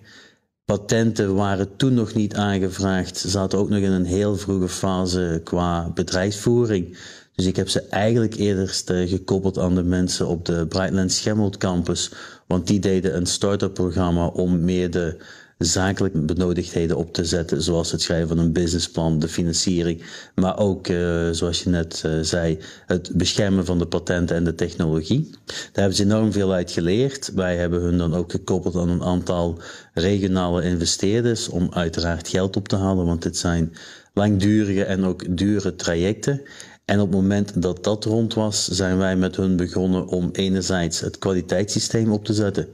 Patenten 0.73 1.35
waren 1.35 1.77
toen 1.77 1.95
nog 1.95 2.15
niet 2.15 2.35
aangevraagd, 2.35 3.19
zaten 3.19 3.59
ook 3.59 3.69
nog 3.69 3.79
in 3.79 3.91
een 3.91 4.05
heel 4.05 4.37
vroege 4.37 4.69
fase 4.69 5.41
qua 5.45 5.91
bedrijfsvoering. 5.95 6.99
Dus 7.35 7.47
ik 7.47 7.57
heb 7.57 7.69
ze 7.69 7.81
eigenlijk 7.81 8.35
eerder 8.35 8.83
gekoppeld 8.87 9.59
aan 9.59 9.75
de 9.75 9.83
mensen 9.83 10.27
op 10.27 10.45
de 10.45 10.67
Brightlands 10.67 11.17
Schemmelt 11.17 11.57
campus, 11.57 12.13
want 12.47 12.67
die 12.67 12.79
deden 12.79 13.17
een 13.17 13.27
start-up 13.27 13.75
programma 13.75 14.27
om 14.27 14.65
meer 14.65 14.91
de 14.91 15.17
zakelijke 15.59 16.19
benodigdheden 16.19 16.97
op 16.97 17.13
te 17.13 17.25
zetten, 17.25 17.63
zoals 17.63 17.93
het 17.93 18.03
schrijven 18.03 18.29
van 18.29 18.39
een 18.39 18.53
businessplan, 18.53 19.19
de 19.19 19.29
financiering, 19.29 20.03
maar 20.35 20.59
ook, 20.59 20.89
uh, 20.89 21.29
zoals 21.31 21.63
je 21.63 21.71
net 21.71 22.03
uh, 22.07 22.13
zei, 22.23 22.59
het 22.87 23.11
beschermen 23.15 23.65
van 23.65 23.79
de 23.79 23.87
patenten 23.87 24.37
en 24.37 24.45
de 24.45 24.55
technologie. 24.55 25.31
Daar 25.47 25.57
hebben 25.73 25.95
ze 25.95 26.03
enorm 26.03 26.33
veel 26.33 26.53
uit 26.53 26.71
geleerd. 26.71 27.33
Wij 27.35 27.57
hebben 27.57 27.81
hun 27.81 27.99
dan 27.99 28.15
ook 28.15 28.31
gekoppeld 28.31 28.77
aan 28.77 28.89
een 28.89 29.03
aantal 29.03 29.61
regionale 29.95 30.63
investeerders 30.63 31.49
om 31.49 31.69
uiteraard 31.73 32.29
geld 32.29 32.57
op 32.57 32.69
te 32.69 32.77
halen, 32.77 33.07
want 33.07 33.23
dit 33.23 33.37
zijn 33.37 33.73
langdurige 34.15 34.85
en 34.85 35.05
ook 35.05 35.37
dure 35.37 35.77
trajecten. 35.77 36.43
En 36.85 37.01
op 37.01 37.07
het 37.07 37.21
moment 37.21 37.63
dat 37.63 37.85
dat 37.85 38.05
rond 38.05 38.35
was, 38.35 38.69
zijn 38.69 38.99
wij 38.99 39.17
met 39.17 39.37
hun 39.37 39.57
begonnen 39.57 40.07
om 40.07 40.29
enerzijds 40.33 41.01
het 41.01 41.19
kwaliteitssysteem 41.19 42.13
op 42.13 42.25
te 42.25 42.35
zetten. 42.35 42.69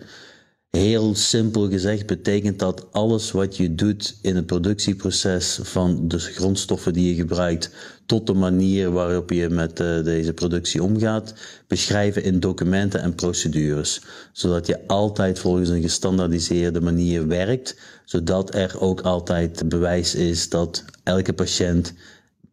Heel 0.74 1.14
simpel 1.14 1.68
gezegd 1.68 2.06
betekent 2.06 2.58
dat 2.58 2.86
alles 2.92 3.30
wat 3.30 3.56
je 3.56 3.74
doet 3.74 4.16
in 4.20 4.36
het 4.36 4.46
productieproces 4.46 5.58
van 5.62 6.08
de 6.08 6.18
grondstoffen 6.18 6.92
die 6.92 7.08
je 7.08 7.14
gebruikt 7.14 7.70
tot 8.06 8.26
de 8.26 8.34
manier 8.34 8.90
waarop 8.90 9.30
je 9.30 9.48
met 9.48 9.80
uh, 9.80 10.04
deze 10.04 10.32
productie 10.32 10.82
omgaat, 10.82 11.34
beschrijven 11.66 12.24
in 12.24 12.40
documenten 12.40 13.00
en 13.00 13.14
procedures, 13.14 14.00
zodat 14.32 14.66
je 14.66 14.86
altijd 14.86 15.38
volgens 15.38 15.68
een 15.68 15.82
gestandaardiseerde 15.82 16.80
manier 16.80 17.26
werkt, 17.26 17.76
zodat 18.04 18.54
er 18.54 18.80
ook 18.80 19.00
altijd 19.00 19.68
bewijs 19.68 20.14
is 20.14 20.48
dat 20.48 20.84
elke 21.02 21.32
patiënt 21.32 21.94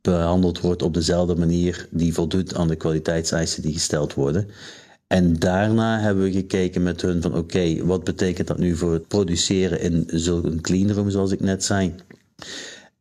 behandeld 0.02 0.60
wordt 0.60 0.82
op 0.82 0.94
dezelfde 0.94 1.36
manier 1.36 1.88
die 1.90 2.14
voldoet 2.14 2.56
aan 2.56 2.68
de 2.68 2.76
kwaliteitseisen 2.76 3.62
die 3.62 3.74
gesteld 3.74 4.14
worden. 4.14 4.48
En 5.12 5.40
daarna 5.40 6.00
hebben 6.00 6.24
we 6.24 6.32
gekeken 6.32 6.84
met 6.84 7.02
hun 7.02 7.22
van 7.22 7.36
oké, 7.36 7.86
wat 7.86 8.04
betekent 8.04 8.48
dat 8.48 8.58
nu 8.58 8.76
voor 8.76 8.94
het 8.94 9.08
produceren 9.08 9.82
in 9.82 10.04
zo'n 10.08 10.62
cleanroom 10.62 11.10
zoals 11.10 11.32
ik 11.32 11.40
net 11.40 11.64
zei. 11.64 11.96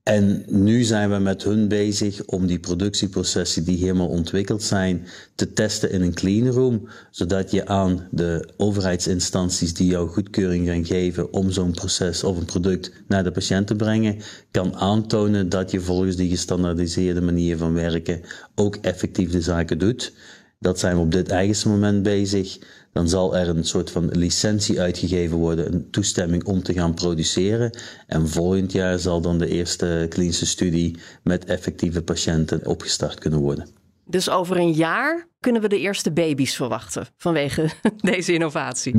En 0.02 0.44
nu 0.46 0.82
zijn 0.82 1.10
we 1.10 1.18
met 1.18 1.42
hun 1.42 1.68
bezig 1.68 2.24
om 2.24 2.46
die 2.46 2.58
productieprocessen 2.58 3.64
die 3.64 3.78
helemaal 3.78 4.08
ontwikkeld 4.08 4.62
zijn 4.62 5.06
te 5.34 5.52
testen 5.52 5.90
in 5.90 6.02
een 6.02 6.14
cleanroom, 6.14 6.88
zodat 7.10 7.50
je 7.50 7.66
aan 7.66 8.08
de 8.10 8.48
overheidsinstanties 8.56 9.74
die 9.74 9.90
jou 9.90 10.08
goedkeuring 10.08 10.66
gaan 10.66 10.84
geven 10.84 11.32
om 11.32 11.50
zo'n 11.50 11.72
proces 11.72 12.24
of 12.24 12.36
een 12.36 12.44
product 12.44 12.92
naar 13.08 13.24
de 13.24 13.32
patiënt 13.32 13.66
te 13.66 13.76
brengen, 13.76 14.16
kan 14.50 14.76
aantonen 14.76 15.48
dat 15.48 15.70
je 15.70 15.80
volgens 15.80 16.16
die 16.16 16.30
gestandaardiseerde 16.30 17.20
manier 17.20 17.56
van 17.56 17.72
werken 17.72 18.20
ook 18.54 18.76
effectief 18.76 19.30
de 19.30 19.40
zaken 19.40 19.78
doet. 19.78 20.12
Dat 20.60 20.78
zijn 20.78 20.96
we 20.96 21.02
op 21.02 21.12
dit 21.12 21.28
eigenste 21.28 21.68
moment 21.68 22.02
bezig. 22.02 22.58
Dan 22.92 23.08
zal 23.08 23.36
er 23.36 23.48
een 23.48 23.64
soort 23.64 23.90
van 23.90 24.08
licentie 24.08 24.80
uitgegeven 24.80 25.36
worden, 25.36 25.72
een 25.72 25.90
toestemming 25.90 26.44
om 26.44 26.62
te 26.62 26.72
gaan 26.72 26.94
produceren. 26.94 27.78
En 28.06 28.28
volgend 28.28 28.72
jaar 28.72 28.98
zal 28.98 29.20
dan 29.20 29.38
de 29.38 29.48
eerste 29.48 30.06
klinische 30.08 30.46
studie 30.46 30.96
met 31.22 31.44
effectieve 31.44 32.02
patiënten 32.02 32.66
opgestart 32.66 33.18
kunnen 33.18 33.40
worden. 33.40 33.66
Dus 34.06 34.30
over 34.30 34.56
een 34.56 34.72
jaar 34.72 35.28
kunnen 35.40 35.62
we 35.62 35.68
de 35.68 35.78
eerste 35.78 36.12
baby's 36.12 36.56
verwachten 36.56 37.06
vanwege 37.16 37.68
deze 38.12 38.32
innovatie? 38.32 38.94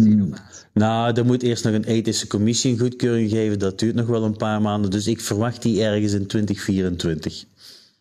Nou, 0.73 1.13
er 1.13 1.25
moet 1.25 1.43
eerst 1.43 1.63
nog 1.63 1.73
een 1.73 1.83
ethische 1.83 2.27
commissie 2.27 2.71
een 2.71 2.79
goedkeuring 2.79 3.29
geven. 3.29 3.59
Dat 3.59 3.79
duurt 3.79 3.95
nog 3.95 4.07
wel 4.07 4.23
een 4.23 4.37
paar 4.37 4.61
maanden. 4.61 4.91
Dus 4.91 5.07
ik 5.07 5.21
verwacht 5.21 5.61
die 5.61 5.83
ergens 5.83 6.13
in 6.13 6.27
2024. 6.27 7.45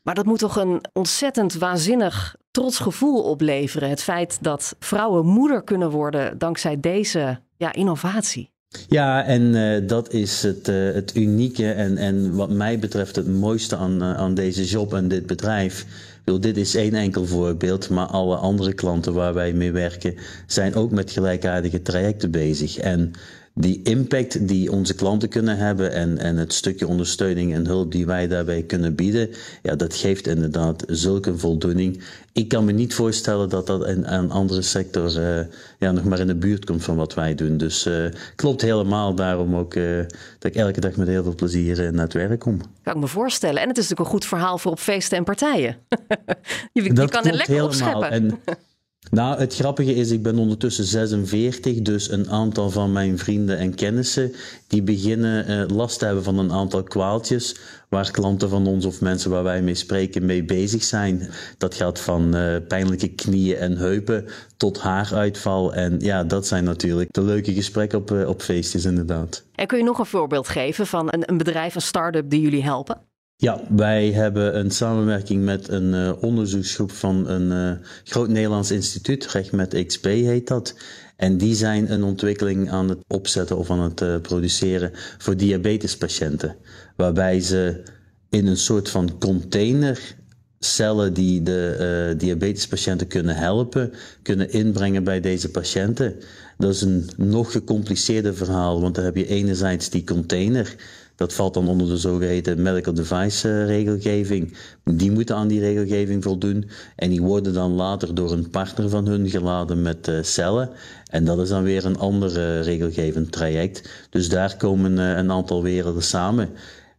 Maar 0.03 0.15
dat 0.15 0.25
moet 0.25 0.39
toch 0.39 0.57
een 0.57 0.81
ontzettend 0.93 1.55
waanzinnig 1.55 2.37
trots 2.51 2.79
gevoel 2.79 3.23
opleveren. 3.23 3.89
Het 3.89 4.03
feit 4.03 4.39
dat 4.41 4.77
vrouwen 4.79 5.27
moeder 5.27 5.63
kunnen 5.63 5.91
worden 5.91 6.39
dankzij 6.39 6.81
deze 6.81 7.41
ja, 7.57 7.73
innovatie. 7.73 8.51
Ja, 8.89 9.25
en 9.25 9.43
uh, 9.43 9.89
dat 9.89 10.13
is 10.13 10.43
het, 10.43 10.69
uh, 10.69 10.93
het 10.95 11.17
unieke 11.17 11.73
en, 11.73 11.97
en 11.97 12.35
wat 12.35 12.51
mij 12.51 12.79
betreft 12.79 13.17
het 13.17 13.29
mooiste 13.29 13.77
aan, 13.77 14.03
uh, 14.03 14.17
aan 14.17 14.35
deze 14.35 14.65
job 14.65 14.95
en 14.95 15.09
dit 15.09 15.27
bedrijf. 15.27 15.87
Bedoel, 16.25 16.41
dit 16.41 16.57
is 16.57 16.75
één 16.75 16.95
enkel 16.95 17.27
voorbeeld, 17.27 17.89
maar 17.89 18.07
alle 18.07 18.37
andere 18.37 18.73
klanten 18.73 19.15
waar 19.15 19.35
wij 19.35 19.53
mee 19.53 19.73
werken 19.73 20.15
zijn 20.47 20.75
ook 20.75 20.91
met 20.91 21.11
gelijkaardige 21.11 21.83
trajecten 21.83 22.31
bezig. 22.31 22.79
En 22.79 23.13
die 23.55 23.83
impact 23.83 24.49
die 24.49 24.73
onze 24.73 24.95
klanten 24.95 25.29
kunnen 25.29 25.57
hebben 25.57 25.93
en, 25.93 26.19
en 26.19 26.37
het 26.37 26.53
stukje 26.53 26.87
ondersteuning 26.87 27.55
en 27.55 27.67
hulp 27.67 27.93
die 27.93 28.07
wij 28.07 28.29
daarbij 28.29 28.63
kunnen 28.63 28.95
bieden, 28.95 29.31
ja, 29.63 29.75
dat 29.77 29.95
geeft 29.95 30.27
inderdaad 30.27 30.85
zulke 30.87 31.39
voldoening. 31.39 32.03
Ik 32.33 32.49
kan 32.49 32.65
me 32.65 32.73
niet 32.73 32.95
voorstellen 32.95 33.49
dat 33.49 33.67
dat 33.67 33.87
in 33.87 34.05
een 34.05 34.31
andere 34.31 34.63
sector 34.63 35.19
uh, 35.19 35.41
ja, 35.79 35.91
nog 35.91 36.05
maar 36.05 36.19
in 36.19 36.27
de 36.27 36.35
buurt 36.35 36.65
komt 36.65 36.85
van 36.85 36.97
wat 36.97 37.15
wij 37.15 37.35
doen. 37.35 37.57
Dus 37.57 37.87
uh, 37.87 38.07
klopt 38.37 38.63
helemaal 38.63 39.15
daarom 39.15 39.57
ook 39.57 39.75
uh, 39.75 39.99
dat 40.39 40.51
ik 40.51 40.55
elke 40.55 40.81
dag 40.81 40.97
met 40.97 41.09
heel 41.09 41.23
veel 41.23 41.35
plezier 41.35 41.93
naar 41.93 42.05
het 42.05 42.13
werk 42.13 42.41
kom. 42.41 42.61
Kan 42.83 42.95
ik 42.95 43.01
me 43.01 43.07
voorstellen. 43.07 43.63
En 43.63 43.69
het 43.69 43.79
is 43.79 43.89
natuurlijk 43.89 44.09
een 44.09 44.15
goed 44.21 44.25
verhaal 44.29 44.59
voor 44.59 44.73
op 44.73 44.79
feesten 44.79 45.19
en 45.19 45.25
partijen. 45.25 45.77
je, 46.73 46.83
je 46.83 46.93
kan 46.93 47.27
het 47.27 47.35
lekker 47.35 47.47
helemaal. 47.47 47.67
opscheppen. 47.67 48.11
En, 48.11 48.41
nou, 49.11 49.39
het 49.39 49.55
grappige 49.55 49.95
is, 49.95 50.11
ik 50.11 50.23
ben 50.23 50.39
ondertussen 50.39 50.85
46, 50.85 51.81
dus 51.81 52.11
een 52.11 52.31
aantal 52.31 52.71
van 52.71 52.93
mijn 52.93 53.19
vrienden 53.19 53.59
en 53.59 53.75
kennissen 53.75 54.33
die 54.67 54.83
beginnen 54.83 55.51
uh, 55.51 55.77
last 55.77 55.99
te 55.99 56.05
hebben 56.05 56.25
van 56.25 56.39
een 56.39 56.53
aantal 56.53 56.83
kwaaltjes 56.83 57.57
waar 57.89 58.11
klanten 58.11 58.49
van 58.49 58.67
ons 58.67 58.85
of 58.85 59.01
mensen 59.01 59.31
waar 59.31 59.43
wij 59.43 59.63
mee 59.63 59.75
spreken 59.75 60.27
mee 60.27 60.45
bezig 60.45 60.83
zijn. 60.83 61.29
Dat 61.59 61.75
gaat 61.75 62.01
van 62.01 62.37
uh, 62.37 62.57
pijnlijke 62.69 63.09
knieën 63.09 63.57
en 63.57 63.77
heupen 63.77 64.27
tot 64.57 64.81
haaruitval. 64.81 65.75
En 65.75 66.01
ja, 66.01 66.25
dat 66.25 66.47
zijn 66.47 66.65
natuurlijk 66.65 67.13
de 67.13 67.23
leuke 67.23 67.53
gesprekken 67.53 67.99
op, 67.99 68.11
uh, 68.11 68.29
op 68.29 68.43
feestjes 68.43 68.85
inderdaad. 68.85 69.45
En 69.55 69.67
kun 69.67 69.79
je 69.79 69.85
nog 69.85 69.99
een 69.99 70.07
voorbeeld 70.07 70.49
geven 70.49 70.87
van 70.87 71.07
een, 71.11 71.23
een 71.31 71.39
bedrijf, 71.39 71.75
een 71.75 71.83
start-up 71.83 72.31
die 72.31 72.41
jullie 72.41 72.63
helpen? 72.63 73.10
Ja, 73.41 73.61
wij 73.69 74.13
hebben 74.13 74.59
een 74.59 74.71
samenwerking 74.71 75.45
met 75.45 75.69
een 75.69 75.95
uh, 75.95 76.13
onderzoeksgroep 76.23 76.93
van 76.93 77.29
een 77.29 77.79
uh, 77.79 77.87
groot 78.05 78.29
Nederlands 78.29 78.71
instituut, 78.71 79.27
Recht 79.27 79.53
met 79.53 79.85
XP 79.87 80.05
heet 80.05 80.49
dat. 80.49 80.75
En 81.17 81.37
die 81.37 81.55
zijn 81.55 81.93
een 81.93 82.03
ontwikkeling 82.03 82.71
aan 82.71 82.89
het 82.89 82.99
opzetten 83.09 83.57
of 83.57 83.71
aan 83.71 83.81
het 83.81 84.01
uh, 84.01 84.21
produceren 84.21 84.91
voor 85.19 85.37
diabetespatiënten. 85.37 86.57
Waarbij 86.97 87.41
ze 87.41 87.83
in 88.31 88.47
een 88.47 88.57
soort 88.57 88.91
van 88.91 89.19
container 89.19 90.17
cellen 90.59 91.15
die 91.15 91.43
de 91.43 92.15
diabetespatiënten 92.19 93.07
kunnen 93.07 93.37
helpen, 93.37 93.93
kunnen 94.23 94.51
inbrengen 94.53 95.05
bij 95.05 95.21
deze 95.21 95.51
patiënten. 95.51 96.15
Dat 96.59 96.75
is 96.75 96.83
een 96.83 97.11
nog 97.17 97.53
gecompliceerder 97.53 98.35
verhaal, 98.35 98.81
want 98.81 98.95
dan 98.95 99.05
heb 99.05 99.17
je 99.17 99.27
enerzijds 99.27 99.91
die 99.91 100.05
container 100.05 100.77
dat 101.21 101.33
valt 101.33 101.55
dan 101.55 101.69
onder 101.69 101.87
de 101.87 101.97
zogeheten 101.97 102.63
medical 102.63 102.95
device 102.95 103.65
regelgeving. 103.65 104.57
Die 104.85 105.11
moeten 105.11 105.37
aan 105.37 105.49
die 105.49 105.61
regelgeving 105.61 106.23
voldoen. 106.23 106.71
En 106.97 107.11
die 107.11 107.23
worden 107.23 107.53
dan 107.53 107.73
later 107.73 108.15
door 108.15 108.33
een 108.33 108.51
partner 108.51 108.89
van 108.89 109.07
hun 109.07 109.29
geladen 109.29 109.83
met 109.83 110.09
uh, 110.09 110.23
cellen. 110.23 110.71
En 111.11 111.25
dat 111.25 111.39
is 111.39 111.49
dan 111.49 111.63
weer 111.63 111.85
een 111.85 111.99
ander 111.99 112.31
uh, 112.31 112.63
regelgevend 112.63 113.33
traject. 113.33 114.07
Dus 114.11 114.29
daar 114.29 114.57
komen 114.57 114.97
een 114.99 115.31
aantal 115.31 115.63
werelden 115.63 116.03
samen. 116.03 116.49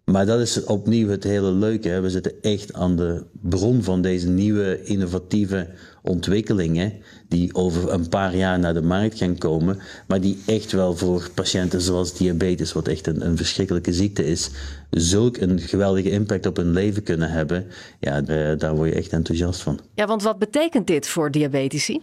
Maar 0.05 0.25
dat 0.25 0.39
is 0.39 0.63
opnieuw 0.63 1.09
het 1.09 1.23
hele 1.23 1.51
leuke. 1.51 1.99
We 1.99 2.09
zitten 2.09 2.33
echt 2.41 2.73
aan 2.73 2.95
de 2.95 3.23
bron 3.31 3.83
van 3.83 4.01
deze 4.01 4.29
nieuwe 4.29 4.83
innovatieve 4.83 5.67
ontwikkelingen. 6.01 6.93
Die 7.27 7.55
over 7.55 7.91
een 7.91 8.09
paar 8.09 8.35
jaar 8.35 8.59
naar 8.59 8.73
de 8.73 8.81
markt 8.81 9.17
gaan 9.17 9.37
komen. 9.37 9.79
Maar 10.07 10.21
die 10.21 10.37
echt 10.45 10.71
wel 10.71 10.95
voor 10.95 11.29
patiënten 11.33 11.81
zoals 11.81 12.13
diabetes, 12.13 12.73
wat 12.73 12.87
echt 12.87 13.07
een, 13.07 13.25
een 13.25 13.37
verschrikkelijke 13.37 13.93
ziekte 13.93 14.25
is. 14.25 14.49
Zulk 14.89 15.37
een 15.37 15.59
geweldige 15.59 16.09
impact 16.09 16.45
op 16.45 16.57
hun 16.57 16.71
leven 16.71 17.03
kunnen 17.03 17.31
hebben. 17.31 17.65
Ja, 17.99 18.21
daar 18.55 18.75
word 18.75 18.89
je 18.89 18.95
echt 18.95 19.11
enthousiast 19.11 19.61
van. 19.61 19.79
Ja, 19.95 20.05
want 20.05 20.23
wat 20.23 20.39
betekent 20.39 20.87
dit 20.87 21.07
voor 21.07 21.31
diabetici? 21.31 22.01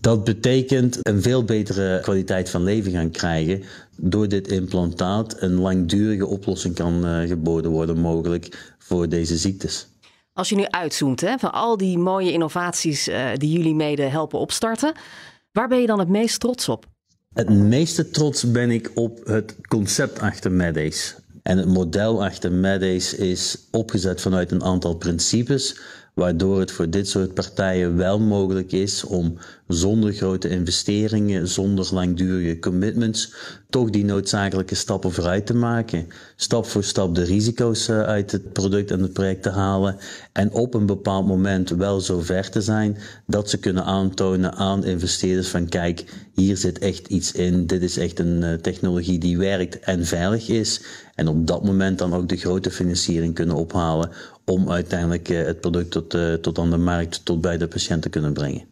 Dat 0.00 0.24
betekent 0.24 0.98
een 1.02 1.22
veel 1.22 1.44
betere 1.44 2.00
kwaliteit 2.00 2.50
van 2.50 2.62
leven 2.62 2.92
gaan 2.92 3.10
krijgen. 3.10 3.62
Door 3.96 4.28
dit 4.28 4.48
implantaat 4.48 5.42
een 5.42 5.54
langdurige 5.54 6.26
oplossing 6.26 6.74
kan 6.74 7.06
uh, 7.06 7.28
geboden 7.28 7.70
worden, 7.70 7.98
mogelijk 7.98 8.74
voor 8.78 9.08
deze 9.08 9.36
ziektes. 9.36 9.86
Als 10.38 10.48
je 10.48 10.56
nu 10.56 10.66
uitzoomt 10.66 11.20
hè, 11.20 11.38
van 11.38 11.52
al 11.52 11.76
die 11.76 11.98
mooie 11.98 12.32
innovaties 12.32 13.08
uh, 13.08 13.30
die 13.34 13.52
jullie 13.52 13.74
mede 13.74 14.02
helpen 14.02 14.38
opstarten, 14.38 14.92
waar 15.52 15.68
ben 15.68 15.80
je 15.80 15.86
dan 15.86 15.98
het 15.98 16.08
meest 16.08 16.40
trots 16.40 16.68
op? 16.68 16.86
Het 17.34 17.48
meeste 17.48 18.10
trots 18.10 18.50
ben 18.50 18.70
ik 18.70 18.90
op 18.94 19.26
het 19.26 19.56
concept 19.68 20.18
achter 20.20 20.52
Medace. 20.52 21.14
En 21.42 21.58
het 21.58 21.68
model 21.68 22.24
achter 22.24 22.52
Medace 22.52 23.16
is 23.16 23.58
opgezet 23.70 24.20
vanuit 24.20 24.50
een 24.50 24.64
aantal 24.64 24.94
principes 24.96 25.80
waardoor 26.18 26.60
het 26.60 26.70
voor 26.70 26.90
dit 26.90 27.08
soort 27.08 27.34
partijen 27.34 27.96
wel 27.96 28.20
mogelijk 28.20 28.72
is 28.72 29.04
om 29.04 29.38
zonder 29.68 30.12
grote 30.12 30.48
investeringen, 30.48 31.48
zonder 31.48 31.88
langdurige 31.92 32.58
commitments, 32.58 33.32
toch 33.70 33.90
die 33.90 34.04
noodzakelijke 34.04 34.74
stappen 34.74 35.12
vooruit 35.12 35.46
te 35.46 35.54
maken. 35.54 36.06
Stap 36.36 36.66
voor 36.66 36.84
stap 36.84 37.14
de 37.14 37.22
risico's 37.22 37.88
eh, 37.88 38.02
uit 38.02 38.32
het 38.32 38.52
product 38.52 38.90
en 38.90 39.02
het 39.02 39.12
project 39.12 39.42
te 39.42 39.50
halen 39.50 39.96
en 40.32 40.52
op 40.52 40.74
een 40.74 40.86
bepaald 40.86 41.26
moment 41.26 41.70
wel 41.70 42.00
zo 42.00 42.20
ver 42.20 42.50
te 42.50 42.60
zijn 42.60 42.96
dat 43.26 43.50
ze 43.50 43.58
kunnen 43.58 43.84
aantonen 43.84 44.54
aan 44.54 44.84
investeerders 44.84 45.48
van 45.48 45.68
kijk, 45.68 46.04
hier 46.34 46.56
zit 46.56 46.78
echt 46.78 47.08
iets 47.08 47.32
in, 47.32 47.66
dit 47.66 47.82
is 47.82 47.96
echt 47.96 48.18
een 48.18 48.42
uh, 48.42 48.52
technologie 48.52 49.18
die 49.18 49.38
werkt 49.38 49.80
en 49.80 50.06
veilig 50.06 50.48
is. 50.48 50.80
En 51.14 51.28
op 51.28 51.46
dat 51.46 51.64
moment 51.64 51.98
dan 51.98 52.14
ook 52.14 52.28
de 52.28 52.36
grote 52.36 52.70
financiering 52.70 53.34
kunnen 53.34 53.56
ophalen 53.56 54.10
om 54.48 54.70
uiteindelijk 54.70 55.28
uh, 55.28 55.44
het 55.44 55.60
product 55.60 55.90
tot, 55.90 56.14
uh, 56.14 56.34
tot 56.34 56.58
aan 56.58 56.70
de 56.70 56.76
markt, 56.76 57.24
tot 57.24 57.40
bij 57.40 57.58
de 57.58 57.68
patiënt 57.68 58.02
te 58.02 58.08
kunnen 58.08 58.32
brengen. 58.32 58.62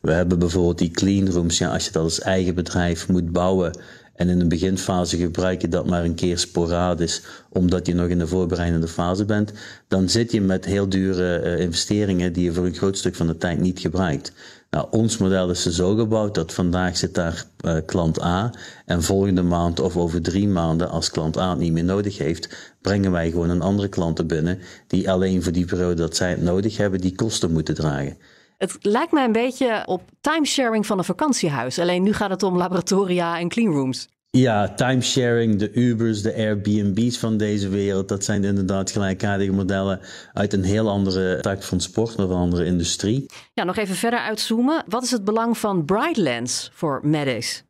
We 0.00 0.12
hebben 0.12 0.38
bijvoorbeeld 0.38 0.78
die 0.78 0.90
cleanrooms, 0.90 1.58
ja, 1.58 1.72
als 1.72 1.84
je 1.84 1.92
dat 1.92 2.02
als 2.02 2.20
eigen 2.20 2.54
bedrijf 2.54 3.08
moet 3.08 3.32
bouwen 3.32 3.72
en 4.14 4.28
in 4.28 4.38
de 4.38 4.46
beginfase 4.46 5.16
gebruik 5.16 5.60
je 5.60 5.68
dat 5.68 5.86
maar 5.86 6.04
een 6.04 6.14
keer 6.14 6.38
sporadisch, 6.38 7.22
omdat 7.48 7.86
je 7.86 7.94
nog 7.94 8.08
in 8.08 8.18
de 8.18 8.26
voorbereidende 8.26 8.88
fase 8.88 9.24
bent, 9.24 9.52
dan 9.88 10.08
zit 10.08 10.32
je 10.32 10.40
met 10.40 10.64
heel 10.64 10.88
dure 10.88 11.42
uh, 11.44 11.60
investeringen 11.60 12.32
die 12.32 12.44
je 12.44 12.52
voor 12.52 12.66
een 12.66 12.74
groot 12.74 12.98
stuk 12.98 13.14
van 13.14 13.26
de 13.26 13.36
tijd 13.36 13.60
niet 13.60 13.80
gebruikt. 13.80 14.32
Nou, 14.74 14.86
ons 14.90 15.18
model 15.18 15.50
is 15.50 15.66
zo 15.66 15.94
gebouwd 15.94 16.34
dat 16.34 16.52
vandaag 16.52 16.96
zit 16.96 17.14
daar 17.14 17.44
uh, 17.64 17.76
klant 17.86 18.22
A 18.22 18.52
en 18.86 19.02
volgende 19.02 19.42
maand 19.42 19.80
of 19.80 19.96
over 19.96 20.22
drie 20.22 20.48
maanden, 20.48 20.90
als 20.90 21.10
klant 21.10 21.38
A 21.38 21.50
het 21.50 21.58
niet 21.58 21.72
meer 21.72 21.84
nodig 21.84 22.18
heeft, 22.18 22.74
brengen 22.80 23.12
wij 23.12 23.30
gewoon 23.30 23.50
een 23.50 23.62
andere 23.62 23.88
klant 23.88 24.26
binnen 24.26 24.58
die 24.86 25.10
alleen 25.10 25.42
voor 25.42 25.52
die 25.52 25.64
periode 25.64 25.94
dat 25.94 26.16
zij 26.16 26.30
het 26.30 26.42
nodig 26.42 26.76
hebben, 26.76 27.00
die 27.00 27.14
kosten 27.14 27.52
moeten 27.52 27.74
dragen. 27.74 28.16
Het 28.58 28.76
lijkt 28.80 29.12
mij 29.12 29.24
een 29.24 29.32
beetje 29.32 29.82
op 29.86 30.02
timesharing 30.20 30.86
van 30.86 30.98
een 30.98 31.04
vakantiehuis. 31.04 31.78
Alleen 31.78 32.02
nu 32.02 32.12
gaat 32.12 32.30
het 32.30 32.42
om 32.42 32.56
laboratoria 32.56 33.38
en 33.38 33.48
cleanrooms. 33.48 34.08
Ja, 34.36 34.74
timesharing, 34.74 35.58
de 35.58 35.72
Ubers, 35.72 36.22
de 36.22 36.34
Airbnb's 36.34 37.18
van 37.18 37.36
deze 37.36 37.68
wereld, 37.68 38.08
dat 38.08 38.24
zijn 38.24 38.44
inderdaad 38.44 38.90
gelijkaardige 38.90 39.52
modellen 39.52 40.00
uit 40.32 40.52
een 40.52 40.64
heel 40.64 40.88
andere 40.88 41.40
tak 41.40 41.62
van 41.62 41.80
sport 41.80 42.16
of 42.16 42.30
een 42.30 42.36
andere 42.36 42.64
industrie. 42.64 43.26
Ja, 43.52 43.64
nog 43.64 43.76
even 43.76 43.94
verder 43.94 44.18
uitzoomen. 44.18 44.84
Wat 44.88 45.02
is 45.02 45.10
het 45.10 45.24
belang 45.24 45.58
van 45.58 45.84
Brightlands 45.84 46.70
voor 46.72 47.00
Medace? 47.02 47.62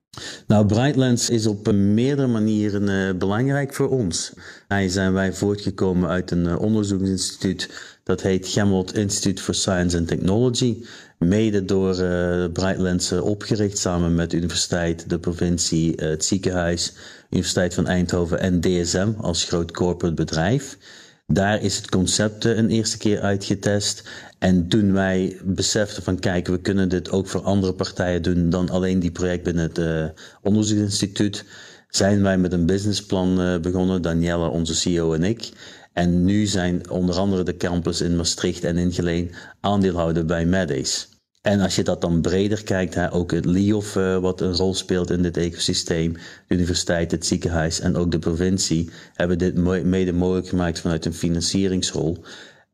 Nou, 0.47 0.67
Brightlands 0.67 1.31
is 1.31 1.47
op 1.47 1.73
meerdere 1.73 2.29
manieren 2.29 2.89
uh, 2.89 3.19
belangrijk 3.19 3.75
voor 3.75 3.89
ons. 3.89 4.33
Daar 4.69 4.89
zijn 4.89 5.13
wij 5.13 5.33
voortgekomen 5.33 6.09
uit 6.09 6.31
een 6.31 6.45
uh, 6.45 6.61
onderzoeksinstituut 6.61 7.71
dat 8.05 8.23
heet 8.23 8.49
Gemmelot 8.49 8.95
Institute 8.95 9.43
for 9.43 9.55
Science 9.55 9.99
and 9.99 10.09
Technology. 10.09 10.85
Mede 11.25 11.65
door 11.65 11.99
uh, 12.01 12.45
Brightlands 12.53 13.13
opgericht 13.13 13.79
samen 13.79 14.15
met 14.15 14.31
de 14.31 14.37
universiteit, 14.37 15.09
de 15.09 15.19
provincie, 15.19 15.93
het 15.97 16.25
ziekenhuis, 16.25 16.93
Universiteit 17.31 17.75
van 17.75 17.87
Eindhoven 17.87 18.41
en 18.41 18.61
DSM 18.61 19.13
als 19.21 19.45
groot 19.45 19.71
corporate 19.71 20.15
bedrijf. 20.15 20.79
Daar 21.27 21.63
is 21.63 21.77
het 21.77 21.91
concept 21.91 22.45
een 22.45 22.71
eerste 22.71 22.99
keer 22.99 23.21
uitgetest. 23.21 24.03
En 24.39 24.69
toen 24.69 24.93
wij 24.93 25.41
beseften 25.45 26.03
van 26.03 26.19
kijk, 26.19 26.47
we 26.47 26.61
kunnen 26.61 26.89
dit 26.89 27.11
ook 27.11 27.27
voor 27.27 27.43
andere 27.43 27.75
partijen 27.75 28.23
doen 28.23 28.51
dan 28.51 28.71
alleen 28.71 29.01
die 29.01 29.11
project 29.11 29.43
binnen 29.43 29.65
het 29.65 29.79
uh, 29.79 30.05
onderzoeksinstituut, 30.43 31.45
zijn 31.89 32.23
wij 32.23 32.39
met 32.39 32.53
een 32.53 32.67
businessplan 32.67 33.41
uh, 33.41 33.59
begonnen, 33.59 34.03
Danielle, 34.03 34.49
onze 34.49 34.75
CEO 34.75 35.13
en 35.13 35.25
ik. 35.25 35.49
En 35.93 36.25
nu 36.25 36.47
zijn 36.47 36.91
onder 36.91 37.17
andere 37.17 37.43
de 37.43 37.57
campus 37.57 38.01
in 38.01 38.17
Maastricht 38.17 38.65
en 38.65 38.77
in 38.77 38.93
Geleen 38.93 39.31
aandeelhouder 39.61 40.25
bij 40.25 40.47
Medace. 40.47 41.07
En 41.45 41.61
als 41.61 41.77
je 41.77 41.83
dat 41.83 42.01
dan 42.01 42.21
breder 42.21 42.63
kijkt, 42.63 42.95
hè, 42.95 43.13
ook 43.13 43.33
het 43.33 43.45
LIOF, 43.45 43.97
uh, 43.97 44.19
wat 44.19 44.41
een 44.41 44.57
rol 44.57 44.75
speelt 44.75 45.11
in 45.11 45.23
dit 45.23 45.37
ecosysteem, 45.37 46.13
de 46.13 46.55
universiteit, 46.55 47.11
het 47.11 47.27
ziekenhuis 47.27 47.81
en 47.81 47.97
ook 47.97 48.11
de 48.11 48.19
provincie, 48.19 48.91
hebben 49.15 49.39
dit 49.39 49.55
mede 49.85 50.13
mogelijk 50.13 50.49
gemaakt 50.49 50.81
vanuit 50.81 51.05
een 51.05 51.15
financieringsrol. 51.15 52.25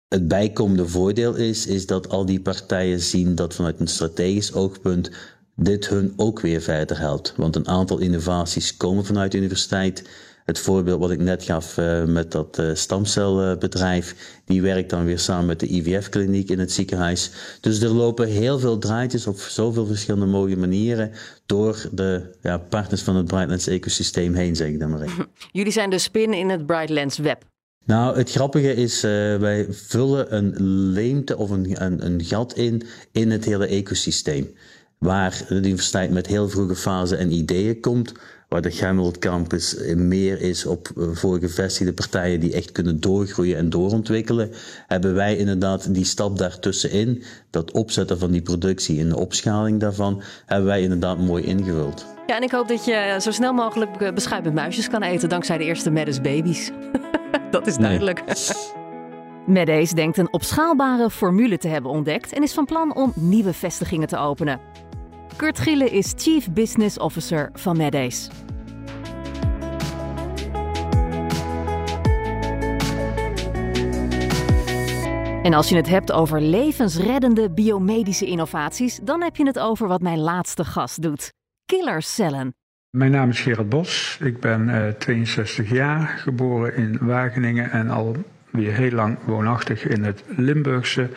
Het 0.08 0.28
bijkomende 0.28 0.88
voordeel 0.88 1.34
is, 1.34 1.66
is 1.66 1.86
dat 1.86 2.08
al 2.08 2.26
die 2.26 2.40
partijen 2.40 3.00
zien 3.00 3.34
dat 3.34 3.54
vanuit 3.54 3.80
een 3.80 3.86
strategisch 3.86 4.52
oogpunt 4.52 5.10
dit 5.56 5.88
hun 5.88 6.12
ook 6.16 6.40
weer 6.40 6.60
verder 6.60 6.98
helpt. 6.98 7.32
Want 7.36 7.56
een 7.56 7.68
aantal 7.68 7.98
innovaties 7.98 8.76
komen 8.76 9.04
vanuit 9.04 9.32
de 9.32 9.38
universiteit. 9.38 10.08
Het 10.50 10.58
voorbeeld 10.58 11.00
wat 11.00 11.10
ik 11.10 11.18
net 11.18 11.44
gaf 11.44 11.76
uh, 11.76 12.04
met 12.04 12.32
dat 12.32 12.58
uh, 12.58 12.70
stamcelbedrijf, 12.74 14.14
die 14.44 14.62
werkt 14.62 14.90
dan 14.90 15.04
weer 15.04 15.18
samen 15.18 15.46
met 15.46 15.60
de 15.60 15.74
IVF-kliniek 15.74 16.50
in 16.50 16.58
het 16.58 16.72
ziekenhuis. 16.72 17.30
Dus 17.60 17.80
er 17.80 17.88
lopen 17.88 18.28
heel 18.28 18.58
veel 18.58 18.78
draadjes 18.78 19.26
op 19.26 19.38
zoveel 19.38 19.86
verschillende 19.86 20.26
mooie 20.26 20.56
manieren 20.56 21.10
door 21.46 21.88
de 21.92 22.22
ja, 22.42 22.58
partners 22.58 23.02
van 23.02 23.16
het 23.16 23.26
Brightlands 23.26 23.66
ecosysteem 23.66 24.34
heen, 24.34 24.56
zeg 24.56 24.68
ik 24.68 24.80
dan 24.80 24.90
maar 24.90 25.00
even. 25.00 25.26
Jullie 25.52 25.72
zijn 25.72 25.90
de 25.90 25.98
spin 25.98 26.32
in 26.32 26.48
het 26.48 26.66
Brightlands 26.66 27.18
web. 27.18 27.44
Nou, 27.84 28.16
het 28.16 28.30
grappige 28.30 28.74
is, 28.74 29.04
uh, 29.04 29.10
wij 29.36 29.66
vullen 29.70 30.36
een 30.36 30.54
leemte 30.92 31.36
of 31.36 31.50
een, 31.50 31.82
een, 31.84 32.06
een, 32.06 32.24
gat 32.24 32.56
in 32.56 32.82
in 33.12 33.30
het 33.30 33.44
hele 33.44 33.66
ecosysteem. 33.66 34.54
Waar 34.98 35.44
de 35.48 35.54
universiteit 35.54 36.10
met 36.10 36.26
heel 36.26 36.48
vroege 36.48 36.76
fase 36.76 37.16
en 37.16 37.32
ideeën 37.32 37.80
komt, 37.80 38.12
waar 38.50 38.62
de 38.62 38.70
Gemmelot 38.70 39.18
Campus 39.18 39.76
meer 39.96 40.40
is 40.40 40.66
op 40.66 40.88
uh, 40.96 41.08
voor 41.12 41.38
gevestigde 41.38 41.92
partijen 41.92 42.40
die 42.40 42.52
echt 42.52 42.72
kunnen 42.72 43.00
doorgroeien 43.00 43.56
en 43.56 43.70
doorontwikkelen, 43.70 44.50
hebben 44.86 45.14
wij 45.14 45.36
inderdaad 45.36 45.94
die 45.94 46.04
stap 46.04 46.38
daartussenin, 46.38 47.22
dat 47.50 47.70
opzetten 47.70 48.18
van 48.18 48.30
die 48.30 48.42
productie 48.42 49.00
en 49.00 49.08
de 49.08 49.16
opschaling 49.16 49.80
daarvan, 49.80 50.22
hebben 50.46 50.66
wij 50.66 50.82
inderdaad 50.82 51.18
mooi 51.18 51.44
ingevuld. 51.44 52.06
Ja, 52.26 52.36
en 52.36 52.42
ik 52.42 52.50
hoop 52.50 52.68
dat 52.68 52.84
je 52.84 53.16
zo 53.20 53.30
snel 53.30 53.52
mogelijk 53.52 54.00
eh, 54.00 54.12
beschuit 54.12 54.44
met 54.44 54.54
muisjes 54.54 54.88
kan 54.88 55.02
eten 55.02 55.28
dankzij 55.28 55.58
de 55.58 55.64
eerste 55.64 55.90
Medes 55.90 56.20
baby's. 56.20 56.70
dat 57.50 57.66
is 57.66 57.76
duidelijk. 57.76 58.22
Nee. 59.46 59.66
Medace 59.66 59.94
denkt 59.94 60.18
een 60.18 60.32
opschaalbare 60.32 61.10
formule 61.10 61.58
te 61.58 61.68
hebben 61.68 61.90
ontdekt 61.90 62.32
en 62.32 62.42
is 62.42 62.52
van 62.52 62.64
plan 62.64 62.94
om 62.94 63.12
nieuwe 63.14 63.52
vestigingen 63.52 64.08
te 64.08 64.16
openen. 64.16 64.60
Kurt 65.40 65.58
Gille 65.58 65.90
is 65.90 66.12
Chief 66.16 66.52
Business 66.52 66.98
Officer 66.98 67.50
van 67.52 67.76
Medace. 67.76 68.30
En 75.42 75.54
als 75.54 75.68
je 75.68 75.76
het 75.76 75.88
hebt 75.88 76.12
over 76.12 76.40
levensreddende 76.40 77.50
biomedische 77.50 78.26
innovaties, 78.26 79.00
dan 79.02 79.22
heb 79.22 79.36
je 79.36 79.46
het 79.46 79.58
over 79.58 79.88
wat 79.88 80.00
mijn 80.00 80.18
laatste 80.18 80.64
gast 80.64 81.02
doet: 81.02 81.32
killercellen. 81.64 82.54
Mijn 82.90 83.10
naam 83.10 83.28
is 83.28 83.40
Gerard 83.40 83.68
Bos. 83.68 84.18
Ik 84.20 84.40
ben 84.40 84.68
uh, 84.68 84.88
62 84.88 85.70
jaar, 85.70 86.06
geboren 86.06 86.74
in 86.74 86.98
Wageningen 87.00 87.70
en 87.70 87.90
al 87.90 88.16
weer 88.50 88.72
heel 88.72 88.90
lang 88.90 89.18
woonachtig 89.26 89.86
in 89.86 90.04
het 90.04 90.24
Limburgse. 90.26 91.10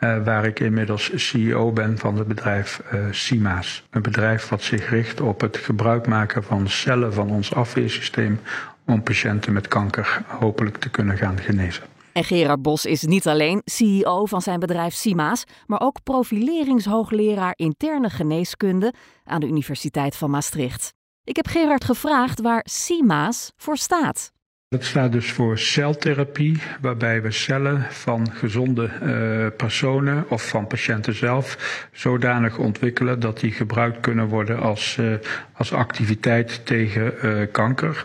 Uh, 0.00 0.24
waar 0.24 0.44
ik 0.44 0.60
inmiddels 0.60 1.28
CEO 1.28 1.72
ben 1.72 1.98
van 1.98 2.16
het 2.18 2.28
bedrijf 2.28 2.82
uh. 2.92 3.60
Een 3.90 4.02
bedrijf 4.02 4.48
wat 4.48 4.62
zich 4.62 4.90
richt 4.90 5.20
op 5.20 5.40
het 5.40 5.56
gebruik 5.56 6.06
maken 6.06 6.42
van 6.42 6.68
cellen 6.68 7.12
van 7.12 7.30
ons 7.30 7.54
afweersysteem 7.54 8.40
om 8.86 9.02
patiënten 9.02 9.52
met 9.52 9.68
kanker 9.68 10.22
hopelijk 10.26 10.76
te 10.76 10.90
kunnen 10.90 11.16
gaan 11.16 11.38
genezen. 11.38 11.82
En 12.12 12.24
Gerard 12.24 12.62
Bos 12.62 12.86
is 12.86 13.02
niet 13.02 13.26
alleen 13.26 13.62
CEO 13.64 14.26
van 14.26 14.42
zijn 14.42 14.60
bedrijf 14.60 14.94
CIMA's, 14.94 15.44
maar 15.66 15.80
ook 15.80 16.02
profileringshoogleraar 16.02 17.52
interne 17.56 18.10
geneeskunde 18.10 18.92
aan 19.24 19.40
de 19.40 19.46
Universiteit 19.46 20.16
van 20.16 20.30
Maastricht. 20.30 20.94
Ik 21.24 21.36
heb 21.36 21.46
Gerard 21.46 21.84
gevraagd 21.84 22.40
waar 22.40 22.66
CIMA's 22.70 23.52
voor 23.56 23.76
staat. 23.76 24.32
Dat 24.70 24.84
staat 24.84 25.12
dus 25.12 25.32
voor 25.32 25.58
celtherapie, 25.58 26.62
waarbij 26.80 27.22
we 27.22 27.30
cellen 27.30 27.82
van 27.90 28.30
gezonde 28.32 28.90
uh, 29.02 29.46
personen 29.56 30.24
of 30.30 30.48
van 30.48 30.66
patiënten 30.66 31.14
zelf 31.14 31.88
zodanig 31.92 32.58
ontwikkelen 32.58 33.20
dat 33.20 33.40
die 33.40 33.52
gebruikt 33.52 34.00
kunnen 34.00 34.26
worden 34.26 34.58
als, 34.60 34.96
uh, 35.00 35.14
als 35.52 35.72
activiteit 35.72 36.66
tegen 36.66 37.14
uh, 37.22 37.46
kanker. 37.52 38.02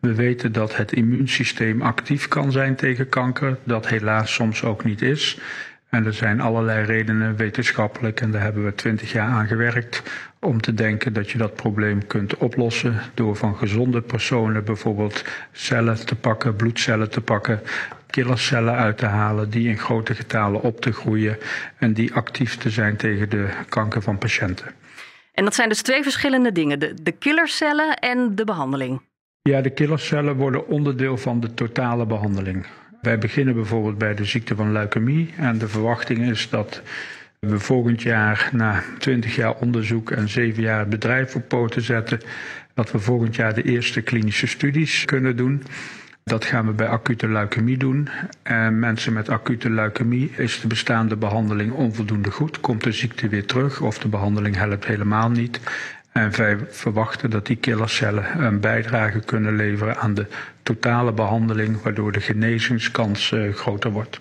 We 0.00 0.14
weten 0.14 0.52
dat 0.52 0.76
het 0.76 0.92
immuunsysteem 0.92 1.82
actief 1.82 2.28
kan 2.28 2.52
zijn 2.52 2.74
tegen 2.74 3.08
kanker, 3.08 3.56
dat 3.64 3.88
helaas 3.88 4.34
soms 4.34 4.64
ook 4.64 4.84
niet 4.84 5.02
is. 5.02 5.38
En 5.88 6.06
er 6.06 6.14
zijn 6.14 6.40
allerlei 6.40 6.84
redenen 6.84 7.36
wetenschappelijk, 7.36 8.20
en 8.20 8.30
daar 8.30 8.42
hebben 8.42 8.64
we 8.64 8.74
twintig 8.74 9.12
jaar 9.12 9.28
aan 9.28 9.46
gewerkt, 9.46 10.02
om 10.46 10.60
te 10.60 10.74
denken 10.74 11.12
dat 11.12 11.30
je 11.30 11.38
dat 11.38 11.54
probleem 11.54 12.06
kunt 12.06 12.36
oplossen 12.36 13.00
door 13.14 13.36
van 13.36 13.56
gezonde 13.56 14.00
personen 14.00 14.64
bijvoorbeeld 14.64 15.24
cellen 15.52 16.06
te 16.06 16.14
pakken, 16.14 16.56
bloedcellen 16.56 17.10
te 17.10 17.20
pakken, 17.20 17.60
killercellen 18.10 18.74
uit 18.74 18.98
te 18.98 19.06
halen, 19.06 19.50
die 19.50 19.68
in 19.68 19.78
grote 19.78 20.14
getalen 20.14 20.62
op 20.62 20.80
te 20.80 20.92
groeien 20.92 21.38
en 21.78 21.92
die 21.92 22.14
actief 22.14 22.56
te 22.56 22.70
zijn 22.70 22.96
tegen 22.96 23.30
de 23.30 23.48
kanker 23.68 24.02
van 24.02 24.18
patiënten. 24.18 24.66
En 25.32 25.44
dat 25.44 25.54
zijn 25.54 25.68
dus 25.68 25.82
twee 25.82 26.02
verschillende 26.02 26.52
dingen, 26.52 26.78
de, 26.78 26.94
de 27.02 27.12
killercellen 27.12 27.96
en 27.96 28.34
de 28.34 28.44
behandeling. 28.44 29.00
Ja, 29.42 29.60
de 29.60 29.70
killercellen 29.70 30.36
worden 30.36 30.68
onderdeel 30.68 31.16
van 31.16 31.40
de 31.40 31.54
totale 31.54 32.06
behandeling. 32.06 32.66
Wij 33.00 33.18
beginnen 33.18 33.54
bijvoorbeeld 33.54 33.98
bij 33.98 34.14
de 34.14 34.24
ziekte 34.24 34.54
van 34.54 34.72
leukemie 34.72 35.34
en 35.36 35.58
de 35.58 35.68
verwachting 35.68 36.30
is 36.30 36.50
dat 36.50 36.82
we 37.40 37.58
volgend 37.58 38.02
jaar 38.02 38.48
na 38.52 38.82
20 38.98 39.34
jaar 39.34 39.54
onderzoek 39.54 40.10
en 40.10 40.28
7 40.28 40.62
jaar 40.62 40.78
het 40.78 40.88
bedrijf 40.88 41.34
op 41.34 41.48
poten 41.48 41.82
zetten, 41.82 42.20
dat 42.74 42.90
we 42.90 42.98
volgend 42.98 43.36
jaar 43.36 43.54
de 43.54 43.62
eerste 43.62 44.00
klinische 44.00 44.46
studies 44.46 45.04
kunnen 45.04 45.36
doen. 45.36 45.62
Dat 46.24 46.44
gaan 46.44 46.66
we 46.66 46.72
bij 46.72 46.88
acute 46.88 47.28
leukemie 47.28 47.76
doen. 47.76 48.08
En 48.42 48.78
mensen 48.78 49.12
met 49.12 49.28
acute 49.28 49.70
leukemie 49.70 50.30
is 50.36 50.60
de 50.60 50.66
bestaande 50.66 51.16
behandeling 51.16 51.72
onvoldoende 51.72 52.30
goed. 52.30 52.60
Komt 52.60 52.84
de 52.84 52.92
ziekte 52.92 53.28
weer 53.28 53.46
terug 53.46 53.80
of 53.80 53.98
de 53.98 54.08
behandeling 54.08 54.56
helpt 54.56 54.86
helemaal 54.86 55.30
niet. 55.30 55.60
En 56.12 56.36
wij 56.36 56.58
verwachten 56.68 57.30
dat 57.30 57.46
die 57.46 57.56
killercellen 57.56 58.44
een 58.44 58.60
bijdrage 58.60 59.20
kunnen 59.20 59.56
leveren 59.56 59.96
aan 59.96 60.14
de 60.14 60.26
totale 60.62 61.12
behandeling, 61.12 61.82
waardoor 61.82 62.12
de 62.12 62.20
genezingskans 62.20 63.34
groter 63.52 63.90
wordt. 63.90 64.20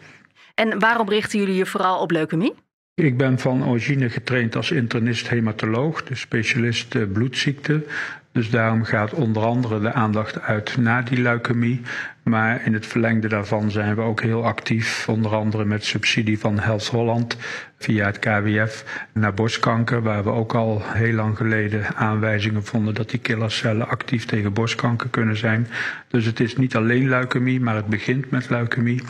En 0.55 0.79
waarom 0.79 1.09
richten 1.09 1.39
jullie 1.39 1.55
je 1.55 1.65
vooral 1.65 1.99
op 1.99 2.11
leukemie? 2.11 2.53
Ik 3.01 3.17
ben 3.17 3.39
van 3.39 3.65
origine 3.65 4.09
getraind 4.09 4.55
als 4.55 4.71
internist-hematoloog, 4.71 6.03
dus 6.03 6.19
specialist 6.19 6.95
uh, 6.95 7.03
bloedziekte. 7.11 7.83
Dus 8.31 8.49
daarom 8.49 8.83
gaat 8.83 9.13
onder 9.13 9.43
andere 9.43 9.79
de 9.79 9.93
aandacht 9.93 10.41
uit 10.41 10.77
naar 10.77 11.05
die 11.05 11.21
leukemie. 11.21 11.81
Maar 12.23 12.65
in 12.65 12.73
het 12.73 12.85
verlengde 12.85 13.27
daarvan 13.27 13.71
zijn 13.71 13.95
we 13.95 14.01
ook 14.01 14.21
heel 14.21 14.45
actief, 14.45 15.09
onder 15.09 15.35
andere 15.35 15.65
met 15.65 15.85
subsidie 15.85 16.39
van 16.39 16.59
Health 16.59 16.87
Holland 16.87 17.37
via 17.77 18.05
het 18.05 18.19
KWF 18.19 19.05
naar 19.13 19.33
borstkanker, 19.33 20.01
waar 20.01 20.23
we 20.23 20.29
ook 20.29 20.53
al 20.53 20.81
heel 20.85 21.13
lang 21.13 21.37
geleden 21.37 21.95
aanwijzingen 21.95 22.63
vonden 22.63 22.93
dat 22.93 23.09
die 23.09 23.19
killercellen 23.19 23.87
actief 23.87 24.25
tegen 24.25 24.53
borstkanker 24.53 25.09
kunnen 25.09 25.37
zijn. 25.37 25.67
Dus 26.07 26.25
het 26.25 26.39
is 26.39 26.55
niet 26.55 26.75
alleen 26.75 27.09
leukemie, 27.09 27.59
maar 27.59 27.75
het 27.75 27.87
begint 27.87 28.29
met 28.29 28.49
leukemie. 28.49 29.01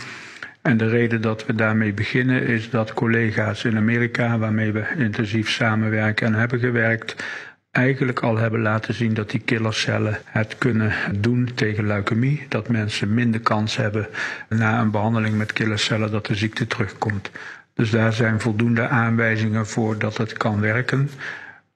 En 0.66 0.78
de 0.78 0.88
reden 0.88 1.22
dat 1.22 1.46
we 1.46 1.56
daarmee 1.56 1.94
beginnen 1.94 2.48
is 2.48 2.70
dat 2.70 2.94
collega's 2.94 3.64
in 3.64 3.78
Amerika, 3.78 4.38
waarmee 4.38 4.72
we 4.72 4.86
intensief 4.98 5.50
samenwerken 5.50 6.28
en 6.28 6.34
hebben 6.34 6.60
gewerkt, 6.60 7.24
eigenlijk 7.72 8.20
al 8.20 8.38
hebben 8.38 8.62
laten 8.62 8.94
zien 8.94 9.14
dat 9.14 9.30
die 9.30 9.40
killercellen 9.40 10.18
het 10.26 10.58
kunnen 10.58 10.94
doen 11.20 11.50
tegen 11.56 11.88
leukemie. 11.88 12.46
Dat 12.50 12.70
mensen 12.70 13.14
minder 13.14 13.40
kans 13.40 13.78
hebben 13.78 14.08
na 14.50 14.80
een 14.80 14.92
behandeling 14.92 15.38
met 15.38 15.54
killercellen 15.54 16.12
dat 16.12 16.26
de 16.26 16.36
ziekte 16.36 16.68
terugkomt. 16.68 17.32
Dus 17.74 17.90
daar 17.90 18.14
zijn 18.14 18.40
voldoende 18.40 18.88
aanwijzingen 18.88 19.68
voor 19.68 19.98
dat 19.98 20.18
het 20.18 20.34
kan 20.34 20.60
werken. 20.60 21.10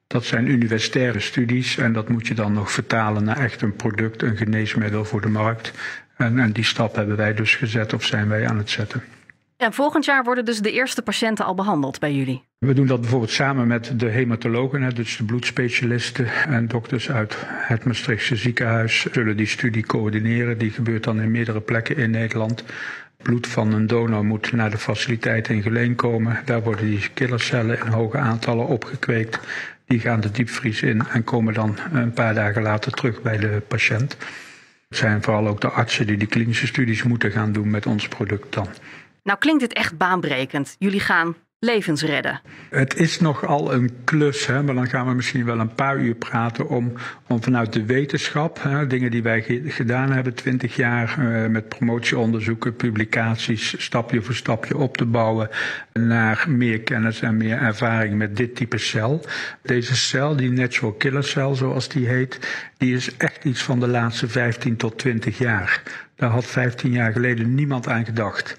Dat 0.06 0.24
zijn 0.24 0.48
universitaire 0.48 1.20
studies 1.20 1.78
en 1.78 1.92
dat 1.92 2.08
moet 2.08 2.26
je 2.26 2.34
dan 2.34 2.52
nog 2.52 2.70
vertalen 2.70 3.24
naar 3.24 3.38
echt 3.38 3.62
een 3.62 3.76
product, 3.76 4.22
een 4.22 4.36
geneesmiddel 4.36 5.04
voor 5.04 5.20
de 5.20 5.28
markt. 5.28 5.72
En, 6.20 6.38
en 6.38 6.52
die 6.52 6.64
stap 6.64 6.94
hebben 6.94 7.16
wij 7.16 7.34
dus 7.34 7.54
gezet 7.54 7.92
of 7.92 8.04
zijn 8.04 8.28
wij 8.28 8.48
aan 8.48 8.58
het 8.58 8.70
zetten. 8.70 9.02
En 9.56 9.72
volgend 9.72 10.04
jaar 10.04 10.24
worden 10.24 10.44
dus 10.44 10.60
de 10.60 10.72
eerste 10.72 11.02
patiënten 11.02 11.44
al 11.44 11.54
behandeld 11.54 11.98
bij 11.98 12.14
jullie? 12.14 12.42
We 12.58 12.74
doen 12.74 12.86
dat 12.86 13.00
bijvoorbeeld 13.00 13.30
samen 13.30 13.66
met 13.66 13.92
de 13.96 14.08
hematologen, 14.08 14.94
dus 14.94 15.16
de 15.16 15.24
bloedspecialisten 15.24 16.26
en 16.48 16.68
dokters 16.68 17.10
uit 17.10 17.36
het 17.46 17.84
Maastrichtse 17.84 18.36
ziekenhuis 18.36 19.06
zullen 19.12 19.36
die 19.36 19.46
studie 19.46 19.86
coördineren. 19.86 20.58
Die 20.58 20.70
gebeurt 20.70 21.04
dan 21.04 21.20
in 21.20 21.30
meerdere 21.30 21.60
plekken 21.60 21.96
in 21.96 22.10
Nederland. 22.10 22.64
Bloed 23.22 23.46
van 23.46 23.72
een 23.72 23.86
donor 23.86 24.24
moet 24.24 24.52
naar 24.52 24.70
de 24.70 24.78
faciliteit 24.78 25.48
in 25.48 25.62
Geleen 25.62 25.94
komen. 25.94 26.38
Daar 26.44 26.62
worden 26.62 26.86
die 26.86 27.08
killercellen 27.14 27.78
in 27.78 27.92
hoge 27.92 28.18
aantallen 28.18 28.66
opgekweekt. 28.66 29.38
Die 29.86 30.00
gaan 30.00 30.20
de 30.20 30.30
diepvries 30.30 30.82
in 30.82 31.02
en 31.12 31.24
komen 31.24 31.54
dan 31.54 31.76
een 31.92 32.12
paar 32.12 32.34
dagen 32.34 32.62
later 32.62 32.92
terug 32.92 33.22
bij 33.22 33.36
de 33.36 33.62
patiënt. 33.68 34.16
Het 34.90 34.98
zijn 34.98 35.22
vooral 35.22 35.48
ook 35.48 35.60
de 35.60 35.68
artsen 35.68 36.06
die 36.06 36.16
die 36.16 36.28
klinische 36.28 36.66
studies 36.66 37.02
moeten 37.02 37.30
gaan 37.30 37.52
doen 37.52 37.70
met 37.70 37.86
ons 37.86 38.08
product 38.08 38.52
dan. 38.52 38.68
Nou 39.22 39.38
klinkt 39.38 39.60
dit 39.60 39.72
echt 39.72 39.96
baanbrekend. 39.96 40.76
Jullie 40.78 41.00
gaan 41.00 41.34
levens 41.60 42.02
redden. 42.02 42.40
Het 42.70 42.96
is 42.96 43.20
nogal 43.20 43.72
een 43.72 43.90
klus, 44.04 44.46
hè, 44.46 44.62
maar 44.62 44.74
dan 44.74 44.88
gaan 44.88 45.06
we 45.06 45.14
misschien 45.14 45.44
wel 45.44 45.58
een 45.58 45.74
paar 45.74 45.98
uur 45.98 46.14
praten 46.14 46.68
om, 46.68 46.92
om 47.28 47.42
vanuit 47.42 47.72
de 47.72 47.84
wetenschap, 47.84 48.62
hè, 48.62 48.86
dingen 48.86 49.10
die 49.10 49.22
wij 49.22 49.62
gedaan 49.66 50.12
hebben, 50.12 50.34
twintig 50.34 50.76
jaar 50.76 51.16
uh, 51.18 51.46
met 51.46 51.68
promotieonderzoeken, 51.68 52.76
publicaties, 52.76 53.84
stapje 53.84 54.22
voor 54.22 54.34
stapje 54.34 54.76
op 54.76 54.96
te 54.96 55.04
bouwen 55.04 55.48
naar 55.92 56.44
meer 56.48 56.80
kennis 56.80 57.20
en 57.20 57.36
meer 57.36 57.58
ervaring 57.58 58.14
met 58.14 58.36
dit 58.36 58.56
type 58.56 58.78
cel. 58.78 59.24
Deze 59.62 59.96
cel, 59.96 60.36
die 60.36 60.50
natural 60.50 60.92
killer 60.92 61.24
cell 61.24 61.54
zoals 61.54 61.88
die 61.88 62.06
heet, 62.06 62.38
die 62.76 62.94
is 62.94 63.16
echt 63.16 63.44
iets 63.44 63.62
van 63.62 63.80
de 63.80 63.88
laatste 63.88 64.28
15 64.28 64.76
tot 64.76 64.98
20 64.98 65.38
jaar. 65.38 65.82
Daar 66.16 66.30
had 66.30 66.46
15 66.46 66.92
jaar 66.92 67.12
geleden 67.12 67.54
niemand 67.54 67.88
aan 67.88 68.04
gedacht 68.04 68.56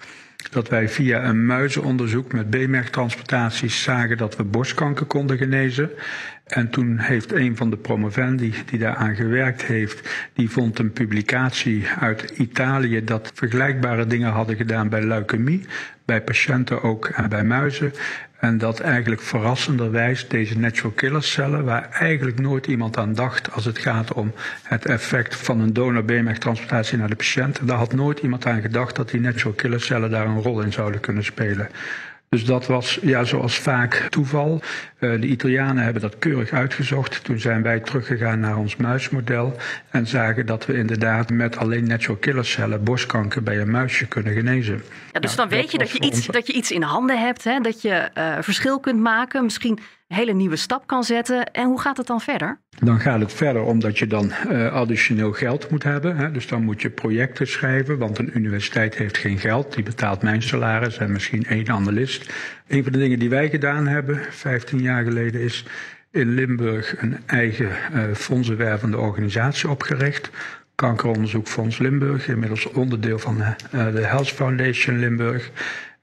dat 0.50 0.70
wij 0.70 0.90
via 0.90 1.24
een 1.24 1.46
muizenonderzoek 1.46 2.34
met 2.34 2.50
B-merktransplantaties 2.50 3.84
zagen 3.84 4.18
dat 4.18 4.36
we 4.36 4.44
borstkanker 4.44 5.06
konden 5.06 5.38
genezen. 5.38 5.90
En 6.44 6.70
toen 6.70 6.98
heeft 6.98 7.32
een 7.32 7.58
van 7.58 7.70
de 7.70 7.78
promovendi 7.78 8.54
die 8.66 8.80
daaraan 8.80 9.16
gewerkt 9.16 9.64
heeft, 9.64 10.30
die 10.34 10.50
vond 10.50 10.80
een 10.80 10.92
publicatie 10.92 11.86
uit 12.00 12.30
Italië 12.36 13.04
dat 13.04 13.32
vergelijkbare 13.34 14.08
dingen 14.08 14.32
hadden 14.32 14.56
gedaan 14.56 14.90
bij 14.90 15.04
leukemie, 15.04 15.66
bij 16.06 16.22
patiënten 16.22 16.82
ook 16.82 17.06
en 17.06 17.30
bij 17.30 17.44
muizen. 17.44 17.94
En 18.42 18.58
dat 18.58 18.80
eigenlijk 18.80 19.22
verrassenderwijs 19.22 20.28
deze 20.28 20.60
natural 20.60 20.92
killer 20.92 21.24
cellen, 21.24 21.64
waar 21.64 21.90
eigenlijk 21.90 22.40
nooit 22.40 22.68
iemand 22.68 22.98
aan 22.98 23.14
dacht 23.14 23.52
als 23.52 23.66
het 23.66 23.78
gaat 23.78 24.14
om 24.14 24.34
het 24.64 24.86
effect 24.86 25.36
van 25.36 25.60
een 25.60 25.74
donor 25.74 26.06
beenmergtransplantatie 26.06 26.98
naar 26.98 27.10
de 27.10 27.16
patiënt, 27.16 27.68
daar 27.68 27.78
had 27.78 27.94
nooit 27.94 28.20
iemand 28.20 28.46
aan 28.46 28.62
gedacht 28.62 28.96
dat 28.96 29.10
die 29.10 29.20
natural 29.20 29.54
killer 29.54 29.82
cellen 29.82 30.10
daar 30.10 30.26
een 30.26 30.42
rol 30.42 30.62
in 30.62 30.74
zouden 30.74 31.00
kunnen 31.00 31.24
spelen. 31.24 31.70
Dus 32.36 32.46
dat 32.46 32.66
was, 32.66 33.00
ja, 33.02 33.24
zoals 33.24 33.58
vaak 33.58 34.08
toeval. 34.10 34.62
Uh, 35.00 35.22
de 35.22 35.28
Italianen 35.28 35.84
hebben 35.84 36.02
dat 36.02 36.18
keurig 36.20 36.52
uitgezocht. 36.52 37.24
Toen 37.24 37.40
zijn 37.40 37.62
wij 37.62 37.80
teruggegaan 37.80 38.40
naar 38.40 38.58
ons 38.58 38.76
muismodel 38.76 39.56
en 39.90 40.08
zagen 40.08 40.46
dat 40.46 40.66
we 40.66 40.78
inderdaad 40.78 41.30
met 41.30 41.58
alleen 41.58 41.88
natural 41.88 42.18
killer 42.18 42.46
cellen 42.46 42.84
borstkanker 42.84 43.44
bij 43.44 43.60
een 43.60 43.72
muisje 43.72 44.08
kunnen 44.08 44.34
genezen. 44.34 44.82
Ja, 45.12 45.20
dus 45.20 45.36
dan 45.36 45.50
weet 45.50 45.72
je 45.72 45.78
dat 45.78 45.92
je, 45.92 46.00
iets, 46.00 46.26
dat 46.26 46.48
je 46.48 46.54
iets 46.54 46.72
in 46.72 46.82
handen 46.82 47.20
hebt, 47.20 47.44
hè? 47.44 47.60
dat 47.60 47.82
je 47.82 48.10
uh, 48.18 48.38
verschil 48.40 48.80
kunt 48.80 49.00
maken. 49.00 49.44
Misschien 49.44 49.80
hele 50.14 50.34
nieuwe 50.34 50.56
stap 50.56 50.88
kan 50.88 51.04
zetten. 51.04 51.46
En 51.52 51.68
hoe 51.68 51.82
gaat 51.82 51.98
het 51.98 52.08
dan 52.08 52.22
verder? 52.22 52.60
Dan 52.80 53.00
gaat 53.00 53.20
het 53.20 53.34
verder 53.34 53.64
omdat 53.64 53.98
je 53.98 54.08
dan 54.08 54.32
uh, 54.50 54.74
additioneel 54.74 55.32
geld 55.32 55.70
moet 55.70 55.84
hebben. 55.84 56.18
Hè? 56.18 56.32
Dus 56.32 56.48
dan 56.48 56.64
moet 56.64 56.82
je 56.82 56.90
projecten 56.90 57.48
schrijven, 57.48 57.98
want 57.98 58.18
een 58.20 58.38
universiteit 58.38 58.96
heeft 58.96 59.18
geen 59.18 59.38
geld. 59.38 59.74
Die 59.74 59.84
betaalt 59.84 60.22
mijn 60.22 60.42
salaris 60.42 60.98
en 60.98 61.12
misschien 61.12 61.46
één 61.46 61.70
analist. 61.70 62.34
Een 62.68 62.84
van 62.84 62.92
de 62.92 62.98
dingen 62.98 63.20
die 63.20 63.30
wij 63.30 63.50
gedaan 63.50 63.88
hebben, 63.88 64.20
15 64.30 64.82
jaar 64.82 65.04
geleden, 65.04 65.42
is 65.42 65.66
in 66.12 66.34
Limburg 66.34 67.02
een 67.02 67.18
eigen 67.26 67.70
uh, 67.94 68.04
fondsenwervende 68.14 68.98
organisatie 68.98 69.70
opgericht. 69.70 70.30
Kankeronderzoekfonds 70.76 71.78
Limburg, 71.78 72.28
inmiddels 72.28 72.66
onderdeel 72.66 73.20
van 73.20 73.38
uh, 73.38 73.52
de 73.94 74.06
Health 74.06 74.30
Foundation 74.30 75.00
Limburg. 75.00 75.52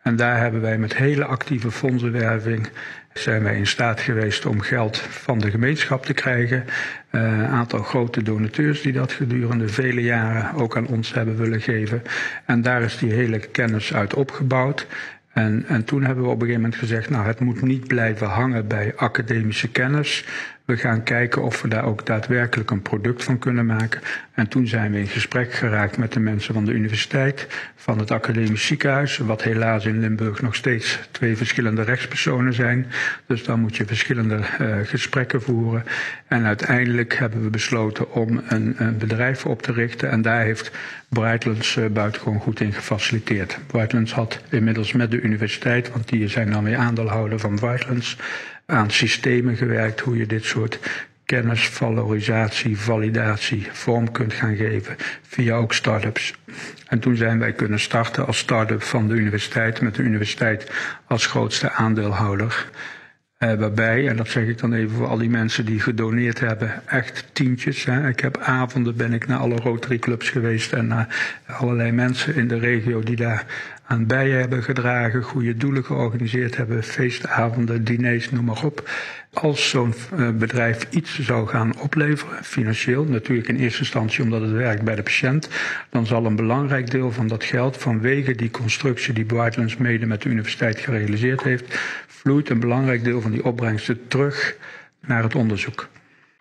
En 0.03 0.16
daar 0.16 0.38
hebben 0.38 0.61
wij 0.61 0.79
met 0.79 0.97
hele 0.97 1.25
actieve 1.25 1.71
fondsenwerving 1.71 2.68
zijn 3.12 3.42
wij 3.42 3.57
in 3.57 3.66
staat 3.66 4.01
geweest 4.01 4.47
om 4.47 4.61
geld 4.61 4.99
van 4.99 5.38
de 5.38 5.51
gemeenschap 5.51 6.05
te 6.05 6.12
krijgen. 6.12 6.64
Een 7.11 7.38
uh, 7.38 7.53
aantal 7.53 7.83
grote 7.83 8.23
donateurs 8.23 8.83
die 8.83 8.92
dat 8.92 9.12
gedurende 9.12 9.68
vele 9.68 10.03
jaren 10.03 10.55
ook 10.55 10.77
aan 10.77 10.87
ons 10.87 11.14
hebben 11.14 11.37
willen 11.37 11.61
geven. 11.61 12.03
En 12.44 12.62
daar 12.62 12.83
is 12.83 12.99
die 12.99 13.12
hele 13.12 13.38
kennis 13.38 13.94
uit 13.94 14.14
opgebouwd. 14.14 14.87
En, 15.33 15.64
en 15.66 15.85
toen 15.85 16.05
hebben 16.05 16.25
we 16.25 16.31
op 16.31 16.40
een 16.40 16.47
gegeven 16.47 16.62
moment 16.62 16.81
gezegd, 16.81 17.11
nou 17.11 17.27
het 17.27 17.40
moet 17.40 17.62
niet 17.62 17.87
blijven 17.87 18.27
hangen 18.27 18.68
bij 18.68 18.92
academische 18.97 19.71
kennis. 19.71 20.25
We 20.69 20.77
gaan 20.77 21.03
kijken 21.03 21.43
of 21.43 21.63
we 21.63 21.69
daar 21.69 21.85
ook 21.85 22.07
daadwerkelijk 22.07 22.71
een 22.71 22.83
product 22.83 23.25
van 23.25 23.39
kunnen 23.39 23.67
maken. 23.67 24.01
En 24.33 24.49
toen 24.49 24.67
zijn 24.67 24.93
we 24.93 24.99
in 24.99 25.07
gesprek 25.07 25.53
geraakt 25.53 25.97
met 25.97 26.13
de 26.13 26.21
mensen 26.21 26.55
van 26.55 26.65
de 26.65 26.73
universiteit, 26.73 27.47
van 27.77 27.99
het 27.99 28.11
academisch 28.11 28.67
ziekenhuis, 28.67 29.19
wat 29.19 29.43
helaas 29.43 29.85
in 29.85 30.01
Limburg 30.01 30.43
nog 30.43 30.55
steeds 30.55 30.99
twee 31.11 31.37
verschillende 31.37 31.83
rechtspersonen 31.83 32.53
zijn. 32.53 32.87
Dus 33.27 33.45
dan 33.45 33.61
moet 33.61 33.77
je 33.77 33.87
verschillende 33.87 34.37
uh, 34.61 34.77
gesprekken 34.83 35.43
voeren. 35.43 35.85
En 36.27 36.45
uiteindelijk 36.45 37.19
hebben 37.19 37.43
we 37.43 37.51
besloten 37.51 38.13
om 38.13 38.43
een, 38.49 38.75
een 38.77 38.99
bedrijf 38.99 39.47
op 39.47 39.63
te 39.63 39.73
richten. 39.73 40.11
En 40.11 40.23
daar 40.23 40.43
heeft 40.43 40.71
Brightlands 41.09 41.77
uh, 41.77 41.87
buitengewoon 41.87 42.41
goed 42.41 42.61
in 42.61 42.73
gefaciliteerd. 42.73 43.59
Brightlands 43.67 44.13
had 44.13 44.41
inmiddels 44.49 44.93
met 44.93 45.11
de 45.11 45.21
universiteit, 45.21 45.91
want 45.91 46.09
die 46.09 46.29
zijn 46.29 46.51
dan 46.51 46.65
weer 46.65 46.77
aandeelhouder 46.77 47.39
van 47.39 47.55
Brightlands 47.55 48.17
aan 48.71 48.91
systemen 48.91 49.57
gewerkt 49.57 50.01
hoe 50.01 50.17
je 50.17 50.27
dit 50.27 50.45
soort 50.45 50.79
kennis, 51.25 51.69
valorisatie, 51.69 52.79
validatie 52.79 53.69
vorm 53.73 54.13
kunt 54.13 54.33
gaan 54.33 54.57
geven 54.57 54.97
via 55.23 55.57
ook 55.57 55.73
start-ups. 55.73 56.35
En 56.87 56.99
toen 56.99 57.17
zijn 57.17 57.39
wij 57.39 57.53
kunnen 57.53 57.81
starten 57.81 58.27
als 58.27 58.39
start-up 58.39 58.83
van 58.83 59.09
de 59.09 59.15
universiteit 59.15 59.81
met 59.81 59.95
de 59.95 60.03
universiteit 60.03 60.71
als 61.07 61.27
grootste 61.27 61.71
aandeelhouder. 61.71 62.67
Uh, 63.39 63.55
waarbij, 63.55 64.09
en 64.09 64.17
dat 64.17 64.29
zeg 64.29 64.47
ik 64.47 64.59
dan 64.59 64.73
even 64.73 64.97
voor 64.97 65.07
al 65.07 65.19
die 65.19 65.31
mensen 65.31 65.65
die 65.65 65.81
gedoneerd 65.81 66.41
hebben, 66.41 66.83
echt 66.87 67.25
tientjes. 67.33 67.85
Hè. 67.85 68.09
Ik 68.09 68.21
heb 68.21 68.39
avonden 68.39 68.97
ben 68.97 69.13
ik 69.13 69.27
naar 69.27 69.39
alle 69.39 69.57
Rotary 69.57 69.99
Clubs 69.99 70.31
geweest 70.31 70.73
en 70.73 70.87
naar 70.87 71.41
allerlei 71.47 71.93
mensen 71.93 72.35
in 72.35 72.49
de 72.49 72.59
regio 72.59 73.01
die 73.01 73.17
daar 73.17 73.45
aan 73.88 74.07
bij 74.07 74.31
hebben 74.31 74.62
gedragen, 74.62 75.22
goede 75.22 75.57
doelen 75.57 75.85
georganiseerd 75.85 76.57
hebben, 76.57 76.83
feestavonden, 76.83 77.85
diners, 77.85 78.31
noem 78.31 78.44
maar 78.44 78.64
op. 78.64 78.90
Als 79.33 79.68
zo'n 79.68 79.94
uh, 80.14 80.31
bedrijf 80.31 80.87
iets 80.90 81.18
zou 81.18 81.48
gaan 81.48 81.81
opleveren, 81.81 82.44
financieel, 82.44 83.05
natuurlijk 83.05 83.48
in 83.48 83.57
eerste 83.57 83.81
instantie 83.81 84.24
omdat 84.24 84.40
het 84.40 84.51
werkt 84.51 84.83
bij 84.83 84.94
de 84.94 85.03
patiënt, 85.03 85.48
dan 85.90 86.07
zal 86.07 86.24
een 86.24 86.37
belangrijk 86.37 86.90
deel 86.90 87.12
van 87.12 87.27
dat 87.27 87.44
geld 87.44 87.77
vanwege 87.77 88.35
die 88.35 88.51
constructie 88.51 89.14
die 89.14 89.24
Brightlands 89.24 89.77
mede 89.77 90.07
met 90.07 90.22
de 90.22 90.29
universiteit 90.29 90.79
gerealiseerd 90.79 91.42
heeft, 91.42 91.79
vloeit 92.07 92.51
een 92.51 92.61
belangrijk 92.61 93.05
deel 93.05 93.20
van 93.20 93.31
die 93.31 93.44
opbrengsten 93.44 94.09
terug 94.09 94.57
naar 95.01 95.22
het 95.22 95.35
onderzoek. 95.35 95.88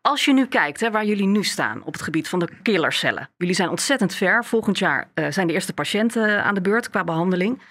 Als 0.08 0.26
je 0.26 0.34
nu 0.34 0.46
kijkt 0.46 0.80
hè, 0.80 0.91
waar 0.91 1.06
jullie 1.06 1.28
nu 1.28 1.43
staan 1.43 1.84
op 1.84 1.93
het 1.93 2.02
gebied 2.02 2.30
van 2.30 2.39
de 2.39 2.50
killercellen. 2.62 3.30
Jullie 3.38 3.56
zijn 3.56 3.70
ontzettend 3.70 4.15
ver. 4.15 4.46
Volgend 4.46 4.80
jaar 4.80 5.10
uh, 5.15 5.26
zijn 5.30 5.48
de 5.48 5.54
eerste 5.54 5.74
patiënten 5.74 6.43
aan 6.43 6.54
de 6.54 6.62
beurt 6.62 6.89
qua 6.89 7.04
behandeling. 7.04 7.62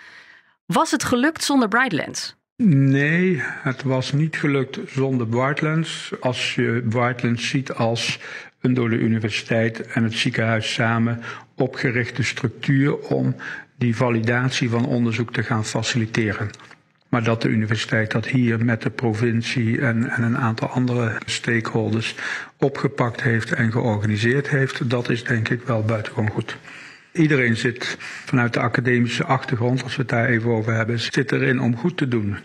Was 0.67 0.91
het 0.91 1.05
gelukt 1.05 1.45
zonder 1.45 1.69
Brightlands? 1.69 2.37
Nee, 2.63 3.43
het 3.43 3.83
was 3.83 4.13
niet 4.13 4.37
gelukt 4.37 4.79
zonder 4.87 5.27
Brightlands. 5.27 6.13
Als 6.21 6.55
je 6.55 6.85
Brightlands 6.89 7.49
ziet 7.49 7.73
als 7.73 8.19
een 8.61 8.75
door 8.75 8.91
de 8.91 8.99
universiteit 8.99 9.81
en 9.81 10.03
het 10.03 10.15
ziekenhuis 10.15 10.73
samen 10.73 11.23
opgerichte 11.55 12.23
structuur 12.23 12.99
om 12.99 13.37
die 13.79 13.97
validatie 13.97 14.71
van 14.71 14.87
onderzoek 14.87 15.33
te 15.33 15.43
gaan 15.43 15.65
faciliteren. 15.65 16.51
Maar 17.17 17.25
dat 17.25 17.43
de 17.43 17.49
universiteit 17.49 18.11
dat 18.11 18.27
hier 18.27 18.65
met 18.65 18.83
de 18.83 18.91
provincie 18.91 19.81
en, 19.81 20.11
en, 20.11 20.23
een 20.23 20.39
aantal 20.39 20.69
andere 20.69 21.19
stakeholders 21.27 22.15
opgepakt 22.59 23.23
heeft 23.23 23.53
en 23.53 23.73
georganiseerd 23.73 24.49
heeft, 24.49 24.91
dat 24.91 25.09
is 25.09 25.25
denk 25.25 25.49
ik 25.49 25.63
wel 25.63 25.83
buitengewoon 25.83 26.31
goed. 26.31 26.57
Iedereen 27.13 27.57
zit 27.57 27.97
vanuit 28.01 28.53
de 28.53 28.61
academische 28.61 29.25
achtergrond, 29.25 29.83
als 29.83 29.97
we 29.97 30.03
het 30.03 30.11
daar 30.11 30.27
even 30.27 30.51
over 30.51 30.73
hebben, 30.73 31.01
zit 31.01 31.33
erin 31.33 31.61
om 31.61 31.77
goed 31.77 31.97
te 31.97 32.09
doen. 32.09 32.37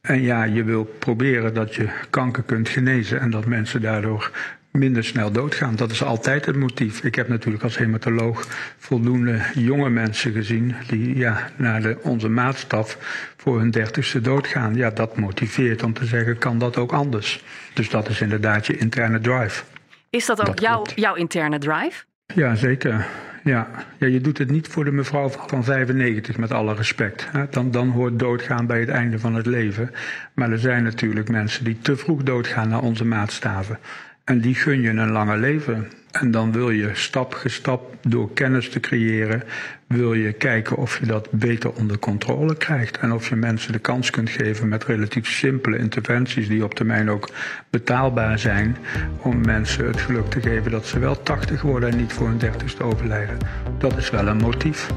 En 0.00 0.22
ja, 0.22 0.44
je 0.44 0.64
wil 0.64 0.84
proberen 0.84 1.54
dat 1.54 1.74
je 1.74 1.88
kanker 2.10 2.42
kunt 2.42 2.68
genezen 2.68 3.20
en 3.20 3.30
dat 3.30 3.46
mensen 3.46 3.80
daardoor 3.80 4.30
minder 4.78 5.04
snel 5.04 5.30
doodgaan. 5.30 5.76
Dat 5.76 5.90
is 5.90 6.02
altijd 6.02 6.46
het 6.46 6.56
motief. 6.56 7.04
Ik 7.04 7.14
heb 7.14 7.28
natuurlijk 7.28 7.64
als 7.64 7.78
hematoloog 7.78 8.46
voldoende 8.78 9.40
jonge 9.54 9.90
mensen 9.90 10.32
gezien 10.32 10.74
die 10.86 11.16
ja, 11.16 11.50
naar 11.56 11.82
de, 11.82 11.98
onze 12.02 12.28
maatstaf 12.28 12.98
voor 13.36 13.58
hun 13.58 13.70
dertigste 13.70 14.20
doodgaan. 14.20 14.74
Ja, 14.74 14.90
dat 14.90 15.16
motiveert 15.16 15.82
om 15.82 15.92
te 15.92 16.06
zeggen, 16.06 16.38
kan 16.38 16.58
dat 16.58 16.76
ook 16.76 16.92
anders? 16.92 17.44
Dus 17.74 17.90
dat 17.90 18.08
is 18.08 18.20
inderdaad 18.20 18.66
je 18.66 18.76
interne 18.76 19.20
drive. 19.20 19.64
Is 20.10 20.26
dat 20.26 20.48
ook 20.48 20.58
jouw, 20.58 20.82
jouw 20.94 21.14
interne 21.14 21.58
drive? 21.58 22.04
Ja, 22.34 22.54
zeker. 22.54 23.06
Ja. 23.44 23.68
ja, 23.98 24.06
je 24.06 24.20
doet 24.20 24.38
het 24.38 24.50
niet 24.50 24.68
voor 24.68 24.84
de 24.84 24.92
mevrouw 24.92 25.28
van 25.28 25.64
95, 25.64 26.36
met 26.38 26.52
alle 26.52 26.74
respect. 26.74 27.28
Dan, 27.50 27.70
dan 27.70 27.88
hoort 27.88 28.18
doodgaan 28.18 28.66
bij 28.66 28.80
het 28.80 28.88
einde 28.88 29.18
van 29.18 29.34
het 29.34 29.46
leven. 29.46 29.90
Maar 30.34 30.50
er 30.50 30.58
zijn 30.58 30.82
natuurlijk 30.82 31.28
mensen 31.28 31.64
die 31.64 31.78
te 31.78 31.96
vroeg 31.96 32.22
doodgaan 32.22 32.68
naar 32.68 32.82
onze 32.82 33.04
maatstaven. 33.04 33.78
En 34.24 34.40
die 34.40 34.54
gun 34.54 34.80
je 34.80 34.88
een 34.88 35.10
langer 35.10 35.38
leven. 35.38 35.88
En 36.10 36.30
dan 36.30 36.52
wil 36.52 36.70
je 36.70 36.90
stap 36.92 37.34
voor 37.34 37.50
stap 37.50 37.96
door 38.08 38.32
kennis 38.32 38.68
te 38.68 38.80
creëren, 38.80 39.42
wil 39.86 40.14
je 40.14 40.32
kijken 40.32 40.76
of 40.76 40.98
je 40.98 41.06
dat 41.06 41.30
beter 41.30 41.72
onder 41.72 41.98
controle 41.98 42.56
krijgt. 42.56 42.98
En 42.98 43.12
of 43.12 43.28
je 43.28 43.36
mensen 43.36 43.72
de 43.72 43.78
kans 43.78 44.10
kunt 44.10 44.30
geven 44.30 44.68
met 44.68 44.84
relatief 44.84 45.26
simpele 45.26 45.78
interventies 45.78 46.48
die 46.48 46.64
op 46.64 46.74
termijn 46.74 47.10
ook 47.10 47.28
betaalbaar 47.70 48.38
zijn. 48.38 48.76
Om 49.22 49.40
mensen 49.40 49.86
het 49.86 50.00
geluk 50.00 50.30
te 50.30 50.40
geven 50.40 50.70
dat 50.70 50.86
ze 50.86 50.98
wel 50.98 51.22
80 51.22 51.62
worden 51.62 51.90
en 51.90 51.96
niet 51.96 52.12
voor 52.12 52.28
hun 52.28 52.38
dertigste 52.38 52.82
overlijden. 52.82 53.38
Dat 53.78 53.96
is 53.96 54.10
wel 54.10 54.26
een 54.26 54.36
motief. 54.36 54.90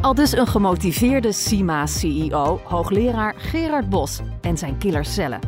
Al 0.00 0.14
dus 0.14 0.36
een 0.36 0.46
gemotiveerde 0.46 1.32
CIMA-CEO, 1.32 2.60
hoogleraar 2.64 3.34
Gerard 3.36 3.88
Bos 3.88 4.20
en 4.40 4.58
zijn 4.58 4.78
killercellen. 4.78 5.40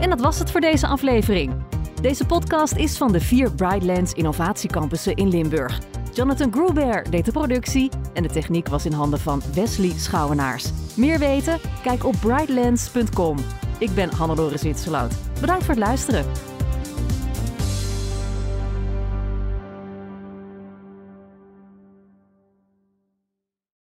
En 0.00 0.10
dat 0.10 0.20
was 0.20 0.38
het 0.38 0.50
voor 0.50 0.60
deze 0.60 0.86
aflevering. 0.86 1.73
Deze 2.04 2.26
podcast 2.26 2.76
is 2.76 2.96
van 2.96 3.12
de 3.12 3.20
vier 3.20 3.52
Brightlands 3.52 4.12
innovatiecampussen 4.12 5.14
in 5.14 5.28
Limburg. 5.28 5.78
Jonathan 6.12 6.52
Gruber 6.52 7.10
deed 7.10 7.24
de 7.24 7.32
productie 7.32 7.90
en 8.14 8.22
de 8.22 8.28
techniek 8.28 8.68
was 8.68 8.86
in 8.86 8.92
handen 8.92 9.18
van 9.18 9.42
Wesley 9.54 9.90
Schouwenaars. 9.90 10.70
Meer 10.96 11.18
weten? 11.18 11.58
Kijk 11.82 12.04
op 12.04 12.14
brightlands.com. 12.20 13.36
Ik 13.78 13.94
ben 13.94 14.12
Hannelore 14.12 14.58
Zwitserloot. 14.58 15.14
Bedankt 15.40 15.64
voor 15.64 15.74
het 15.74 15.84
luisteren. 15.84 16.24